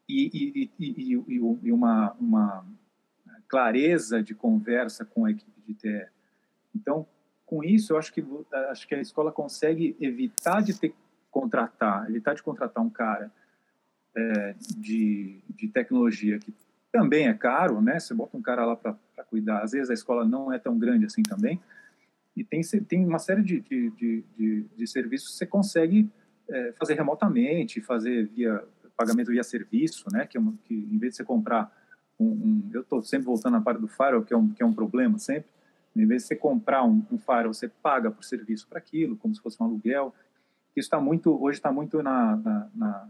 E, 0.08 0.30
e, 0.34 0.72
e, 0.80 1.14
e, 1.14 1.72
uma, 1.72 2.14
uma 2.20 2.66
clareza 3.48 4.22
de 4.22 4.34
conversa 4.34 5.06
com 5.06 5.26
a 5.26 5.32
equipe 5.32 5.62
de 5.68 5.74
TE. 5.74 6.08
Então, 6.76 7.06
com 7.46 7.64
isso, 7.64 7.94
eu 7.94 7.98
acho 7.98 8.14
que, 8.14 8.26
acho 8.70 8.88
que 8.88 8.96
a 8.96 9.02
escola 9.02 9.32
consegue 9.32 9.96
evitar 10.00 10.62
de 10.62 10.78
ter 10.78 10.94
contratar, 11.30 12.10
evitar 12.10 12.34
de 12.34 12.44
contratar 12.44 12.84
um 12.84 12.90
cara 12.90 13.32
é, 14.16 14.56
de, 14.78 15.40
de 15.50 15.68
tecnologia 15.70 16.38
que 16.38 16.54
também 16.92 17.28
é 17.28 17.34
caro, 17.34 17.82
né? 17.82 18.00
Você 18.00 18.14
bota 18.14 18.36
um 18.36 18.42
cara 18.42 18.66
lá 18.66 18.76
para 18.76 19.24
cuidar. 19.30 19.64
Às 19.64 19.72
vezes 19.72 19.90
a 19.90 19.94
escola 19.94 20.26
não 20.26 20.52
é 20.52 20.60
tão 20.60 20.78
grande 20.78 21.06
assim 21.06 21.24
também. 21.24 21.60
E 22.36 22.44
tem, 22.44 22.62
tem 22.62 23.06
uma 23.06 23.20
série 23.20 23.42
de, 23.42 23.60
de, 23.62 23.90
de, 23.92 24.24
de, 24.38 24.66
de 24.76 24.88
serviços 24.88 25.32
que 25.32 25.38
você 25.38 25.46
consegue 25.46 26.10
é, 26.50 26.74
fazer 26.74 26.96
remotamente, 26.96 27.82
fazer 27.82 28.28
via 28.28 28.64
pagamento 28.96 29.32
via 29.32 29.44
serviço, 29.44 30.06
né? 30.12 30.28
Que, 30.28 30.38
é 30.38 30.42
que 30.66 30.74
em 30.76 30.98
vez 30.98 31.14
de 31.14 31.18
você 31.18 31.24
comprar 31.24 31.72
um, 32.20 32.26
um 32.26 32.70
eu 32.74 32.82
estou 32.82 33.02
sempre 33.02 33.26
voltando 33.26 33.54
na 33.54 33.62
parte 33.62 33.82
do 33.82 33.88
firewall, 33.88 34.24
que 34.24 34.34
é 34.34 34.38
um, 34.38 34.50
que 34.50 34.62
é 34.62 34.66
um 34.66 34.74
problema 34.74 35.18
sempre. 35.18 35.50
Em 35.96 36.06
vez 36.06 36.24
de 36.24 36.28
você 36.30 36.36
comprar 36.36 36.84
um, 36.84 37.04
um 37.12 37.18
firewall, 37.18 37.54
você 37.54 37.68
paga 37.68 38.12
por 38.12 38.24
serviço 38.24 38.68
para 38.68 38.78
aquilo, 38.78 39.18
como 39.18 39.34
se 39.34 39.42
fosse 39.42 39.62
um 39.62 39.66
aluguel. 39.66 40.14
Isso 40.76 40.88
está 40.88 41.00
muito, 41.00 41.42
hoje 41.42 41.58
está 41.58 41.72
muito 41.72 42.02
na, 42.02 42.38
na, 42.38 42.70
na 42.76 43.10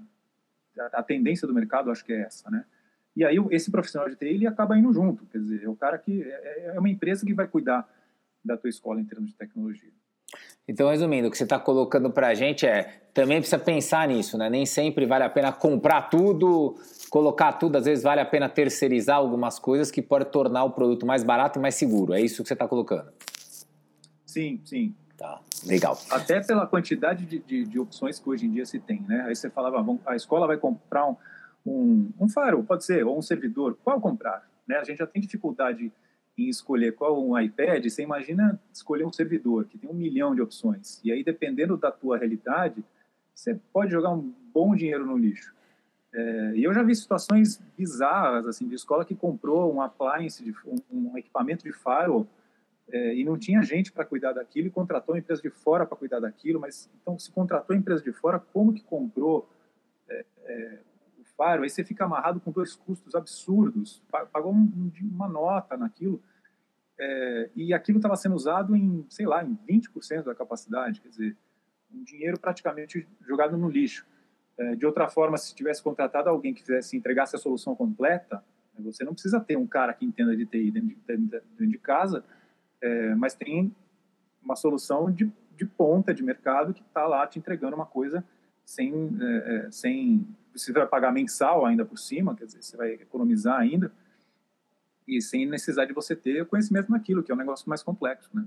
a 0.93 1.03
tendência 1.03 1.47
do 1.47 1.53
mercado, 1.53 1.91
acho 1.91 2.03
que 2.03 2.13
é 2.13 2.21
essa, 2.21 2.49
né? 2.49 2.65
E 3.15 3.25
aí 3.25 3.37
esse 3.51 3.69
profissional 3.69 4.09
de 4.09 4.15
TI 4.15 4.27
ele 4.27 4.47
acaba 4.47 4.77
indo 4.77 4.91
junto, 4.93 5.25
quer 5.25 5.39
dizer, 5.39 5.63
é 5.63 5.69
o 5.69 5.75
cara 5.75 5.97
que 5.97 6.23
é, 6.23 6.71
é 6.75 6.79
uma 6.79 6.89
empresa 6.89 7.25
que 7.25 7.33
vai 7.33 7.47
cuidar 7.47 7.87
da 8.43 8.57
tua 8.57 8.69
escola 8.69 8.99
em 8.99 9.05
termos 9.05 9.29
de 9.29 9.35
tecnologia. 9.35 9.91
Então, 10.67 10.89
resumindo, 10.89 11.27
o 11.27 11.31
que 11.31 11.37
você 11.37 11.43
está 11.43 11.59
colocando 11.59 12.09
para 12.09 12.27
a 12.27 12.33
gente 12.33 12.65
é 12.65 13.01
também 13.13 13.39
precisa 13.39 13.59
pensar 13.59 14.07
nisso, 14.07 14.37
né? 14.37 14.49
Nem 14.49 14.65
sempre 14.65 15.05
vale 15.05 15.25
a 15.25 15.29
pena 15.29 15.51
comprar 15.51 16.03
tudo, 16.03 16.75
colocar 17.09 17.53
tudo, 17.53 17.77
às 17.77 17.85
vezes 17.85 18.03
vale 18.03 18.21
a 18.21 18.25
pena 18.25 18.47
terceirizar 18.47 19.17
algumas 19.17 19.59
coisas 19.59 19.91
que 19.91 20.01
pode 20.01 20.25
tornar 20.25 20.63
o 20.63 20.71
produto 20.71 21.05
mais 21.05 21.23
barato 21.23 21.59
e 21.59 21.61
mais 21.61 21.75
seguro. 21.75 22.13
É 22.13 22.21
isso 22.21 22.41
que 22.41 22.47
você 22.47 22.53
está 22.53 22.67
colocando? 22.67 23.11
Sim, 24.25 24.61
sim. 24.63 24.95
Tá, 25.17 25.39
legal. 25.65 25.99
Até 26.09 26.39
pela 26.41 26.65
quantidade 26.65 27.25
de, 27.25 27.39
de, 27.39 27.65
de, 27.65 27.79
opções 27.79 28.17
que 28.17 28.27
hoje 28.27 28.47
em 28.47 28.51
dia 28.51 28.65
se 28.65 28.79
tem, 28.79 29.01
né? 29.07 29.25
Aí 29.27 29.35
você 29.35 29.49
falava, 29.49 29.85
a 30.05 30.15
escola 30.15 30.47
vai 30.47 30.57
comprar 30.57 31.05
um, 31.05 31.15
um, 31.65 32.09
um 32.19 32.63
pode 32.63 32.83
ser, 32.83 33.05
ou 33.05 33.17
um 33.17 33.21
servidor, 33.21 33.77
qual 33.83 33.99
comprar? 33.99 34.49
Né? 34.67 34.77
A 34.77 34.83
gente 34.83 34.97
já 34.97 35.07
tem 35.07 35.21
dificuldade 35.21 35.91
em 36.37 36.49
escolher 36.49 36.93
qual 36.93 37.23
um 37.23 37.37
iPad, 37.37 37.83
você 37.83 38.01
imagina 38.01 38.59
escolher 38.73 39.05
um 39.05 39.11
servidor 39.11 39.65
que 39.65 39.77
tem 39.77 39.89
um 39.89 39.93
milhão 39.93 40.33
de 40.33 40.41
opções. 40.41 41.01
E 41.03 41.11
aí, 41.11 41.23
dependendo 41.23 41.77
da 41.77 41.91
tua 41.91 42.17
realidade, 42.17 42.83
você 43.33 43.59
pode 43.73 43.91
jogar 43.91 44.11
um 44.11 44.33
bom 44.53 44.75
dinheiro 44.75 45.05
no 45.05 45.17
lixo. 45.17 45.53
É, 46.13 46.53
e 46.55 46.63
eu 46.63 46.73
já 46.73 46.83
vi 46.83 46.93
situações 46.93 47.61
bizarras 47.77 48.45
assim 48.45 48.67
de 48.67 48.75
escola 48.75 49.05
que 49.05 49.15
comprou 49.15 49.73
um 49.73 49.81
appliance, 49.81 50.43
de, 50.43 50.53
um, 50.65 51.11
um 51.11 51.17
equipamento 51.17 51.63
de 51.63 51.71
firewall 51.71 52.27
é, 52.91 53.15
e 53.15 53.23
não 53.23 53.37
tinha 53.37 53.61
gente 53.63 53.93
para 53.93 54.03
cuidar 54.03 54.33
daquilo 54.33 54.67
e 54.67 54.71
contratou 54.71 55.15
uma 55.15 55.19
empresa 55.19 55.41
de 55.41 55.49
fora 55.49 55.85
para 55.85 55.95
cuidar 55.97 56.19
daquilo. 56.19 56.59
Mas 56.59 56.89
então, 57.01 57.17
se 57.17 57.31
contratou 57.31 57.73
a 57.73 57.79
empresa 57.79 58.03
de 58.03 58.11
fora, 58.11 58.39
como 58.39 58.73
que 58.73 58.83
comprou 58.83 59.49
é, 60.09 60.25
é 61.43 61.59
aí 61.59 61.69
você 61.69 61.83
fica 61.83 62.05
amarrado 62.05 62.39
com 62.39 62.51
dois 62.51 62.75
custos 62.75 63.15
absurdos, 63.15 64.03
pagou 64.31 64.53
um, 64.53 64.91
uma 65.01 65.27
nota 65.27 65.77
naquilo, 65.77 66.21
é, 66.99 67.49
e 67.55 67.73
aquilo 67.73 67.97
estava 67.97 68.15
sendo 68.15 68.35
usado 68.35 68.75
em, 68.75 69.05
sei 69.09 69.25
lá, 69.25 69.43
em 69.43 69.57
20% 69.67 70.23
da 70.23 70.35
capacidade, 70.35 71.01
quer 71.01 71.09
dizer, 71.09 71.37
um 71.91 72.03
dinheiro 72.03 72.39
praticamente 72.39 73.07
jogado 73.21 73.57
no 73.57 73.69
lixo. 73.69 74.05
É, 74.57 74.75
de 74.75 74.85
outra 74.85 75.09
forma, 75.09 75.37
se 75.37 75.55
tivesse 75.55 75.81
contratado 75.81 76.29
alguém 76.29 76.53
que 76.53 76.61
fizesse, 76.61 76.95
entregasse 76.95 77.35
a 77.35 77.39
solução 77.39 77.75
completa, 77.75 78.43
né, 78.73 78.81
você 78.83 79.03
não 79.03 79.13
precisa 79.13 79.39
ter 79.39 79.57
um 79.57 79.65
cara 79.65 79.93
que 79.93 80.05
entenda 80.05 80.35
de 80.35 80.45
TI 80.45 80.71
dentro 80.71 80.89
de, 80.89 80.95
dentro 81.25 81.67
de 81.67 81.77
casa, 81.79 82.23
é, 82.79 83.15
mas 83.15 83.33
tem 83.33 83.75
uma 84.43 84.55
solução 84.55 85.11
de, 85.11 85.31
de 85.55 85.65
ponta 85.65 86.13
de 86.13 86.23
mercado 86.23 86.73
que 86.73 86.81
está 86.81 87.07
lá 87.07 87.25
te 87.25 87.39
entregando 87.39 87.75
uma 87.75 87.85
coisa 87.85 88.23
sem, 88.71 89.17
é, 89.19 89.55
é, 89.55 89.71
sem 89.71 90.25
você 90.55 90.71
vai 90.71 90.87
pagar 90.87 91.11
mensal 91.11 91.65
ainda 91.65 91.83
por 91.83 91.97
cima, 91.97 92.35
quer 92.35 92.45
dizer, 92.45 92.63
você 92.63 92.77
vai 92.77 92.93
economizar 92.93 93.59
ainda, 93.59 93.91
e 95.05 95.21
sem 95.21 95.45
necessidade 95.45 95.89
de 95.89 95.93
você 95.93 96.15
ter 96.15 96.45
conhecimento 96.45 96.89
naquilo, 96.89 97.21
que 97.21 97.31
é 97.31 97.35
um 97.35 97.37
negócio 97.37 97.67
mais 97.67 97.83
complexo, 97.83 98.29
né? 98.33 98.45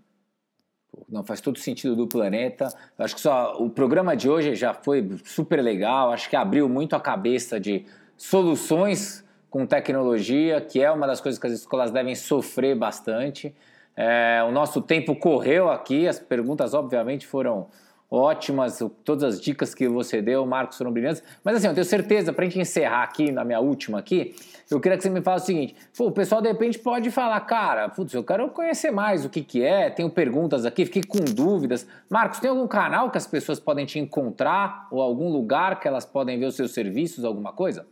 Não 1.09 1.25
faz 1.25 1.41
todo 1.41 1.59
sentido 1.59 1.95
do 1.95 2.07
planeta. 2.07 2.69
acho 2.97 3.17
que 3.17 3.21
só 3.21 3.57
o 3.59 3.69
programa 3.69 4.17
de 4.17 4.31
hoje 4.31 4.55
já 4.55 4.73
foi 4.73 5.19
super 5.25 5.61
legal. 5.61 6.13
Acho 6.13 6.31
que 6.31 6.37
abriu 6.37 6.69
muito 6.69 6.95
a 6.95 7.01
cabeça 7.01 7.59
de 7.59 7.85
soluções 8.17 9.25
com 9.51 9.67
tecnologia, 9.67 10.61
que 10.61 10.81
é 10.81 10.91
uma 10.91 11.07
das 11.07 11.21
coisas 11.21 11.39
que 11.39 11.47
as 11.49 11.53
escolas 11.53 11.91
devem 11.91 12.15
sofrer 12.15 12.77
bastante. 12.77 13.53
É, 13.97 14.43
o 14.49 14.53
nosso 14.53 14.81
tempo 14.81 15.17
correu 15.17 15.69
aqui, 15.69 16.07
as 16.07 16.21
perguntas, 16.21 16.75
obviamente, 16.75 17.27
foram 17.27 17.69
ótimas, 18.15 18.81
todas 19.05 19.25
as 19.25 19.41
dicas 19.41 19.75
que 19.75 19.89
você 19.89 20.23
deu, 20.23 20.47
Marcos, 20.47 20.79
foram 20.79 20.93
brilhantes. 20.93 21.23
Mas 21.43 21.57
assim, 21.57 21.67
eu 21.67 21.75
tenho 21.75 21.85
certeza, 21.85 22.33
para 22.33 22.45
a 22.45 22.49
gente 22.49 22.61
encerrar 22.61 23.03
aqui, 23.03 23.33
na 23.33 23.45
minha 23.45 23.61
última 23.61 23.99
aqui, 23.99 24.35
eu 24.71 24.81
queria 24.81 24.97
que 24.97 25.03
você 25.03 25.11
me 25.11 25.21
falasse 25.21 25.45
o 25.45 25.47
seguinte, 25.47 25.77
pô, 25.97 26.07
o 26.07 26.13
pessoal 26.13 26.41
de 26.41 26.49
repente 26.49 26.79
pode 26.79 27.11
falar, 27.11 27.41
cara, 27.41 27.89
putz, 27.89 28.15
eu 28.15 28.23
quero 28.23 28.49
conhecer 28.51 28.91
mais 28.91 29.25
o 29.25 29.29
que 29.29 29.43
que 29.43 29.63
é, 29.63 29.91
tenho 29.91 30.09
perguntas 30.09 30.65
aqui, 30.65 30.85
fiquei 30.87 31.03
com 31.03 31.19
dúvidas. 31.19 31.87
Marcos, 32.09 32.39
tem 32.39 32.49
algum 32.49 32.67
canal 32.67 33.11
que 33.11 33.19
as 33.19 33.27
pessoas 33.27 33.59
podem 33.59 33.85
te 33.85 33.99
encontrar 33.99 34.89
ou 34.91 35.03
algum 35.03 35.31
lugar 35.31 35.81
que 35.81 35.89
elas 35.89 36.07
podem 36.07 36.39
ver 36.39 36.47
os 36.47 36.57
seus 36.57 36.73
serviços, 36.73 37.25
alguma 37.25 37.53
coisa? 37.53 37.87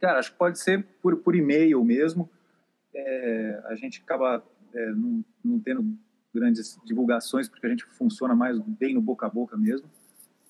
Cara, 0.00 0.18
acho 0.18 0.32
que 0.32 0.38
pode 0.38 0.58
ser 0.58 0.84
por, 1.02 1.16
por 1.16 1.34
e-mail 1.34 1.84
mesmo. 1.84 2.30
É, 2.94 3.62
a 3.66 3.74
gente 3.74 4.00
acaba 4.02 4.42
é, 4.74 4.86
não, 4.92 5.24
não 5.44 5.60
tendo 5.60 5.84
grandes 6.32 6.78
divulgações, 6.84 7.48
porque 7.48 7.66
a 7.66 7.70
gente 7.70 7.84
funciona 7.84 8.34
mais 8.34 8.58
bem 8.58 8.94
no 8.94 9.00
boca 9.00 9.26
a 9.26 9.28
boca 9.28 9.56
mesmo. 9.56 9.88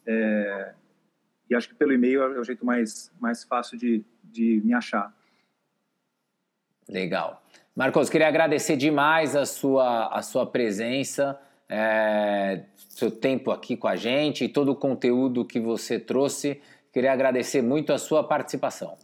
É, 0.07 0.75
e 1.49 1.55
acho 1.55 1.69
que 1.69 1.75
pelo 1.75 1.93
e-mail 1.93 2.23
é 2.23 2.39
o 2.39 2.45
jeito 2.45 2.65
mais, 2.65 3.13
mais 3.21 3.45
fácil 3.45 3.77
de, 3.79 4.05
de 4.23 4.61
me 4.65 4.73
achar. 4.73 5.15
Legal. 6.89 7.43
Marcos, 7.75 8.11
queria 8.11 8.29
agradecer 8.29 8.77
demais 8.77 9.35
a 9.37 9.47
sua, 9.47 10.09
a 10.09 10.23
sua 10.23 10.45
presença, 10.45 11.41
é, 11.69 12.65
seu 12.77 13.11
tempo 13.11 13.51
aqui 13.51 13.77
com 13.77 13.89
a 13.89 13.97
gente 13.97 14.45
e 14.45 14.49
todo 14.49 14.73
o 14.73 14.77
conteúdo 14.77 15.45
que 15.45 15.61
você 15.61 15.99
trouxe. 15.99 16.61
Queria 16.93 17.13
agradecer 17.13 17.63
muito 17.63 17.93
a 17.93 17.99
sua 17.99 18.27
participação. 18.27 18.97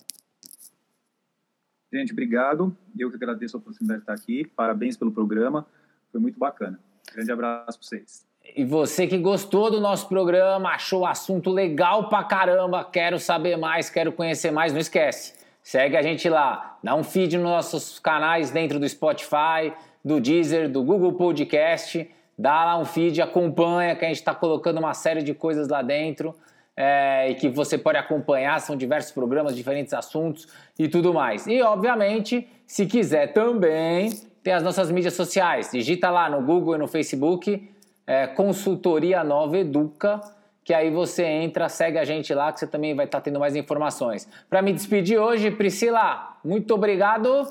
Gente, 1.93 2.13
obrigado. 2.13 2.77
Eu 2.99 3.09
que 3.11 3.17
agradeço 3.17 3.57
a 3.57 3.61
oportunidade 3.61 4.01
de 4.01 4.03
estar 4.03 4.15
aqui. 4.15 4.45
Parabéns 4.57 4.97
pelo 4.97 5.13
programa. 5.13 5.67
Foi 6.11 6.21
muito 6.21 6.39
bacana. 6.39 6.79
Grande 7.15 7.33
abraço 7.33 7.79
para 7.79 7.89
vocês. 7.89 8.27
E 8.55 8.65
você 8.65 9.07
que 9.07 9.19
gostou 9.19 9.71
do 9.71 9.81
nosso 9.81 10.09
programa, 10.09 10.71
achou 10.71 11.01
o 11.01 11.07
assunto 11.07 11.51
legal 11.51 12.09
pra 12.09 12.23
caramba, 12.23 12.85
quero 12.85 13.19
saber 13.19 13.57
mais, 13.57 13.91
quero 13.91 14.13
conhecer 14.13 14.51
mais, 14.51 14.73
não 14.73 14.81
esquece. 14.81 15.35
Segue 15.63 15.97
a 15.97 16.03
gente 16.03 16.29
lá, 16.29 16.79
dá 16.83 16.95
um 16.95 17.03
feed 17.03 17.37
nos 17.37 17.51
nossos 17.51 17.99
canais 17.99 18.51
dentro 18.51 18.79
do 18.79 18.89
Spotify, 18.89 19.73
do 20.05 20.21
Deezer, 20.21 20.71
do 20.71 20.85
Google 20.85 21.13
Podcast. 21.15 22.09
Dá 22.39 22.65
lá 22.65 22.79
um 22.79 22.85
feed, 22.85 23.21
acompanha 23.21 23.97
que 23.97 24.05
a 24.05 24.09
gente 24.09 24.19
está 24.19 24.35
colocando 24.35 24.79
uma 24.79 24.95
série 24.95 25.23
de 25.23 25.35
coisas 25.35 25.69
lá 25.69 25.83
dentro 25.83 26.37
é, 26.77 27.31
e 27.31 27.35
que 27.35 27.49
você 27.49 27.77
pode 27.77 27.99
acompanhar. 27.99 28.61
São 28.61 28.77
diversos 28.77 29.11
programas, 29.11 29.57
diferentes 29.57 29.93
assuntos 29.93 30.47
e 30.79 30.87
tudo 30.87 31.13
mais. 31.13 31.47
E, 31.47 31.61
obviamente, 31.63 32.49
se 32.65 32.87
quiser 32.87 33.33
também, 33.33 34.11
tem 34.47 34.55
as 34.55 34.63
nossas 34.63 34.93
mídias 34.93 35.15
sociais. 35.15 35.73
Digita 35.73 36.09
lá 36.09 36.31
no 36.31 36.41
Google 36.41 36.77
e 36.77 36.79
no 36.79 36.87
Facebook, 36.87 37.69
é, 38.07 38.29
Consultoria 38.29 39.25
Nova 39.25 39.59
Educa, 39.59 40.21
que 40.63 40.73
aí 40.73 40.89
você 40.89 41.25
entra, 41.25 41.69
segue 41.69 41.99
a 41.99 42.05
gente 42.05 42.33
lá, 42.33 42.53
que 42.53 42.61
você 42.61 42.67
também 42.69 42.95
vai 42.95 43.07
estar 43.07 43.19
tá 43.19 43.25
tendo 43.25 43.41
mais 43.41 43.57
informações. 43.57 44.29
Para 44.49 44.63
me 44.63 44.73
despedir 44.73 45.19
hoje, 45.19 45.51
Priscila, 45.51 46.39
muito 46.45 46.73
obrigado. 46.73 47.45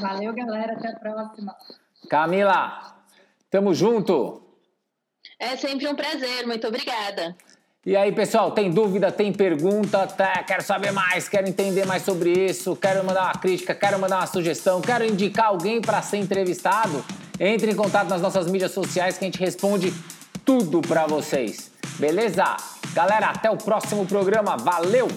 Valeu, 0.00 0.32
galera. 0.32 0.78
Até 0.78 0.88
a 0.88 0.96
próxima. 0.98 1.54
Camila, 2.08 2.96
tamo 3.50 3.74
junto. 3.74 4.42
É 5.38 5.58
sempre 5.58 5.88
um 5.88 5.94
prazer. 5.94 6.46
Muito 6.46 6.66
obrigada. 6.66 7.36
E 7.84 7.96
aí, 7.96 8.12
pessoal, 8.12 8.52
tem 8.52 8.70
dúvida, 8.70 9.10
tem 9.10 9.32
pergunta? 9.32 10.06
Tá, 10.06 10.44
quero 10.44 10.62
saber 10.62 10.92
mais, 10.92 11.28
quero 11.28 11.48
entender 11.48 11.84
mais 11.84 12.04
sobre 12.04 12.30
isso, 12.30 12.76
quero 12.76 13.04
mandar 13.04 13.24
uma 13.24 13.32
crítica, 13.32 13.74
quero 13.74 13.98
mandar 13.98 14.18
uma 14.18 14.26
sugestão, 14.28 14.80
quero 14.80 15.04
indicar 15.04 15.46
alguém 15.46 15.80
para 15.80 16.00
ser 16.00 16.18
entrevistado? 16.18 17.04
Entre 17.40 17.72
em 17.72 17.74
contato 17.74 18.08
nas 18.08 18.22
nossas 18.22 18.46
mídias 18.46 18.70
sociais 18.70 19.18
que 19.18 19.24
a 19.24 19.26
gente 19.26 19.40
responde 19.40 19.92
tudo 20.44 20.80
para 20.80 21.08
vocês. 21.08 21.72
Beleza? 21.98 22.56
Galera, 22.94 23.30
até 23.30 23.50
o 23.50 23.56
próximo 23.56 24.06
programa. 24.06 24.56
Valeu! 24.56 25.08